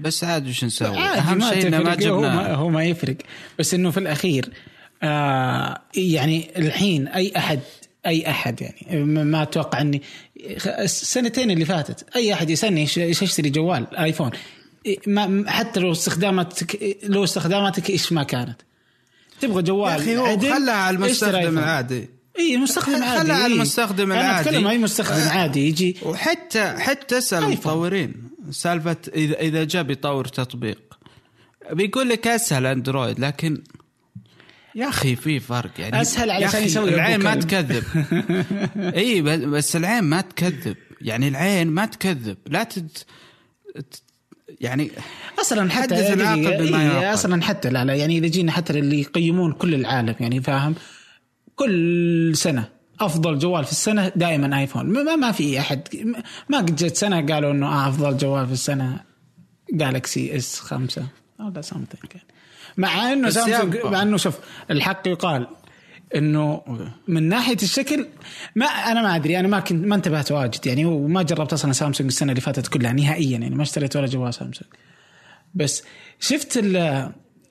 بس 0.00 0.24
عاد 0.24 0.48
وش 0.48 0.64
نسوي؟ 0.64 0.98
أهم 0.98 1.38
ما 1.38 1.50
شيء 1.50 1.66
إنه 1.66 1.78
ما 1.78 1.94
تفرق، 1.94 2.12
هو 2.12 2.20
ما, 2.20 2.28
جبنا 2.28 2.54
هو 2.54 2.68
ما 2.68 2.84
يفرق. 2.84 3.16
بس 3.58 3.74
إنه 3.74 3.90
في 3.90 4.00
الأخير 4.00 4.50
آه 5.02 5.80
يعني 5.96 6.50
الحين 6.56 7.08
أي 7.08 7.32
أحد 7.36 7.60
أي 8.06 8.30
أحد 8.30 8.60
يعني 8.60 9.04
ما 9.04 9.42
أتوقع 9.42 9.80
اني 9.80 10.02
السنتين 10.66 11.50
اللي 11.50 11.64
فاتت 11.64 12.16
أي 12.16 12.34
أحد 12.34 12.50
يسألني 12.50 12.80
إيش 12.80 13.22
اشتري 13.22 13.50
جوال 13.50 13.96
آيفون 13.96 14.30
إيه، 14.86 14.98
ما 15.06 15.50
حتى 15.50 15.80
لو 15.80 15.92
استخداماتك 15.92 16.96
لو 17.02 17.24
استخداماتك 17.24 17.90
إيش 17.90 18.12
ما 18.12 18.22
كانت. 18.22 18.60
تبغى 19.40 19.62
جوال 19.62 19.92
يا 19.92 19.96
أخي 19.96 20.16
هو 20.16 20.38
خلها 20.38 20.74
على 20.74 20.96
المستخدم. 20.96 21.58
العادي. 21.58 22.08
إي 22.38 22.56
مستخدم 22.56 22.94
خلها 22.94 23.18
عادي 23.18 23.32
على 23.32 23.46
إيه. 23.46 23.54
المستخدم 23.54 24.12
أنا 24.12 24.20
العادي. 24.20 24.48
أتكلم 24.48 24.66
أي 24.66 24.78
مستخدم 24.78 25.28
عادي 25.28 25.68
يجي 25.68 25.96
وحتى 26.02 26.74
حتى 26.78 27.18
أسأل. 27.18 27.44
المطورين 27.44 28.14
سالفة 28.50 28.96
اذا 29.14 29.40
إذا 29.40 29.64
جاء 29.64 29.82
بيطور 29.82 30.24
تطبيق 30.24 30.78
بيقول 31.72 32.08
لك 32.08 32.26
أسهل 32.26 32.66
أندرويد 32.66 33.20
لكن 33.20 33.62
يا 34.74 34.88
أخي 34.88 35.16
في 35.16 35.40
فرق 35.40 35.70
يعني 35.78 36.00
أسهل 36.00 36.28
يا 36.28 36.34
علشان 36.34 36.62
يسوي 36.62 36.94
العين 36.94 37.20
ما. 37.20 37.34
تكذب 37.34 37.84
إي 38.96 39.22
بس- 39.22 39.76
العين 39.76 40.04
ما 40.04 40.20
تكذب 40.20 40.76
يعني 41.00 41.28
العين 41.28 41.68
ما 41.68 41.86
تكذب 41.86 42.36
لا 42.46 42.64
تد... 42.64 42.98
يعني 44.60 44.90
أصلا 45.40 45.70
حتى 45.70 45.94
حدث 45.94 46.10
العاقل 46.10 46.66
بما 46.66 47.00
إيه،. 47.00 47.14
أصلا 47.14 47.42
حتى 47.42 47.70
لا 47.70 47.84
لا 47.84 47.94
يعني 47.94 48.18
إذا 48.18 48.26
جينا 48.26 48.52
حتى 48.52 48.78
اللي 48.78 49.00
يقيمون 49.00 49.52
كل 49.52 49.74
العالم 49.74 50.14
يعني 50.20 50.42
فاهم 50.42 50.74
كل 51.58 52.32
سنة 52.36 52.68
أفضل 53.00 53.38
جوال 53.38 53.64
في 53.64 53.72
السنة 53.72 54.12
دائما 54.16 54.58
آيفون. 54.58 54.86
ما, 54.86 55.16
ما- 55.16 55.32
في 55.32 55.60
أحد. 55.60 55.88
ما- 56.48 56.58
قد 56.58 56.76
جت 56.76 56.96
سنة 56.96 57.26
قالوا 57.34 57.52
إنه 57.52 57.66
آه 57.66 57.88
أفضل 57.88 58.16
جوال 58.16 58.46
في 58.46 58.52
السنة 58.52 59.00
جالكسي 59.72 60.36
S 60.36 60.60
5 60.60 61.02
ولا 61.40 61.60
something 61.60 62.12
مع 62.76 63.12
إنه 63.12 63.30
سامسونج. 63.30 63.76
مع 63.84 64.02
إنه 64.02 64.16
شوف 64.16 64.38
الحق 64.70 65.08
يقال 65.08 65.46
إنه 66.16 66.62
من 67.08 67.22
ناحية 67.28 67.56
الشكل 67.62 68.06
ما 68.56 68.66
أنا 68.66 69.02
ما 69.02 69.16
أدري. 69.16 69.40
أنا 69.40 69.48
ما 69.48 69.60
كنت 69.60 69.86
ما 69.86 69.94
انتبهت 69.94 70.32
واجد 70.32 70.66
يعني. 70.66 70.84
وما 70.84 71.22
جربت 71.22 71.52
أصلا 71.52 71.72
سامسونج 71.72 72.08
السنة 72.10 72.32
اللي 72.32 72.40
فاتت 72.40 72.66
كلها 72.68 72.92
نهائيا 72.92 73.38
يعني. 73.38 73.54
ما 73.54 73.62
اشتريت 73.62 73.96
ولا 73.96 74.06
جوال 74.06 74.34
سامسونج 74.34 74.70
بس 75.54 75.82
شفت 76.20 76.56
ال 76.56 77.10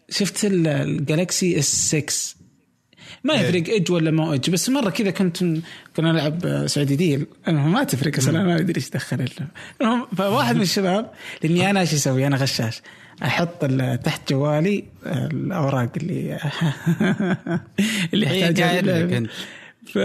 شفت 0.10 0.46
ال- 0.46 0.68
الجالكسي 0.68 1.60
S 1.60 1.96
6 1.96 2.37
ما 3.28 3.34
إيه. 3.34 3.40
يفرق 3.40 3.76
اج 3.76 3.92
ولا 3.92 4.12
مو 4.12 4.34
اج 4.34 4.50
بس 4.50 4.70
مرة 4.70 4.90
كذا 4.90 5.12
كنت 5.12 5.38
كنا 5.98 6.12
نلعب 6.12 6.68
سعودي 6.68 6.96
deal 6.96 7.26
المهم 7.48 7.72
ما 7.72 7.84
تفرق 7.84 8.18
أصلا 8.18 8.40
أنا 8.40 8.48
ما 8.48 8.56
أدري 8.56 8.76
إيش 8.76 8.90
دخل. 8.90 9.30
المهم 9.82 10.08
فواحد 10.18 10.56
من 10.56 10.62
الشباب 10.62 11.12
لأني 11.44 11.70
أنا 11.70 11.80
إيش 11.80 11.94
أسوي 11.94 12.28
أنا 12.28 12.38
غشاش 12.38 12.82
أحط 13.24 13.66
تحت 14.04 14.30
جوالي 14.30 14.84
الأوراق 15.06 15.92
اللي 15.98 16.38
اللي 18.14 18.32
إيه، 18.32 18.50
اللعبة. 18.80 19.18
أنت. 19.18 19.30
ف 19.94 19.98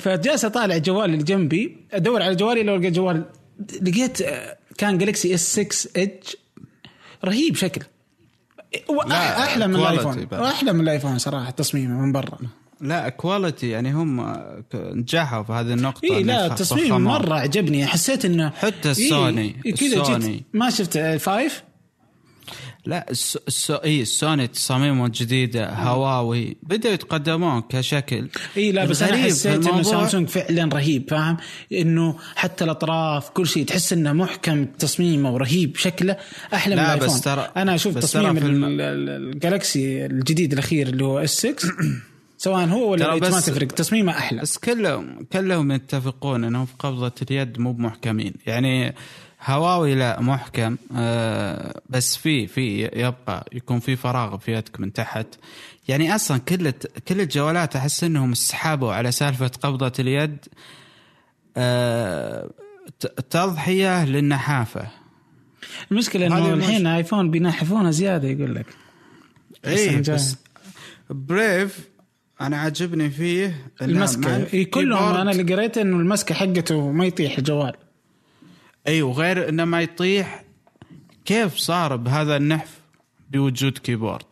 فجالس 0.00 0.44
أطالع 0.44 0.76
الجوال 0.76 1.10
اللي 1.10 1.24
جنبي 1.24 1.76
أدور 1.92 2.22
على 2.22 2.34
جوالي 2.36 2.62
لو 2.62 2.76
لقيت 2.76 2.92
جوال 2.92 3.24
لقيت 3.82 4.18
كان 4.78 4.98
جالكسي 4.98 5.34
S 5.34 5.60
6 5.60 5.90
Edge 6.00 6.28
رهيب 7.24 7.56
شكله 7.56 7.84
لا، 9.06 9.38
أحلى 9.44 9.66
من 9.66 9.76
الآيفون. 9.76 10.24
بعد. 10.24 10.40
واحلى 10.40 10.72
من 10.72 10.80
الآيفون 10.80 11.18
صراحة 11.18 11.50
تصميمه 11.50 12.00
من 12.00 12.12
برا. 12.12 12.38
لا 12.80 13.08
quality 13.08 13.68
يعني 13.68 13.92
هم 13.92 14.36
نجحوا 14.74 15.42
في 15.42 15.52
هذه 15.52 15.72
النقطة 15.72 16.18
إن 16.18 16.26
لا 16.26 16.46
التصميم. 16.46 17.00
مرة 17.04 17.34
عجبني. 17.34 17.86
حسيت 17.86 18.24
إنه 18.24 18.50
حتى 18.50 18.90
السوني 18.90 19.56
إيه 19.66 19.74
كذا 19.74 20.40
ما 20.52 20.70
شفت 20.70 20.96
آه، 20.96 21.16
five 21.16 21.62
لا 22.86 23.10
الس... 23.10 23.38
الس... 23.48 23.70
اي 23.70 24.02
السوني 24.02 24.46
تصاميمهم 24.46 25.06
الجديدة 25.06 25.70
هواوي 25.74 26.56
بدأوا 26.62 26.94
يتقدمون 26.94 27.60
كشكل. 27.68 28.28
اي 28.56 28.72
لا 28.72 28.84
بس 28.84 29.02
أنا 29.02 29.16
حسيت 29.16 29.66
إنه 29.66 29.82
سامسونج 29.82 30.28
فعلا 30.28 30.74
رهيب 30.74 31.10
فاهم؟ 31.10 31.36
إنه 31.72 32.16
حتى 32.36 32.64
الأطراف 32.64 33.30
كل 33.30 33.46
شيء 33.46 33.64
تحس 33.64 33.92
إنه 33.92 34.12
محكم 34.12 34.64
تصميمه 34.64 35.32
ورهيب 35.34 35.76
شكله 35.76 36.16
أحلى 36.54 36.76
من 36.76 36.82
لا، 36.82 36.94
الآيفون. 36.94 37.16
بس 37.18 37.24
ترى- 37.24 37.56
أنا 37.56 37.74
أشوف 37.74 37.94
بس 37.96 38.02
تصميم 38.02 38.36
الم- 38.38 38.64
الجالكسي 39.30 40.06
الجديد 40.06 40.52
الأخير 40.52 40.88
اللي 40.88 41.04
هو 41.04 41.18
S 41.18 41.38
6 41.46 41.68
سواء 42.38 42.66
هو 42.68 42.90
ولا 42.90 43.14
ما 43.14 43.18
تفرق 43.40 43.66
تصميمه 43.66 44.12
أحلى. 44.12 44.40
بس 44.42 44.58
كلهم 44.58 45.26
كلهم 45.32 45.72
يتفقون 45.72 46.44
إنهم 46.44 46.66
في 46.66 46.72
قبضة 46.78 47.12
اليد 47.30 47.58
مو 47.58 47.72
بمحكمين. 47.72 48.34
يعني 48.46 48.94
هواوي 49.44 49.94
لا 49.94 50.20
محكم. 50.20 50.76
آه 50.96 51.80
بس 51.88 52.16
في 52.16 52.46
في 52.46 52.82
يبقى 52.82 53.48
يكون 53.52 53.80
في 53.80 53.96
فراغ 53.96 54.38
في 54.38 54.52
يدك 54.52 54.80
من 54.80 54.92
تحت. 54.92 55.26
يعني 55.88 56.14
أصلا 56.14 56.38
كل 56.38 56.70
كل 57.08 57.20
الجوالات 57.20 57.76
أحس 57.76 58.04
إنهم 58.04 58.32
استخفوا 58.32 58.92
على 58.92 59.12
سالفة 59.12 59.50
قبضة 59.62 59.92
اليد. 59.98 60.36
ت- 63.00 63.20
تضحية 63.30 64.04
للنحافة. 64.04 64.88
المشكلة 65.92 66.26
إنه 66.26 66.54
الحين 66.54 66.86
آيفون 66.86 67.30
بينحفونه 67.30 67.90
زيادة 67.90 68.28
يقول 68.28 68.54
لك. 68.54 68.66
اي. 69.66 69.96
بس 70.00 70.36
Priv 71.10 71.88
أنا 72.40 72.56
عاجبني 72.56 73.10
فيه 73.10 73.66
المسكة. 73.82 74.46
اي 74.54 74.64
كلهم 74.64 75.14
أنا 75.14 75.30
اللي 75.30 75.54
قريت 75.54 75.78
إنه 75.78 75.96
المسكة 75.96 76.34
حقته 76.34 76.90
ما 76.92 77.06
يطيح 77.06 77.38
الجوال. 77.38 77.72
أي 78.90 79.02
وغير 79.02 79.48
إنه 79.48 79.64
ما 79.64 79.80
يطيح 79.82 80.44
كيف 81.24 81.56
صار 81.56 81.96
بهذا 81.96 82.36
النحف 82.36 82.80
بوجود 83.30 83.78
keyboard 83.78 84.24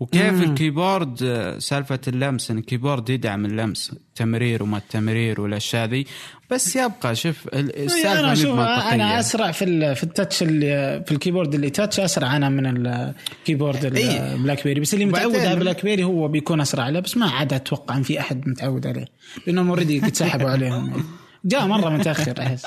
وكيف 0.00 0.32
مم. 0.32 0.42
ال 0.42 0.50
keyboard 0.50 1.16
سالفة 1.58 2.00
اللمس 2.08 2.50
إن 2.50 2.58
ال 2.58 2.64
keyboard 2.64 3.10
يدعم 3.10 3.44
اللمس 3.44 3.92
تمرير 4.14 4.62
وما 4.62 4.78
التمرير 4.78 5.40
والأشياء 5.40 5.88
ذي 5.88 6.06
بس 6.50 6.76
يبقى 6.76 7.16
شوف 7.16 7.46
ال- 7.48 7.54
أنا 7.76 7.84
السالفة 7.84 8.22
مي 8.26 8.32
أشوف 8.32 8.58
أنا 8.58 9.20
أسرع 9.20 9.50
في 9.52 9.64
ال- 9.64 9.96
في 9.96 10.04
ال 10.04 10.10
touch 10.10 10.42
اللي 10.42 11.02
في 11.06 11.12
ال 11.12 11.17
keyboard 11.17 11.54
اللي 11.54 11.70
touch 11.70 12.00
أسرع 12.00 12.36
أنا 12.36 12.48
من 12.48 12.86
ال 12.86 12.96
keyboard. 12.96 13.84
البلاك 13.84 14.64
بيري 14.64 14.80
بس 14.80 14.94
اللي 14.94 15.04
متعود 15.04 15.36
على 15.36 15.56
بلاك 15.56 15.84
بيري 15.84 16.04
هو 16.04 16.28
بيكون 16.28 16.60
أسرع 16.60 16.88
له 16.88 17.00
بس 17.00 17.16
ما 17.16 17.30
عاد 17.30 17.52
أتوقع 17.52 17.96
إن 17.96 18.02
في 18.02 18.20
أحد 18.20 18.48
متعود 18.48 18.86
عليه 18.86 19.06
لأنهم 19.46 19.68
already 19.68 20.00
قد 20.00 20.14
سحبوا 20.16 20.50
عليهم. 20.50 20.92
جاء 21.48 21.66
مرة 21.66 21.88
متأخر 21.90 22.34
أحس. 22.42 22.62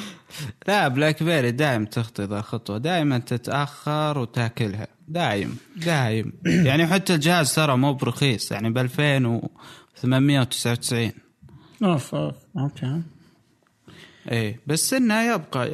لا 0.68 0.88
بلاك 0.88 1.22
بيري 1.22 1.50
دائم 1.50 1.84
تخطي 1.84 2.22
ذا 2.24 2.38
الخطوة 2.38 2.78
دائما 2.78 3.18
تتأخر 3.18 4.18
وتأكلها. 4.18 4.86
دايم 5.08 5.56
دايم. 5.76 6.32
يعني 6.68 6.86
حتى 6.86 7.14
الجهاز 7.14 7.54
ترى 7.54 7.76
مو 7.76 7.94
برخيص 7.94 8.52
يعني 8.52 8.70
ب 8.70 8.78
2899 8.78 11.12
أوف 11.84 12.14
أوف. 12.14 12.34
okay. 12.58 13.02
إيه 14.30 14.60
بس 14.66 14.94
إنه 14.94 15.22
يبقى 15.34 15.66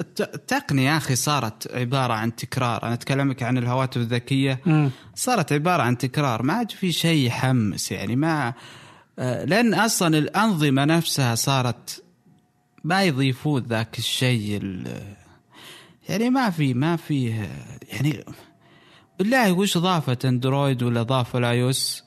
الت- 0.00 0.34
التقنيه 0.34 0.90
يا 0.90 0.96
أخي 0.96 1.14
صارت 1.16 1.74
عبارة 1.74 2.12
عن 2.12 2.36
تكرار. 2.36 2.82
أنا 2.82 2.94
أتكلمك 2.94 3.42
عن 3.42 3.58
الهواتف 3.58 3.96
الذكية. 3.96 4.60
صارت 5.14 5.52
عبارة 5.52 5.82
عن 5.82 5.98
تكرار. 5.98 6.42
ما 6.42 6.52
عاد 6.52 6.70
في 6.70 6.92
شيء 6.92 7.26
يحمس 7.26 7.92
يعني 7.92 8.16
ما 8.16 8.52
لأن 9.20 9.74
أصلا 9.74 10.18
الأنظمة 10.18 10.84
نفسها 10.84 11.34
صارت 11.34 12.04
ما 12.84 13.02
يضيفون 13.02 13.62
ذاك 13.62 13.98
الشيء 13.98 14.56
ال- 14.62 15.14
يعني 16.08 16.30
ما 16.30 16.50
في 16.50 16.74
ما 16.74 16.96
فيه 16.96 17.48
يعني 17.88 18.24
بالله 19.18 19.52
وش 19.52 19.78
ضافت 19.78 20.24
أندرويد 20.24 20.82
ولا 20.82 21.02
ضاف 21.02 21.36
ال 21.36 21.53
iOS 21.53 22.04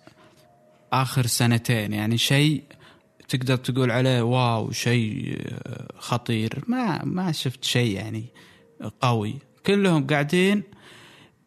آخر 0.93 1.26
سنتين؟ 1.26 1.93
يعني 1.93 2.18
شيء 2.18 2.64
تقدر 3.30 3.55
تقول 3.55 3.91
عليه 3.91 4.22
wow 4.22 4.72
شيء 4.72 5.38
آه، 5.47 5.88
خطير. 5.97 6.64
ما 6.68 7.05
ما 7.05 7.32
شفت 7.32 7.64
شيء 7.64 7.95
يعني 7.95 8.26
قوي. 9.01 9.36
كلهم 9.66 10.07
قاعدين 10.07 10.64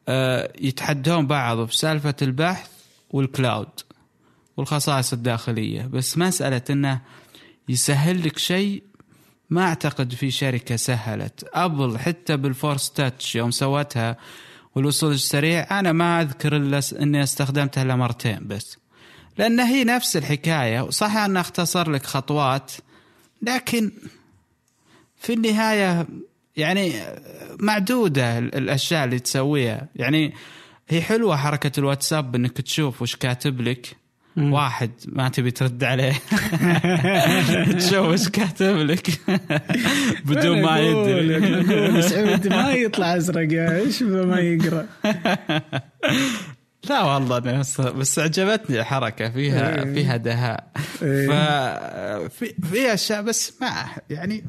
آه، 0.09 0.53
يتحدون 0.61 1.27
بعض 1.27 1.65
في 1.67 1.77
سالفة 1.77 2.15
البحث 2.23 2.71
وال 3.11 3.27
cloud 3.27 3.69
والخصائص 4.57 5.13
الداخلية. 5.13 5.83
بس 5.83 6.19
مسألة 6.19 6.63
إنه 6.71 7.01
يسهل 7.69 8.25
لك 8.27 8.39
شيء 8.39 8.83
ما 9.51 9.63
أعتقد 9.63 10.15
في 10.15 10.31
شركة 10.31 10.77
سهلت. 10.77 11.49
أبل 11.55 11.99
حتى 11.99 12.37
بال 12.37 12.52
Force 12.52 12.91
Touch 12.91 13.37
يوم 13.37 13.51
سوتها 13.51 14.17
والوصول 14.75 15.13
السريع 15.13 15.81
أنا 15.81 15.93
ما 15.93 16.21
أذكر 16.23 16.57
إلا 16.57 16.81
س- 16.81 16.93
إني 16.95 17.23
استخدمتها 17.23 17.83
إلا 17.83 17.97
مرتين 17.97 18.39
بس. 18.47 18.79
لأن 19.39 19.61
هي 19.61 19.85
نفس 19.85 20.17
الحكاية 20.17 20.91
صح 20.91 21.17
انها 21.17 21.41
أختصر 21.41 21.91
لك 21.91 22.07
خطوات 22.07 22.73
لكن 23.43 23.93
في 25.17 25.33
النهاية 25.33 26.07
يعني 26.57 26.93
معدودة 27.61 28.39
ال- 28.39 28.55
الأشياء 28.55 29.05
اللي 29.05 29.19
تسويها. 29.19 29.89
يعني 29.97 30.35
هي 30.89 31.03
حلوة 31.03 31.37
حركة 31.37 31.73
الواتساب 31.79 32.35
إنك 32.35 32.53
تشوف 32.61 33.03
وش 33.03 33.17
كاتب 33.17 33.61
لك 33.61 33.97
مم. 34.37 34.53
واحد 34.53 34.91
ما 35.07 35.29
تبي 35.29 35.51
ترد 35.51 35.85
عليه 35.85 36.13
تشوف 37.79 37.95
وش 37.95 38.29
كاتب 38.29 38.77
لك 38.77 39.11
بدون 40.27 40.63
ما 40.63 40.79
يدري 40.79 42.03
سعود 42.03 42.49
ما 42.49 42.73
يطلع 42.73 43.17
أزرق 43.17 43.73
إيش 43.73 44.03
ما 44.03 44.41
يقرأ 44.41 44.87
لا 46.91 47.03
والله 47.03 47.39
بس, 47.39 47.81
بس 47.81 48.19
عجبتني 48.19 48.81
الحركة 48.81 49.31
فيها 49.31 49.85
إيه. 49.85 49.95
فيها 49.95 50.17
دهاء 50.17 50.71
إيه. 51.03 51.27
ففي 52.29 52.55
في 52.71 52.95
أشياء 52.95 53.23
بس 53.23 53.53
ما 53.61 53.73
يعني 54.11 54.45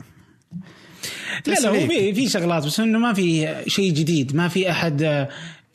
لا 1.47 1.53
لا 1.53 1.69
هو. 1.69 1.87
في 1.87 2.13
في 2.13 2.29
شغلات 2.29 2.65
بس 2.65 2.79
إنه 2.79 2.99
ما 2.99 3.13
في 3.13 3.55
شيء 3.67 3.93
جديد 3.93 4.35
ما 4.35 4.47
في 4.47 4.71
أحد 4.71 5.27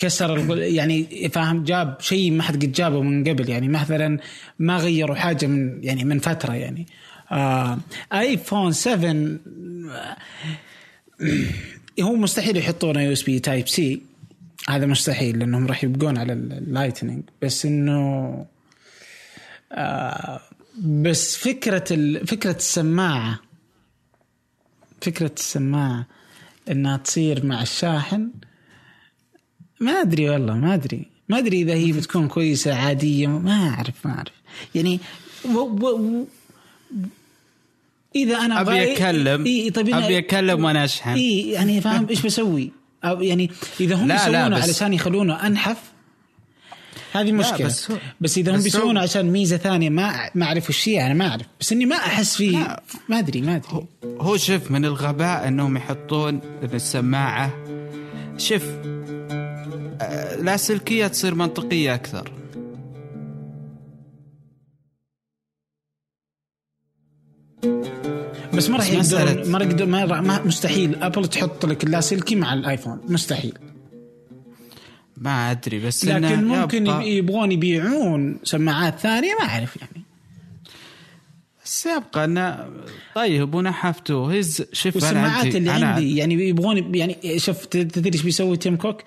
كسر 0.03 0.59
يعني 0.59 1.29
فاهم 1.29 1.65
جاب 1.65 1.97
شيء 2.01 2.31
ما 2.31 2.43
حد 2.43 2.65
قد 2.65 2.73
جابه 2.73 3.03
من 3.03 3.25
قبل. 3.29 3.49
يعني 3.49 3.69
مثلا 3.69 4.19
ما 4.59 4.77
غيروا 4.77 5.17
حاجة 5.17 5.47
من 5.47 5.85
يعني 5.85 6.05
من 6.05 6.19
فترة 6.19 6.55
يعني. 6.55 6.87
آه 7.33 7.79
ايفون 8.13 8.73
7 8.73 9.11
آه، 9.11 10.17
هو 12.07 12.17
مستحيل 12.17 12.57
يحطون 12.57 12.97
USB 12.97 13.39
Type 13.39 13.68
C 13.68 14.03
هذا 14.69 14.87
مستحيل 14.87 15.39
لأنهم 15.39 15.67
راح 15.67 15.85
يبقون 15.85 16.19
على 16.19 16.33
ال 16.33 16.41
Lightning 16.41 17.23
بس 17.43 17.67
إنه 17.67 18.47
آه 19.73 20.41
بس 20.79 21.37
فكرة 21.37 21.85
فكرة 22.27 22.57
السماعة 22.57 23.41
فكرة 25.01 25.33
السماعة 25.39 26.07
إنها 26.71 26.97
تصير 26.97 27.47
مع 27.47 27.63
الشاحن 27.63 28.31
ما 29.83 29.93
أدري 29.93 30.30
والله 30.30 30.55
ما 30.55 30.74
أدري. 30.74 31.07
ما 31.28 31.39
أدري 31.39 31.62
إذا 31.62 31.74
هي 31.74 31.93
بتكون 31.93 32.28
كويسة 32.28 32.74
عادية 32.74 33.26
ما 33.26 33.68
أعرف 33.68 33.95
ما 34.07 34.11
أعرف. 34.12 34.33
يعني 34.74 35.01
و 35.45 35.59
و 35.59 35.87
و 35.87 36.26
إذا 38.16 38.37
أنا 38.39 38.61
أبي 38.61 38.93
أتكلم 38.93 39.45
إيه 39.47 39.70
طيب 39.70 39.95
أبي 39.95 40.18
أتكلم 40.18 40.64
وأنا 40.64 40.85
أشحن. 40.85 41.11
إي 41.11 41.51
يعني 41.51 41.80
فاهم 41.80 42.07
إيش 42.11 42.22
بسوي؟ 42.22 42.70
أو 43.05 43.22
يعني 43.22 43.51
إذا 43.80 43.95
هم 43.95 44.12
يسوونه 44.12 44.57
علشان 44.57 44.93
يخلونه 44.95 45.47
أنحف 45.47 45.76
هذه 47.12 47.33
مشكلة. 47.33 47.66
بس 47.66 47.91
هو- 47.91 47.97
بس 48.20 48.39
إذا 48.39 48.57
هم 48.57 48.62
بيسوونه 48.62 49.01
عشان 49.01 49.26
ميزة 49.30 49.57
ثانية 49.57 49.91
ما 49.91 50.30
ما 50.35 50.47
أعرف 50.47 50.68
وش 50.68 50.89
هي 50.89 51.07
أنا 51.07 51.14
ما 51.14 51.28
أعرف. 51.28 51.47
بس 51.61 51.72
إني 51.72 51.87
ما 51.87 51.97
أحس 51.97 52.37
فيه. 52.37 52.76
ما 53.09 53.18
أدري 53.18 53.41
ما 53.41 53.57
أدري. 53.57 53.87
هو 54.05 54.37
شوف 54.37 54.70
من 54.70 54.85
الغباء 54.85 55.49
إنهم 55.49 55.76
يحطون 55.76 56.41
السماعة. 56.74 57.53
شوف 58.39 58.62
اللاسلكيه 60.11 61.07
تصير 61.07 61.35
منطقية 61.35 61.95
أكثر. 61.95 62.33
بس 68.55 68.69
ما 68.71 68.77
راح 68.79 68.91
ما 69.47 69.59
يقدر 69.65 69.87
ما 69.87 70.05
راح- 70.05 70.21
ما 70.21 70.43
مستحيل. 70.45 71.03
ابل 71.03 71.27
تحط 71.29 71.67
لك 71.67 71.85
اللاسلكي 71.85 72.35
مع 72.37 72.55
الآيفون. 72.55 73.01
مستحيل. 73.09 73.53
ما 75.17 75.51
أدري 75.51 75.79
بس 75.79 76.05
لكن 76.05 76.45
ممكن 76.45 76.87
يبغون 76.87 77.53
يبيعون 77.53 78.39
سماعات 78.45 78.99
ثانية 78.99 79.35
ما 79.41 79.45
أعرف 79.49 79.77
يعني. 79.77 80.05
بس 81.65 81.87
يبقى 81.87 82.25
إنه 82.25 82.71
طيب 83.15 83.55
ونحفته 83.55 84.39
هز 84.39 84.63
شوف 84.73 84.97
أنا 84.97 85.05
والسماعات 85.05 85.57
اللي 85.57 85.77
أنا 85.77 85.87
عندي 85.87 86.17
يعني 86.17 86.35
يبغون 86.49 86.95
يعني 86.95 87.39
شوف 87.39 87.65
تدري 87.67 88.13
إيش 88.15 88.23
بيسوي 88.23 88.57
تيم 88.57 88.77
كوك؟ 88.77 89.03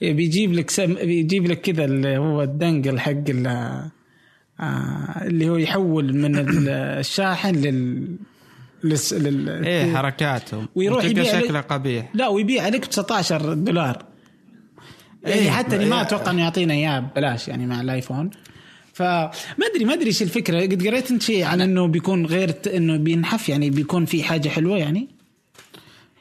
بيجيب 0.00 0.52
لك 0.52 0.70
سم 0.70 0.94
بيجيب 0.94 1.46
لك 1.46 1.60
كذا 1.60 1.84
اللي 1.84 2.18
هو 2.18 2.42
ال 2.42 2.50
dongle 2.50 2.98
حق 3.00 3.10
ال- 3.28 3.46
آه 4.60 5.22
اللي 5.26 5.48
هو 5.50 5.56
يحول 5.56 6.14
من 6.14 6.36
ال- 6.38 6.68
الشاحن 6.68 7.54
لل 7.54 8.08
للس... 8.84 9.12
لل... 9.14 9.48
إيه 9.64 9.94
حركاتهم. 9.96 10.68
ويروح 10.74 11.04
يبيع 11.04 11.22
لك- 11.38 11.44
شكله 11.44 11.60
قبيح. 11.60 12.10
لا 12.14 12.28
ويبيع 12.28 12.62
عليك 12.62 12.86
ب 12.86 12.90
19 12.90 13.54
دولار. 13.54 14.04
يعني 15.24 15.40
إيه، 15.40 15.50
حتى 15.50 15.76
اللي 15.76 15.86
ما 15.86 15.96
إيه. 15.96 16.02
أتوقع 16.02 16.30
إنه 16.30 16.42
يعطينا 16.42 16.74
إياه 16.74 17.00
ببلاش 17.00 17.48
يعني 17.48 17.66
مع 17.66 17.80
الآيفون. 17.80 18.30
فما 18.92 19.30
أدري 19.74 19.84
ما 19.84 19.94
أدري 19.94 20.06
إيش 20.06 20.22
الفكرة. 20.22 20.60
قد 20.62 20.86
قريت 20.86 21.10
أنت 21.10 21.22
شيء 21.22 21.44
عن 21.44 21.60
إنه 21.60 21.86
بيكون 21.86 22.26
غير 22.26 22.54
إنه 22.74 22.96
بينحف 22.96 23.48
يعني 23.48 23.70
بيكون 23.70 24.04
في 24.04 24.22
حاجة 24.22 24.48
حلوة 24.48 24.78
يعني؟ 24.78 25.08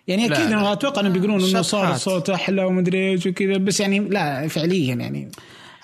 يعني 0.08 0.26
أكيد. 0.26 0.36
أنا 0.46 0.74
أتوقع 0.74 1.02
انه 1.02 1.10
بيقولون 1.10 1.44
إنه 1.44 1.62
صار. 1.62 1.92
الصوت 1.94 2.30
أحلى 2.30 2.64
ومدري 2.64 3.12
إيش 3.12 3.26
وكذا 3.26 3.58
بس 3.58 3.80
يعني 3.80 4.00
لا 4.00 4.48
فعليا 4.48 4.96
يعني. 4.96 5.32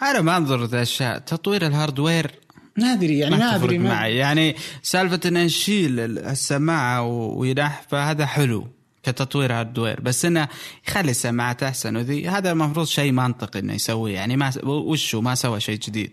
أنا 0.01 0.21
ما 0.21 0.37
أنظر 0.37 0.63
ذا 0.65 0.75
الأشياء. 0.77 1.17
تطوير 1.19 1.67
ال 1.67 1.74
hardware. 1.74 2.31
ما 2.77 2.93
أدري 2.93 3.17
يعني 3.17 3.35
ما 3.37 3.55
أدري 3.55 3.77
ما 3.77 3.89
معي. 3.89 4.15
يعني 4.15 4.55
سالفة 4.81 5.19
إن 5.25 5.33
نشيل 5.45 5.99
السماعة 6.19 7.03
و- 7.03 7.39
وينحف 7.39 7.95
هذا 7.95 8.25
حلو 8.25 8.67
كتطوير 9.03 9.53
hardware. 9.53 9.99
بس 10.01 10.25
إنه 10.25 10.47
يخلي 10.87 11.11
السماعات 11.11 11.63
أحسن 11.63 11.95
وذي. 11.95 12.27
هذا 12.27 12.51
المفروض 12.51 12.85
شيء 12.85 13.11
منطقي 13.11 13.59
إنه 13.59 13.73
يسويه. 13.73 14.13
يعني 14.15 14.37
ما 14.37 14.51
وشو 14.63 15.21
ما 15.21 15.35
سوى 15.35 15.59
شيء 15.59 15.79
جديد. 15.79 16.11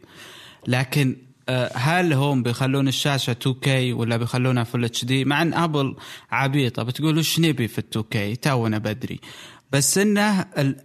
لكن 0.67 1.17
هل 1.75 2.13
هم 2.13 2.43
بيخلون 2.43 2.89
الشاشة 2.89 3.37
2K 3.45 3.69
ولا 3.69 4.17
بيخلونها 4.17 4.65
full 4.65 4.85
HD 4.85 5.25
مع 5.25 5.43
إن 5.43 5.55
ابل 5.55 5.97
عبيطة 6.31 6.83
بتقول 6.83 7.19
وش 7.19 7.41
نبي 7.41 7.69
في 7.69 7.79
ال 7.79 7.85
2K 8.05 8.39
تونا 8.43 8.79
بدري. 8.79 9.21
بس 9.73 9.99
إنه 9.99 10.41
ال... 10.41 10.77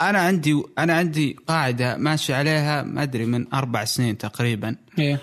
أنا 0.00 0.18
عندي 0.18 0.62
أنا 0.78 0.94
عندي 0.94 1.36
قاعدة 1.46 1.96
ماشي 1.96 2.34
عليها 2.34 2.82
ما 2.82 3.02
أدري 3.02 3.26
من 3.26 3.54
أربع 3.54 3.84
سنين 3.84 4.18
تقريبا. 4.18 4.76
إيه. 4.98 5.20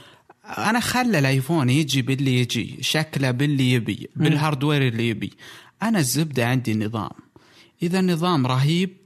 أنا 0.58 0.80
خلي 0.80 1.20
الآيفون 1.20 1.70
يجي 1.70 2.02
باللي 2.02 2.40
يجي 2.40 2.78
شكله 2.82 3.32
باللي 3.32 3.72
يبي 3.74 4.10
بال 4.16 4.30
hardware 4.30 4.88
اللي 4.88 5.10
يبي. 5.10 5.32
أنا 5.84 6.00
الزبدة 6.00 6.48
عندي 6.48 6.74
نظام. 6.74 7.12
إذا 7.84 8.00
النظام 8.00 8.48
رهيب 8.48 8.98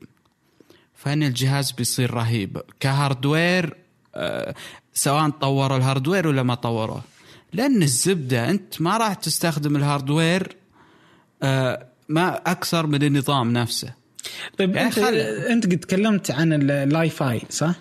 فإن 0.96 1.24
الجهاز 1.24 1.72
بيصير 1.72 2.14
رهيب. 2.14 2.62
ك 2.80 2.91
hardware 2.91 3.76
آه، 4.16 4.56
سواء 4.98 5.30
طوروا 5.30 5.78
ال 5.78 5.84
hardware 5.84 6.28
ولا 6.28 6.44
ما 6.44 6.56
طوروه. 6.56 7.02
لأن 7.54 7.84
الزبدة 7.84 8.50
أنت 8.50 8.82
ما 8.82 8.98
راح 8.98 9.14
تستخدم 9.14 9.76
ال 9.76 9.85
hardware 9.85 10.56
آه، 11.44 11.88
ما 12.10 12.36
أكثر 12.52 12.88
من 12.88 13.04
النظام 13.04 13.54
نفسه. 13.54 13.94
طيب 14.58 14.76
يعني 14.76 14.88
انت 14.88 14.96
خل- 15.00 15.16
أنت 15.52 15.66
قد 15.66 15.78
تكلمت 15.80 16.32
عن 16.32 16.54
ال 16.54 17.10
Li-Fi 17.10 17.42
صح؟ 17.50 17.76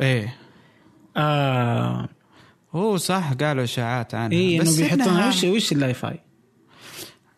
إيه. 0.00 0.36
آه. 1.16 2.08
هو 2.74 2.96
صح 2.96 3.32
قالوا 3.32 3.64
إشاعات 3.64 4.14
عنها. 4.14 4.38
اي 4.38 4.54
إنه 4.56 4.62
بس 4.64 4.76
بيحطون 4.76 5.04
إنها- 5.04 5.26
وش 5.36 5.44
وش 5.44 5.72
ال 5.72 5.94
Li-Fi؟ 5.94 6.20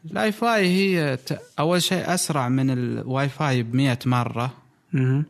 ال 0.05 0.33
Li-Fi 0.33 0.66
هي 0.68 1.16
ت... 1.16 1.39
أول 1.59 1.83
شيء 1.83 2.14
أسرع 2.14 2.49
من 2.49 2.70
الواي 2.70 3.29
فاي 3.29 3.62
ب 3.62 3.74
100 3.74 3.99
مرة. 4.07 4.55
مهم. 4.93 5.24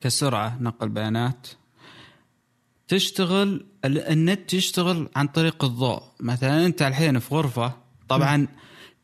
كسرعة 0.00 0.58
نقل 0.60 0.88
بيانات. 0.88 1.46
تشتغل 2.94 3.66
ال- 3.84 3.98
النت 3.98 4.54
يشتغل 4.54 5.08
عن 5.16 5.26
طريق 5.26 5.64
الضوء 5.64 6.02
مثلا 6.20 6.66
أنت 6.66 6.82
الحين 6.82 7.18
في 7.18 7.34
غرفة 7.34 7.72
طبعا 8.08 8.48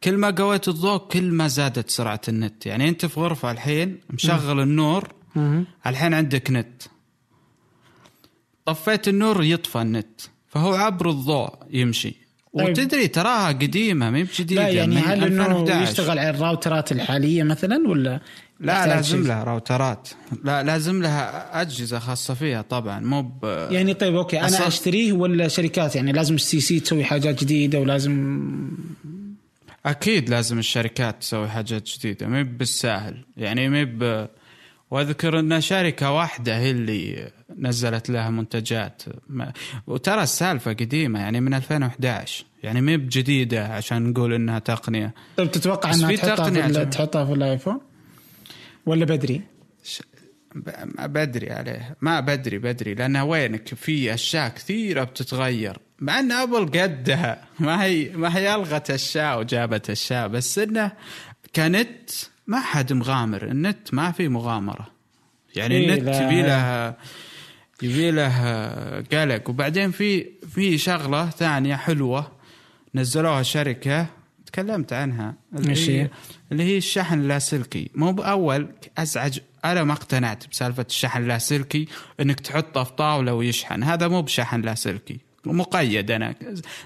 كل 0.05 0.16
ما 0.16 0.30
قويت 0.30 0.68
الضوء 0.68 0.99
كل 0.99 1.30
ما 1.30 1.49
زادت 1.49 1.91
سرعة 1.91 2.20
النت 2.28 2.66
يعني 2.66 2.89
أنت 2.89 3.07
في 3.07 3.20
غرفة 3.20 3.51
الحين 3.51 4.01
مشغل 4.11 4.61
النور 4.61 5.12
مهم. 5.37 5.66
الحين 5.87 6.14
عندك 6.14 6.51
نت 6.51 6.82
طفيت 8.64 9.09
النور 9.09 9.45
يطفى 9.45 9.80
النت 9.82 10.20
فهو 10.49 10.74
عبر 10.74 11.11
الضوء 11.11 11.51
يمشي 11.70 12.14
طيب. 12.59 12.68
وتدري 12.68 13.09
تراها 13.09 13.49
قديمة 13.49 14.11
ما 14.11 14.18
هي 14.18 14.22
بجديدة 14.24 14.62
لا 14.62 14.68
يعني 14.68 14.97
هل 14.97 15.24
انه 15.24 15.47
2011. 15.47 15.82
يشتغل 15.91 16.18
على 16.18 16.30
الراوترات 16.30 16.93
الحالية 16.93 17.43
مثلا 17.43 17.89
ولا 17.89 18.20
لا 18.61 18.87
لازم 18.87 19.17
شيء؟ 19.17 19.27
لها 19.27 19.45
راوترات. 19.45 20.09
لا 20.45 20.63
لازم 20.63 21.03
لها 21.03 21.61
أجهزة 21.63 21.99
خاصة 21.99 22.35
فيها 22.35 22.63
طبعا 22.63 23.01
مو 23.01 23.23
ب... 23.23 23.45
يعني 23.71 23.95
طيب 23.95 24.15
أوكي 24.17 24.41
أنا 24.41 24.49
أصلاً- 24.49 24.61
أشتريه 24.61 25.13
ولا 25.13 25.49
شركات؟ 25.49 25.97
يعني 25.97 26.13
لازم 26.13 26.35
STC 26.35 26.81
تسوي 26.81 27.05
حاجات 27.05 27.45
جديدة 27.45 27.81
ولازم 27.81 28.43
أكيد 29.87 30.29
لازم 30.31 30.59
الشركات 30.59 31.21
تسوي 31.21 31.49
حاجات 31.49 31.87
جديدة 31.89 32.27
ما 32.27 32.43
بالساهل 32.43 33.25
يعني 33.37 33.69
ما 33.69 33.85
ب... 33.85 34.29
وأذكر 34.91 35.39
إن 35.39 35.61
شركة 35.61 36.11
واحدة 36.13 36.59
هي 36.59 36.71
اللي 36.71 37.31
نزلت 37.59 38.11
لها 38.11 38.31
منتجات. 38.31 39.03
ما... 39.29 39.53
وترى 39.87 40.23
السالفة 40.23 40.73
قديمة 40.73 41.21
يعني 41.21 41.41
من 41.41 41.55
2011 41.55 42.45
يعني 42.63 42.81
ما 42.81 42.97
بجديدة 42.97 43.67
عشان 43.67 44.03
نقول 44.11 44.33
إنها 44.35 44.59
تقنية. 44.59 45.15
طيب 45.37 45.51
تتوقع 45.51 45.95
إنها 45.95 46.17
تحطها 46.17 46.51
في 46.51 46.85
تحطها 46.85 47.25
في 47.25 47.33
الآيفون؟ 47.33 47.81
ولا 48.87 49.05
بدري؟ 49.05 49.41
ب- 50.55 50.70
ما 50.99 51.07
بدري 51.07 51.51
عليه. 51.53 51.97
ما 52.01 52.20
بدري 52.20 52.59
بدري 52.59 52.95
لأن 52.95 53.16
وينك 53.16 53.74
في 53.74 54.14
أشياء 54.14 54.49
كثيرة 54.49 55.05
بتتغير. 55.05 55.78
مع 55.99 56.18
ان 56.18 56.32
ابل 56.32 56.66
قدها 56.80 57.45
ما 57.59 57.84
هي 57.84 58.09
ما 58.11 58.37
هي 58.37 58.55
ألغت 58.55 58.91
أشياء 58.91 59.41
وجابت 59.41 59.91
أشياء 59.91 60.28
بس 60.28 60.59
إنه 60.59 60.93
كنت 61.57 62.11
ما 62.47 62.61
حد 62.61 62.93
مغامر. 62.93 63.43
النت 63.45 63.95
ما 63.95 64.12
في 64.12 64.28
مغامرة. 64.28 64.87
يعني 65.57 65.74
إيه، 65.76 65.95
النت. 65.95 66.14
يبي 66.14 66.43
له 66.43 66.95
يبي 67.82 68.11
له 68.11 69.01
قلق. 69.12 69.51
وبعدين 69.51 69.91
في 69.91 70.26
في 70.55 70.78
شغلة 70.78 71.30
ثانية 71.30 71.76
حلوة 71.76 72.32
نزلوها 72.95 73.43
شركة 73.43 74.07
تكلمت 74.57 74.93
عنها 74.93 75.35
اللي 75.57 75.89
هي؟ 75.89 76.11
اللي 76.53 76.63
هي 76.63 76.77
الشحن 76.77 77.21
اللاسلكي. 77.21 77.91
مو 77.95 78.13
باول 78.13 78.69
أزعج 78.99 79.39
أنا 79.65 79.85
ما 79.85 79.93
اقتنعت 79.93 80.49
بسالفة 80.49 80.87
الشحن 80.89 81.23
اللاسلكي 81.23 81.89
إنك 82.21 82.41
تحطه 82.41 82.85
في 82.85 82.93
طاوله 82.93 83.35
ويشحن. 83.35 83.83
هذا 83.83 84.09
مو 84.09 84.23
بشحن 84.23 84.61
لاسلكي 84.61 85.21
مقيد 85.45 86.11
أنا. 86.11 86.35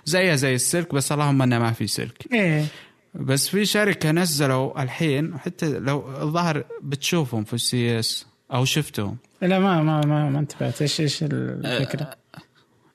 زيها 0.05 0.37
زي 0.37 0.55
السلك 0.55 0.95
بس 0.95 1.12
اللهم 1.12 1.43
إنه 1.43 1.59
ما 1.59 1.73
في 1.73 1.87
سلك. 1.87 2.33
إيه. 2.33 2.66
بس 3.14 3.49
في 3.49 3.64
شركة 3.64 4.11
نزلوا 4.11 4.83
الحين 4.83 5.39
حتى 5.39 5.79
لو 5.79 6.23
الظاهر 6.23 6.64
بتشوفهم 6.83 7.45
في 7.45 7.55
ال 7.55 7.99
CES 7.99 8.26
أو 8.53 8.64
شفتهم. 8.64 9.16
لا 9.43 9.59
ما 9.59 9.83
ما 9.83 10.01
ما, 10.01 10.31
ما 10.31 10.39
انتبهت. 10.39 10.83
إيش 10.83 11.01
إيش 11.01 11.23
الفكرة؟ 11.23 12.16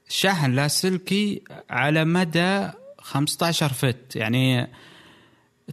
شحن 0.09 0.51
لاسلكي 0.51 1.41
على 1.69 2.05
مدى 2.05 2.69
15 3.05 3.73
فت. 3.73 4.15
يعني 4.15 4.67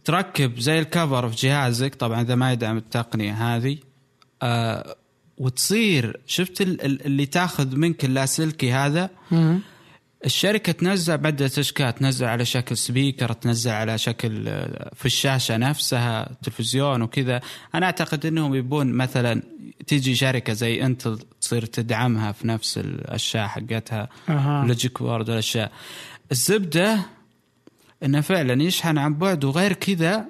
تركب 0.05 0.59
زي 0.61 0.79
الكفر 0.79 1.29
في 1.29 1.47
جهازك 1.47 1.95
طبعا 1.95 2.21
إذا 2.23 2.35
ما 2.35 2.53
يدعم 2.53 2.77
التقنية 2.77 3.33
هذه 3.57 3.79
آه 4.43 4.97
وتصير 5.39 6.21
شفت 6.27 6.61
ال- 6.61 6.85
ال- 6.85 7.07
اللي 7.07 7.27
تاخذ 7.27 7.77
منك 7.77 8.05
اللاسلكي 8.05 8.73
هذا؟ 8.73 9.11
مهم. 9.31 9.61
الشركة 10.25 10.73
تنزل 10.73 11.19
بعدة 11.19 11.51
أشكال 11.59 11.95
تنزل 11.95 12.27
على 12.27 12.45
شكل 12.45 12.77
سبيكر 12.77 13.33
تنزل 13.33 13.71
على 13.71 13.99
شكل 13.99 14.49
آه، 14.49 14.91
في 14.95 15.07
الشاشة 15.07 15.57
نفسها 15.57 16.29
تلفزيون 16.43 17.03
وكذا. 17.03 17.41
أنا 17.75 17.87
أعتقد 17.87 18.27
أنهم 18.27 18.55
يبون 18.55 18.93
مثلا 18.93 19.43
تيجي 19.87 20.15
شركة 20.15 20.53
زي 20.53 20.83
أنت 20.87 21.09
تصير 21.41 21.65
تدعمها 21.67 22.33
في 22.33 22.49
نفس 22.49 22.79
الأشياء 22.79 23.47
حقتها 23.49 24.09
logic 24.67 25.01
board 25.01 25.29
والأشياء. 25.31 25.73
الزبدة 26.33 26.99
أنه 28.05 28.21
فعلا 28.21 28.63
يشحن 28.63 28.99
عن 28.99 29.15
بعد 29.15 29.45
وغير 29.45 29.73
كذا 29.73 30.25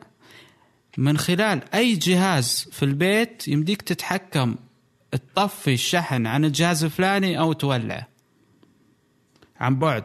من 0.98 1.18
خلال 1.18 1.60
أي 1.74 1.94
جهاز 1.94 2.68
في 2.72 2.82
البيت 2.84 3.48
يمديك 3.48 3.82
تتحكم 3.82 4.54
تطفي 5.12 5.72
الشحن 5.74 6.26
عن 6.26 6.44
الجهاز 6.44 6.84
الفلاني 6.84 7.38
أو 7.38 7.52
تولعه 7.52 8.08
عن 9.60 9.78
بعد. 9.78 10.04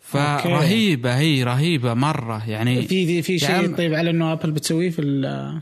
فرهيبة 0.00 1.18
هي 1.18 1.42
رهيبة 1.44 1.94
مرة 1.94 2.48
يعني 2.50 2.82
في 2.82 3.22
في 3.22 3.38
شيء 3.38 3.50
يعني- 3.50 3.68
طيب 3.68 3.94
على 3.94 4.10
إنه 4.10 4.32
ابل 4.32 4.50
بتسويه 4.50 4.90
في, 4.90 5.02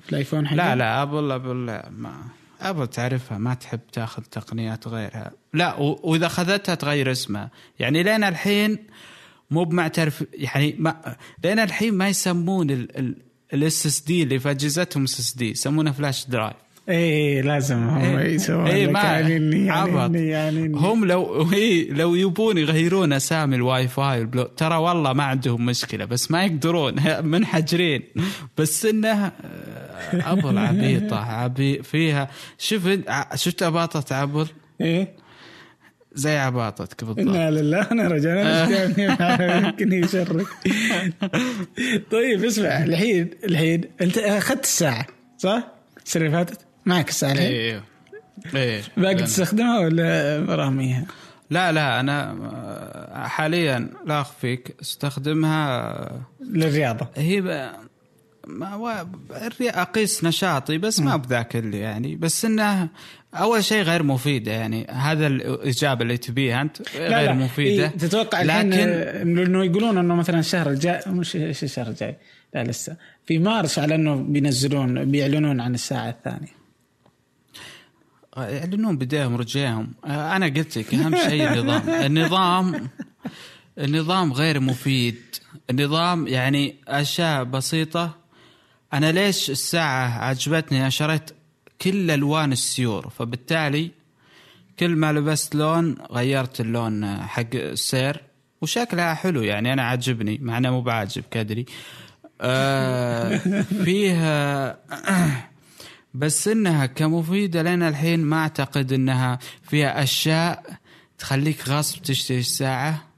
في 0.05 0.11
الآيفون 0.13 0.47
حقه؟ 0.49 0.55
لا 0.57 0.77
لا 0.77 1.03
أبل 1.03 1.31
أبل 1.33 1.81
ما 1.91 2.23
أبل 2.61 2.87
تعرفها 2.87 3.39
ما 3.39 3.55
تحب 3.55 3.81
تاخذ 3.93 4.23
تقنيات 4.23 4.89
غيرها. 4.89 5.31
لا 5.53 5.75
وإذا 5.77 6.27
أخذتها 6.27 6.75
تغير 6.75 7.11
اسمها. 7.11 7.51
يعني 7.79 8.03
لين 8.03 8.25
الحين 8.25 8.79
مو 9.51 9.65
بمعترف 9.65 10.25
يعني 10.35 10.77
ما 10.79 11.17
لين 11.45 11.59
الحين 11.59 11.95
ما 11.95 12.09
يسمون 12.09 12.87
ال 13.55 13.87
SSD 13.87 14.23
اللي 14.23 14.39
في 14.39 14.51
اجهزتهم 14.51 15.03
SSD 15.03 15.51
يسمونه 15.51 15.93
flash 15.93 16.27
drive 16.27 16.57
إيه 16.89 17.43
لازم 17.43 17.77
هم 17.89 18.19
يسوون 18.19 18.67
إيه 18.67 18.87
لك 18.87 18.93
ما 18.93 19.01
يعني 19.03 19.71
عبط. 19.71 20.15
يعني 20.15 20.29
يعني. 20.29 20.73
هم 20.75 21.05
لو 21.05 21.53
إيه 21.53 21.93
لو 21.93 22.15
يبون 22.15 22.59
يغيرون 22.59 23.13
أسامي 23.13 23.57
الواي 23.57 23.89
فاي 23.89 24.27
ترى 24.57 24.77
والله 24.77 25.13
ما 25.13 25.25
عندهم 25.25 25.67
مشكلة 25.67 26.05
بس 26.05 26.31
ما 26.31 26.45
يقدرون 26.45 26.95
منحجرين. 27.33 28.03
بس 28.59 28.87
إنه 28.87 29.09
آه، 29.27 29.33
أبل 30.13 30.59
عبيطة 30.59 31.17
عبي 31.17 31.83
فيها 31.83 32.29
شوف 32.59 32.89
ع- 33.09 33.35
شفت 33.37 33.63
أباطة 33.63 34.23
ابل 34.23 34.47
إيه. 34.81 35.26
زي 36.17 36.37
عباطتك 36.39 37.05
بالضبط. 37.05 37.19
إنا 37.35 37.51
لله 37.51 37.91
انا 37.93 38.09
رجعنا. 38.09 38.65
يمكن 39.67 39.93
يشرك. 39.93 40.47
طيب 42.11 42.45
اسمع 42.45 42.85
الحين 42.85 43.31
الحين 43.45 43.81
أنت 44.01 44.19
أخذت 44.19 44.65
الساعة 44.65 45.07
صح؟ 45.39 45.69
السنة 46.07 46.27
اللي 46.27 46.37
فاتت؟ 46.37 46.61
معك 46.87 47.09
الساعة 47.09 47.33
الحين؟ 47.33 47.47
إيه 47.47 47.83
إيه. 48.55 48.83
باقي 48.97 49.15
تستخدمها 49.15 49.79
ولا 49.81 50.45
راميها؟ 50.49 51.07
لا 51.51 51.73
لا 51.73 52.01
أنا 52.01 52.31
آه، 52.53 53.27
حاليا 53.27 53.89
لا 54.07 54.21
اخفيك 54.21 54.75
أستخدمها 54.83 56.11
للرياضة. 56.41 57.09
هي 57.17 57.41
ب... 57.41 57.71
ما 58.47 58.69
هو 58.75 59.07
الري- 59.31 59.71
أقيس 59.71 60.25
نشاطي 60.25 60.79
بس 60.79 61.01
ما 61.01 61.17
بذاك 61.17 61.57
اللي 61.57 61.79
يعني 61.79 62.17
بس 62.17 62.45
إنه 62.45 62.89
أول 63.37 63.65
شيء 63.65 63.83
غير 63.83 64.03
مفيده 64.03 64.53
يعني 64.53 64.87
هذا 64.91 65.27
الإجابة 65.27 66.03
اللي 66.03 66.17
تبيها 66.17 66.63
أنت 66.63 66.97
غير 66.97 67.33
مفيدة. 67.33 67.85
إيه 67.85 67.89
تتوقع 67.89 68.43
لكن 68.43 68.89
انه 69.39 69.65
يقولون 69.65 69.99
إنه 69.99 70.15
مثلا 70.15 70.39
الشهر 70.39 70.71
الجاي 70.71 71.01
مش 71.07 71.37
إيش 71.37 71.65
الشهر 71.65 71.89
الجاي؟ 71.89 72.17
لا 72.55 72.65
لسه. 72.65 72.97
في 73.27 73.39
مارس 73.39 73.79
على 73.79 73.95
إنه 73.95 74.15
بينزلون 74.17 75.11
بيعلنون 75.11 75.61
عن 75.61 75.75
الساعة 75.75 76.09
الثانية. 76.09 76.57
يعلنون 78.37 78.99
بديهم 78.99 79.37
رجيهم 79.37 79.93
آه، 80.05 80.37
أنا 80.37 80.47
قلت 80.47 80.79
لك 80.79 80.95
أهم 80.95 81.17
شيء 81.17 81.53
النظام. 81.53 81.91
النظام 82.07 82.89
النظام 83.79 84.33
غير 84.33 84.61
مفيد. 84.61 85.17
النظام 85.71 86.27
يعني 86.29 86.75
أشياء 86.89 87.45
بسيطة. 87.45 88.17
أنا 88.93 89.13
ليش 89.13 89.51
الساعة 89.51 90.19
عجبتني؟ 90.25 90.81
أنا 90.81 90.91
شريت 90.91 91.31
كل 91.83 92.11
ألوان 92.11 92.53
السيور 92.53 93.09
فبالتالي 93.09 93.91
كل 94.79 94.97
ما 94.97 95.13
لبست 95.13 95.55
لون 95.55 95.97
غيرت 96.11 96.61
اللون 96.61 97.17
حق 97.17 97.55
السير 97.55 98.23
وشكلها 98.61 99.15
حلو 99.15 99.43
يعني 99.43 99.73
أنا 99.73 99.83
عاجبني 99.83 100.39
مع 100.39 100.59
إنه 100.59 100.71
مو 100.71 100.81
بعاجب 100.81 101.25
كدري 101.31 101.67
آه 102.41 103.37
فيها 103.85 104.79
بس 106.17 106.49
إنها 106.49 106.87
كمفيدة 106.87 107.63
لنا 107.63 107.89
الحين 107.89 108.21
ما 108.21 108.37
أعتقد 108.37 108.93
إنها 108.93 109.39
فيها 109.63 110.03
أشياء 110.03 110.79
تخليك 111.19 111.69
غصب 111.69 112.03
تشتري 112.03 112.39
الساعة. 112.39 113.09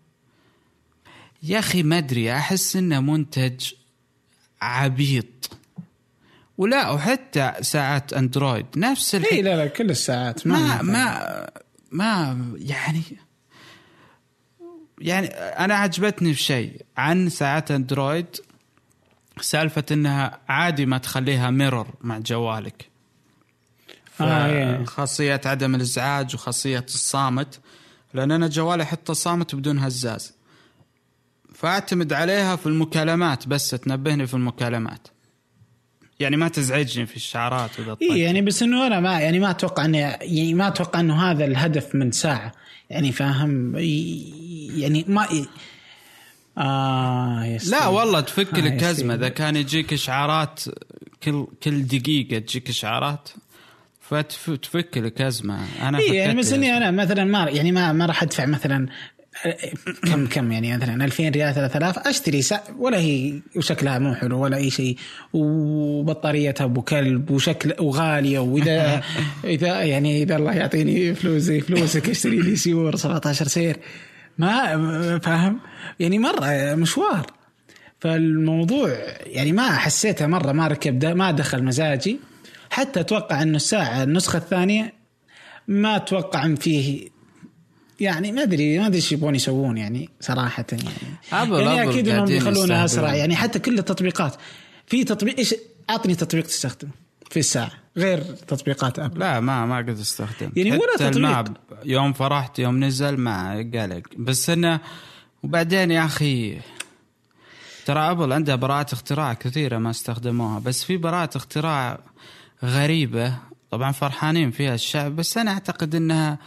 يا 1.43 1.59
أخي 1.59 1.83
ما 1.83 1.99
أدري 1.99 2.33
أحس 2.33 2.77
إنه 2.77 3.01
منتج 3.01 3.73
عبيط. 4.61 5.58
ولا 6.59 6.91
وحتى 6.91 7.53
ساعات 7.61 8.13
أندرويد 8.13 8.67
نفس 8.77 9.15
الحين 9.15 9.45
لا 9.45 9.57
لا 9.57 9.67
كل 9.67 9.91
الساعات 9.91 10.47
ما 10.47 10.83
ما 10.83 11.47
ما 11.93 12.39
يعني 12.57 13.03
يعني 15.01 15.27
أنا 15.37 15.75
عجبتني 15.75 16.35
في 16.35 16.43
شيء 16.43 16.83
عن 16.97 17.29
ساعات 17.29 17.71
أندرويد 17.71 18.27
سالفة 19.41 19.85
إنها 19.91 20.39
عادي 20.49 20.87
ما 20.87 20.99
تخليها 20.99 21.51
ميرور 21.51 21.87
مع 22.01 22.19
جوالك. 22.19 22.89
آه، 24.21 24.47
إيه. 24.47 24.85
خاصية 24.85 25.41
عدم 25.45 25.75
الإزعاج 25.75 26.35
وخاصية 26.35 26.85
الصامت 26.89 27.61
لأن 28.15 28.31
أنا 28.31 28.49
جوالي 28.49 28.87
حتى 28.87 29.15
صامت 29.15 29.55
بدون 29.55 29.79
هزاز. 29.79 30.35
فأعتمد 31.55 32.13
عليها 32.13 32.57
في 32.57 32.67
المكالمات 32.67 33.49
بس 33.49 33.71
تنبهني 33.71 34.27
في 34.27 34.35
المكالمات. 34.35 35.09
يعني 36.21 36.37
ما 36.37 36.49
تزعجني 36.49 37.07
في 37.07 37.17
الشعارات 37.17 37.81
وذا 37.81 37.97
اي 38.03 38.21
يعني 38.21 38.43
بس 38.43 38.63
إنه 38.63 38.87
أنا 38.87 39.01
ما 39.01 39.21
يعني 39.21 39.39
ما 39.39 39.51
أتوقع 39.51 39.85
انه 39.85 39.99
يعني 39.99 40.55
ما 40.55 40.69
أتوقع 40.69 41.01
إنه 41.01 41.31
هذا 41.31 41.45
الهدف 41.45 41.95
من 41.95 42.13
ساعة. 42.13 42.53
يعني 42.91 43.13
فاهم؟ 43.13 43.75
يعني 44.77 45.05
ما 45.09 45.27
يس 47.47 47.71
لا 47.71 47.87
والله 47.87 48.21
تفك 48.21 48.55
آه، 48.55 48.61
لك 48.61 48.83
أزمة. 48.83 49.15
إذا 49.15 49.29
كان 49.29 49.57
يجيك 49.57 49.93
اشعارات 49.93 50.61
كل 51.23 51.47
كل 51.63 51.83
دقيقة 51.83 52.39
تجيك 52.39 52.69
اشعارات 52.69 53.29
فتفك 54.01 54.99
لك 54.99 55.21
أزمة. 55.21 55.59
أنا 55.83 55.99
إيه 55.99 56.13
يعني 56.13 56.39
بس 56.39 56.53
إني. 56.53 56.77
أنا 56.77 56.91
مثلا 56.91 57.25
ما 57.25 57.51
يعني 57.51 57.73
ما 57.73 57.93
ما 57.93 58.07
راح 58.07 58.23
أدفع 58.23 58.47
مثلا 58.47 58.89
كم 60.03 60.27
كم 60.27 60.53
يعني 60.53 60.77
مثلا 60.77 61.05
2000 61.05 61.29
ريال 61.29 61.55
3000 61.55 61.99
أشتري 61.99 62.43
ولا 62.79 62.99
هي 62.99 63.41
وشكلها 63.57 63.99
مو 63.99 64.15
حلو 64.15 64.41
ولا 64.41 64.57
أي 64.57 64.71
شيء. 64.71 64.97
وبطاريتها 65.33 66.65
أبو 66.65 66.83
كلب 66.83 67.31
وشكل 67.31 67.75
وغالية 67.81 68.39
واذا 68.39 69.03
اذا 69.45 69.83
يعني 69.83 70.23
إذا 70.23 70.37
الله 70.37 70.53
يعطيني 70.53 71.15
فلوس 71.15 71.43
زي 71.43 71.61
فلوسك 71.61 72.09
اشتري 72.09 72.37
لي 72.37 72.57
سيور 72.57 72.97
17 72.97 73.49
سير. 73.49 73.77
ما 74.39 75.19
فاهم؟ 75.19 75.61
يعني 76.01 76.19
مرة 76.19 76.75
مشوار. 76.75 77.27
فالموضوع 78.01 78.91
يعني 79.27 79.53
ما 79.53 79.71
حسيتها 79.71 80.27
مرة 80.27 80.53
ما 80.53 80.69
ركب 80.69 80.99
ده 80.99 81.15
ما 81.15 81.31
دخل 81.31 81.65
مزاجي. 81.65 82.19
حتى 82.71 83.01
أتوقع 83.01 83.43
إنه 83.43 83.57
الساعة 83.57 84.03
النسخة 84.03 84.37
الثانية 84.37 84.93
ما 85.69 85.97
أتوقع 85.97 86.45
إن 86.45 86.57
فيه 86.57 87.18
يعني 88.01 88.33
ما 88.33 88.43
أدري 88.43 88.79
ما 88.79 88.87
أدري 88.87 88.97
إيش 88.97 89.13
يبغون 89.13 89.35
يسوون 89.35 89.79
يعني 89.79 90.09
صراحة 90.21 90.65
يعني. 90.73 90.85
أبل- 91.31 91.33
يعني 91.33 91.83
أبل 91.83 91.91
أكيد 91.91 92.09
إنهم 92.09 92.31
يخلونها 92.31 92.85
أسرع. 92.85 93.15
يعني 93.15 93.37
حتى 93.37 93.59
كل 93.59 93.79
التطبيقات 93.79 94.37
في 94.87 95.05
تطبيق 95.05 95.39
إيش 95.39 95.55
أعطني 95.91 96.15
تطبيق 96.15 96.45
تستخدمه 96.47 96.91
في 97.31 97.39
الساعة 97.39 97.71
غير 97.97 98.19
تطبيقات 98.23 98.99
أبل؟ 98.99 99.19
لا 99.21 99.41
ما 99.41 99.67
ما 99.67 99.77
قد 99.79 99.89
استخدم 99.99 100.53
يعني 100.57 100.71
ولا 100.71 100.81
تطبيق. 100.97 101.17
ال 101.17 101.27
map 101.27 101.57
يوم 101.85 102.13
فرحت 102.13 102.59
يوم 102.59 102.85
نزل 102.85 103.17
ما 103.17 103.57
قلق 103.75 104.03
بس 104.19 104.51
إنه 104.51 104.81
وبعدين 105.43 105.91
يا 105.91 106.05
أخي 106.05 106.59
ترى 107.87 108.11
أبل 108.11 108.33
عندها 108.33 108.55
براءة 108.55 108.95
اختراع 108.95 109.35
كثيرة 109.35 109.79
ما 109.79 109.91
استخدموها. 109.91 110.59
بس 110.59 110.85
في 110.85 110.97
براءة 110.97 111.37
اختراع 111.37 111.99
غريبة. 112.65 113.35
طبعا 113.71 113.93
فرحانين 113.93 114.51
فيها 114.51 114.75
الشعب 114.75 115.17
بس 115.17 115.39
أنا 115.39 115.51
أعتقد 115.51 115.95
إنها 115.95 116.39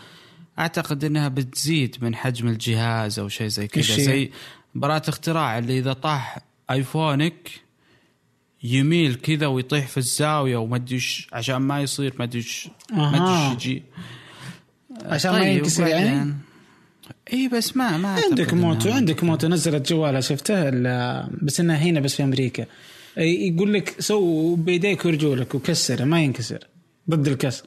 أعتقد 0.60 1.04
إنها 1.04 1.28
بتزيد 1.28 1.96
من 2.02 2.16
حجم 2.16 2.48
الجهاز 2.48 3.20
أو 3.20 3.28
شيء 3.28 3.48
زي 3.48 3.68
كذا؟ 3.68 3.84
زي 3.84 4.32
براءة 4.76 5.10
اختراع 5.10 5.58
اللي 5.58 5.80
إذا 5.80 5.94
طاح 5.94 6.38
آيفونك 6.72 7.50
يميل 8.64 9.16
كذا 9.16 9.48
ويطيح 9.48 9.88
في 9.88 9.98
الزاوية 9.98 10.58
وما 10.58 10.76
أدري 10.76 11.02
عشان 11.34 11.56
ما 11.56 11.82
يصير 11.82 12.14
ما 12.20 12.26
أدري 12.26 12.46
ما 12.92 13.16
أدري 13.50 13.54
يجي. 13.72 13.84
عشان 15.06 15.32
ما 15.32 15.40
ينكسر 15.46 15.88
يعني؟ 15.88 16.34
اي 17.34 17.48
بس 17.48 17.78
ما 17.78 17.98
ما 17.98 18.08
عندك 18.30 18.54
موتو 18.54 18.92
عندك 18.92 19.24
موتو 19.24 19.48
نزلت 19.48 19.90
جوالها 19.90 20.22
شفتها 20.22 20.70
ال- 20.70 21.30
بس 21.42 21.60
إنها 21.60 21.78
هنا 21.78 22.00
بس 22.00 22.16
في 22.16 22.24
أمريكا. 22.24 22.66
يقول 23.18 23.74
لك 23.74 23.96
سو 24.02 24.56
بيديك 24.56 25.06
ورجولك 25.06 25.56
وكسره 25.56 26.04
ما 26.04 26.24
ينكسر 26.24 26.68
ضد 27.10 27.28
الكسر. 27.28 27.66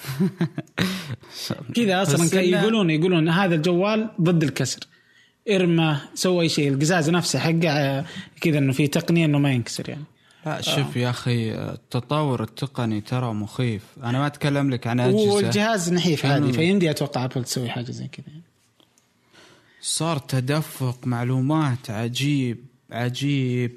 كذا 1.76 2.02
أصلا 2.02 2.42
يقولون 2.42 2.90
يقولون 2.90 3.28
هذا 3.28 3.54
الجوال 3.54 4.10
ضد 4.20 4.42
الكسر. 4.42 4.80
ارمى 5.50 5.96
سوى 6.14 6.42
اي 6.42 6.48
شيء 6.48 6.68
القزاز 6.68 7.10
نفسه 7.10 7.38
حقه 7.38 7.70
آه، 7.70 8.04
كذا 8.40 8.58
إنه 8.58 8.72
في 8.72 8.86
تقنية 8.86 9.24
إنه 9.24 9.38
ما 9.38 9.52
ينكسر 9.52 9.88
يعني. 9.88 10.04
لا 10.46 10.60
شوف 10.60 10.96
يا 10.96 11.10
أخي 11.10 11.52
التطور 11.52 12.42
التقني 12.42 13.00
ترى 13.00 13.34
مخيف. 13.34 13.82
أنا 14.04 14.18
ما 14.18 14.26
أتكلم 14.26 14.70
لك 14.70 14.86
عن 14.86 15.00
أجهزة. 15.00 15.32
والجهاز 15.32 15.92
نحيف 15.92 16.26
عادي 16.26 16.52
فيمدي 16.52 16.90
أتوقع 16.90 17.24
أبل 17.24 17.44
تسوي 17.44 17.70
حاجة 17.70 17.90
زي 17.90 18.08
كذا 18.08 18.26
يعني. 18.26 18.42
صار 19.80 20.18
تدفق 20.18 21.06
معلومات 21.06 21.90
عجيب 21.90 22.64
عجيب. 22.90 23.72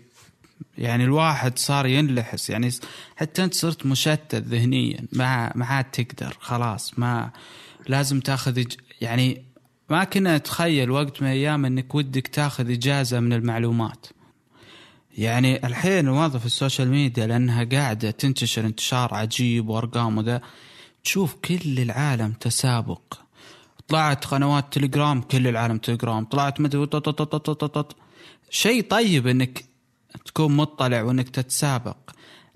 يعني 0.77 1.03
الواحد 1.03 1.59
صار 1.59 1.85
ينلحس 1.85 2.49
يعني 2.49 2.69
حتى 3.15 3.43
انت 3.43 3.53
صرت 3.53 3.85
مشتت 3.85 4.35
ذهنيا 4.35 5.05
ما 5.11 5.51
ما 5.55 5.65
عاد 5.65 5.85
تقدر 5.85 6.37
خلاص 6.39 6.99
ما 6.99 7.31
لازم 7.87 8.19
تاخذ 8.19 8.63
يعني 9.01 9.45
ما 9.89 10.03
كنا 10.03 10.37
نتخيل 10.37 10.91
وقت 10.91 11.21
من 11.21 11.27
الأيام 11.27 11.65
انك 11.65 11.95
ودك 11.95 12.27
تاخذ 12.27 12.71
اجازه 12.71 13.19
من 13.19 13.33
المعلومات 13.33 14.07
يعني 15.17 15.67
الحين 15.67 16.09
موظف 16.09 16.45
ال 16.45 16.51
social 16.51 16.89
media 16.89 17.27
لانها 17.27 17.63
قاعدة 17.63 18.11
تنتشر 18.11 18.65
انتشار 18.65 19.13
عجيب 19.13 19.69
وارقام 19.69 20.17
وذا 20.17 20.41
تشوف 21.03 21.33
كل 21.33 21.79
العالم 21.79 22.31
تسابق 22.31 23.13
طلعت 23.87 24.25
قنوات 24.25 24.73
تليجرام 24.73 25.21
كل 25.21 25.47
العالم 25.47 25.77
تليجرام 25.77 26.25
طلعت 26.25 26.61
مدري. 26.61 26.87
شيء 28.49 28.81
طيب 28.89 29.27
انك 29.27 29.65
تكون 30.25 30.51
مطلع 30.51 31.01
وإنك 31.01 31.29
تتسابق. 31.29 31.97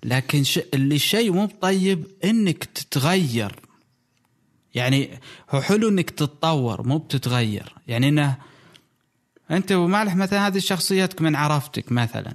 لكن 0.03 0.43
ش... 0.43 0.60
اللي 0.74 0.99
شيء 0.99 1.32
مو 1.32 1.45
طيب 1.62 2.08
إنك 2.24 2.64
تتغير. 2.64 3.55
يعني 4.76 5.20
هو 5.49 5.62
حلو 5.62 5.89
إنك 5.89 6.10
تتطور 6.10 6.88
مو 6.88 6.97
بتتغير. 6.97 7.76
يعني 7.88 8.10
إنه 8.10 8.38
أنت 9.51 9.72
ومالح 9.72 10.16
مثلا 10.16 10.47
هذه 10.47 10.58
شخصيتك 10.58 11.22
من 11.22 11.36
عرفتك 11.36 11.91
مثلا. 11.91 12.34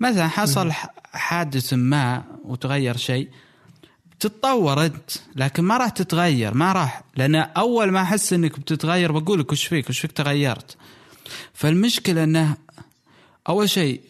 مثلا 0.00 0.28
حصل 0.28 0.72
حادث 1.12 1.72
ما 1.72 2.24
وتغير 2.44 2.96
شيء 2.96 3.28
تتطور 4.20 4.84
أنت 4.84 5.10
لكن 5.36 5.64
ما 5.64 5.76
راح 5.76 5.88
تتغير 5.88 6.54
ما 6.54 6.72
راح. 6.72 7.02
لأن 7.16 7.34
أول 7.34 7.90
ما 7.90 8.02
أحس 8.02 8.32
إنك 8.32 8.60
بتتغير 8.60 9.12
بقول 9.12 9.40
لك 9.40 9.52
وش 9.52 9.64
فيك 9.66 9.88
وش 9.90 9.98
فيك 9.98 10.12
تغيرت. 10.12 10.76
فالمشكلة 11.54 12.24
إنه 12.24 12.56
أول 13.48 13.70
شيء 13.70 14.00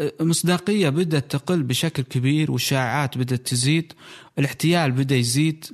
المصداقيه 0.00 0.88
بدأت 0.88 1.30
تقل 1.30 1.62
بشكل 1.62 2.02
كبير 2.02 2.52
والشائعات 2.52 3.18
بدأت 3.18 3.46
تزيد 3.46 3.92
الاحتيال 4.38 4.92
بدأ 4.92 5.16
يزيد 5.16 5.64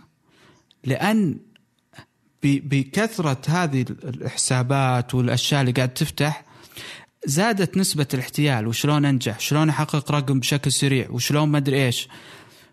لأن 0.85 1.39
بكثرة 2.43 3.41
هذه 3.49 3.85
الحسابات 4.05 5.15
والأشياء 5.15 5.61
اللي 5.61 5.73
قاعد 5.73 5.95
تفتح 5.95 6.45
زادت 7.25 7.77
نسبة 7.77 8.07
الاحتيال 8.15 8.67
وشلون 8.67 9.05
أنجح 9.05 9.41
شلون 9.41 9.69
أحقق 9.69 10.13
رقم 10.13 10.41
بشكل 10.41 10.73
سريع 10.73 11.11
وشلون 11.11 11.49
ما 11.49 11.59
أدري 11.59 11.87
إيش. 11.87 12.09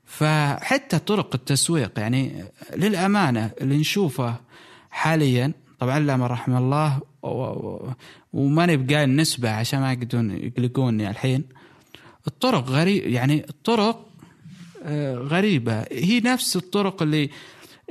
فحتى 0.06 1.00
طرق 1.00 1.36
التسويق 1.36 2.00
يعني 2.00 2.46
للأمانة 2.76 3.52
اللي 3.62 3.78
نشوفه 3.78 4.36
حاليا 4.91 5.54
طبعا 5.80 5.98
الا 5.98 6.18
من 6.18 6.24
رحم 6.24 6.56
الله 6.56 7.02
وماني 8.34 8.78
بقايل 8.78 9.16
نسبه 9.16 9.50
عشان 9.50 9.80
ما 9.80 9.94
يقدرون 9.94 10.32
يقلقوني 10.32 11.10
الحين. 11.10 11.44
الطرق 12.28 12.70
غريب 12.70 13.08
يعني 13.08 13.46
الطرق 13.50 14.10
آه، 14.84 15.16
غريبة. 15.16 15.86
هي 15.92 16.20
نفس 16.20 16.56
الطرق 16.56 17.02
اللي 17.02 17.30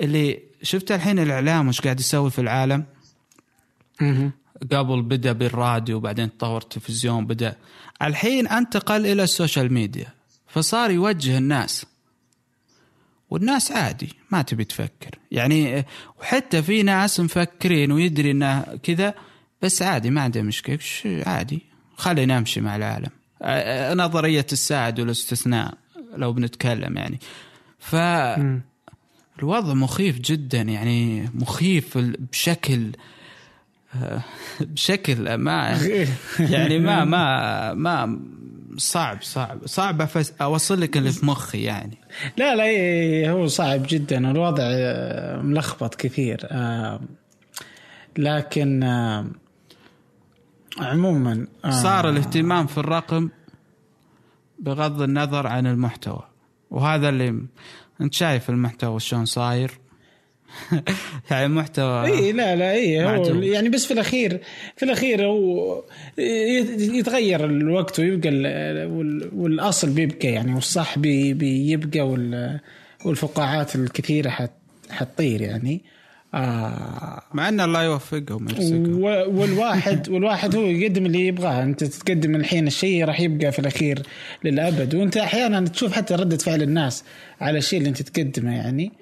اللي 0.02 0.42
شفت 0.62 0.92
الحين 0.92 1.18
الإعلام 1.18 1.68
وش 1.68 1.80
قاعد 1.80 2.00
يسوي 2.00 2.30
في 2.30 2.38
العالم؟ 2.40 2.84
قبل 4.72 5.02
بدأ 5.02 5.32
بالراديو 5.32 5.96
وبعدين 5.96 6.36
تطور 6.38 6.62
التلفزيون 6.62 7.26
بدأ. 7.26 7.56
الحين 8.02 8.48
أنتقل 8.48 9.06
إلى 9.06 9.22
السوشيال 9.22 9.72
ميديا 9.72 10.06
فصار 10.46 10.90
يوجه 10.90 11.38
الناس. 11.38 11.86
والناس 13.32 13.72
عادي 13.72 14.08
ما 14.30 14.42
تبي 14.42 14.64
تفكر. 14.64 15.18
يعني 15.30 15.84
وحتى 16.20 16.62
في 16.62 16.82
ناس 16.82 17.20
مفكرين 17.20 17.92
ويدري 17.92 18.30
إنه 18.30 18.62
كذا 18.82 19.14
بس 19.62 19.82
عادي 19.82 20.10
ما 20.10 20.20
عنده 20.20 20.42
مشكلة. 20.42 20.78
عادي؟ 21.26 21.62
خلينا 21.96 22.38
نمشي 22.38 22.60
مع 22.60 22.76
العالم. 22.76 23.10
نظرية 24.00 24.46
الساعد 24.52 25.00
والاستثناء 25.00 25.74
لو 26.16 26.32
بنتكلم 26.32 26.96
يعني. 26.96 27.18
ف 27.78 27.94
الوضع 29.38 29.74
مخيف 29.74 30.18
جدا 30.18 30.62
يعني 30.62 31.30
مخيف 31.34 31.98
بشكل 31.98 32.92
بشكل 34.60 35.34
ما 35.34 35.78
يعني 36.40 36.78
ما 36.78 37.04
ما 37.04 37.74
ما 37.74 38.20
صعب 38.76 39.22
صعب. 39.22 39.66
صعب 39.66 40.06
أفس- 40.08 40.32
أوصل 40.42 40.80
لك 40.80 40.96
اللي 40.96 41.12
في 41.12 41.26
مخي 41.26 41.62
يعني. 41.62 41.98
لا 42.36 42.54
لا 42.54 42.64
إيه، 42.64 43.30
هو 43.32 43.46
صعب 43.46 43.82
جدا. 43.88 44.30
الوضع 44.30 44.62
آه، 44.66 45.42
ملخبط 45.42 45.94
كثير. 45.94 46.40
آه، 46.50 47.00
لكن 48.18 48.82
آه، 48.82 49.26
عموما 50.80 51.46
صار 51.70 52.08
الاهتمام 52.08 52.66
في 52.66 52.78
الرقم 52.78 53.28
بغض 54.58 55.02
النظر 55.02 55.46
عن 55.46 55.66
المحتوى. 55.66 56.22
وهذا 56.70 57.08
اللي 57.08 57.42
أنت 58.00 58.14
شايف 58.14 58.50
المحتوى 58.50 59.00
شلون 59.00 59.24
صاير؟ 59.24 59.78
يعني 61.30 61.48
محتوى 61.48 62.04
اي 62.06 62.32
لا 62.32 62.56
لا 62.56 62.72
اي 62.72 63.04
هو. 63.04 63.08
يعني 63.42 63.68
بس 63.68 63.86
في 63.86 63.94
الاخير 63.94 64.40
في 64.76 64.84
الأخير 64.84 65.26
هو 65.26 65.82
يتغير 66.78 67.44
الوقت 67.44 68.00
ويبقى 68.00 68.28
ال- 68.28 68.86
وال- 68.92 69.30
والأصل 69.36 69.90
بيبقى 69.90 70.28
يعني 70.28 70.54
والصح 70.54 70.98
بي- 70.98 71.34
بيبقى 71.34 72.00
وال- 72.00 72.60
والفقاعات 73.04 73.76
الكثيرة 73.76 74.30
حت 74.30 74.50
حتطير 74.90 75.40
يعني. 75.42 75.82
آه 76.34 77.22
مع 77.34 77.48
إن 77.48 77.60
الله 77.60 77.82
يوفقهم 77.84 78.46
ويرزقهم 78.46 79.02
والواحد 79.38 80.08
والواحد 80.12 80.56
هو 80.56 80.62
يقدم 80.66 81.06
اللي 81.06 81.26
يبغاه. 81.26 81.62
أنت 81.62 81.84
تقدم 81.84 82.34
الحين 82.36 82.66
الشيء 82.66 83.04
راح 83.04 83.20
يبقى 83.20 83.52
في 83.52 83.58
الأخير 83.58 84.02
للأبد. 84.44 84.94
وأنت 84.94 85.16
أحيانا 85.16 85.60
تشوف 85.68 85.92
حتى 85.92 86.14
ردة 86.14 86.36
فعل 86.36 86.62
الناس 86.62 87.04
على 87.40 87.58
الشيء 87.58 87.78
اللي 87.78 87.88
أنت 87.88 88.02
تقدمه 88.02 88.56
يعني. 88.56 88.92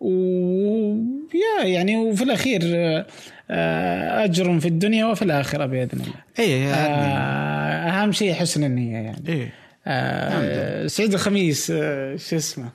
و 0.00 0.10
يا 1.34 1.64
يعني 1.66 1.96
وفي 1.96 2.24
الأخير 2.24 2.60
آه، 2.64 3.06
آه، 3.50 4.24
أجر 4.24 4.60
في 4.60 4.68
الدنيا 4.68 5.06
وفي 5.06 5.22
الآخرة 5.22 5.66
بإذن 5.66 6.00
الله. 6.00 6.14
اي 6.38 6.66
آه، 6.66 6.74
أهم 7.90 8.12
شيء 8.12 8.32
حسن 8.32 8.64
النية 8.64 8.96
يعني. 8.96 9.28
اي 9.28 9.48
آه، 9.86 10.86
سعيد 10.86 11.14
الخميس 11.14 11.70
آه، 11.74 12.16
شو 12.16 12.36
اسمه؟ 12.36 12.70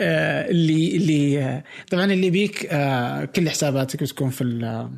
آه، 0.00 0.50
اللي 0.50 0.96
اللي 0.96 1.62
طبعا 1.90 2.04
اللي 2.04 2.30
بيك 2.30 2.58
كل 3.36 3.50
حساباتك 3.50 4.02
بتكون 4.02 4.30
في 4.30 4.88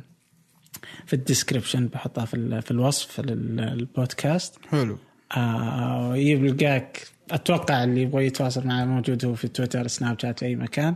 في 1.05 1.13
description 1.13 1.87
بحطها 1.87 2.25
في 2.25 2.61
في 2.61 2.71
الوصف 2.71 3.19
للبودكاست 3.19 4.55
حلو. 4.71 4.97
يلقاك 6.15 7.07
أتوقع 7.31 7.83
اللي 7.83 8.01
يبغى 8.01 8.25
يتواصل 8.25 8.67
معي 8.67 8.85
موجود 8.85 9.25
هو 9.25 9.33
في 9.33 9.47
تويتر 9.47 9.87
سناب 9.87 10.19
شات 10.19 10.39
في 10.39 10.45
أي 10.45 10.55
مكان. 10.55 10.95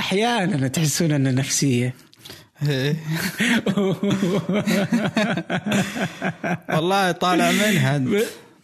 أحيانا 0.00 0.68
تحسون 0.68 1.12
انه 1.12 1.30
نفسية. 1.30 1.94
والله 6.74 7.12
طالع 7.12 7.50
منها. 7.50 8.02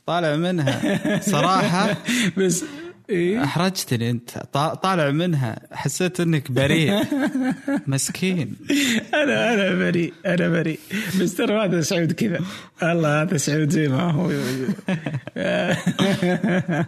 طالع 0.07 0.37
منها. 0.37 1.21
صراحة. 1.21 1.97
بس 2.37 2.65
إيه؟ 3.11 3.45
أحرجتني 3.45 4.11
أنت. 4.11 4.31
طا- 4.31 4.75
طالع 4.75 5.11
منها. 5.11 5.59
حسيت 5.73 6.21
أنك 6.21 6.51
بريء. 6.53 7.05
مسكين. 7.87 8.57
أنا 9.15 9.55
أنا 9.55 9.75
بريء 9.75 10.13
أنا 10.27 10.49
بريء. 10.49 10.79
بس 11.21 11.35
ترى 11.35 11.65
هذا 11.65 11.81
سعود 11.81 12.13
كذا. 12.13 12.39
الله 12.83 13.23
هذا 13.23 13.37
سعود 13.37 13.71
زي 13.71 13.89
ما 13.89 14.11
هو. 14.11 14.31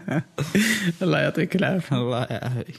الله 1.03 1.21
يعطيك 1.21 1.57
العافية. 1.57 1.97
الله 1.97 2.27
يعافيك. 2.31 2.77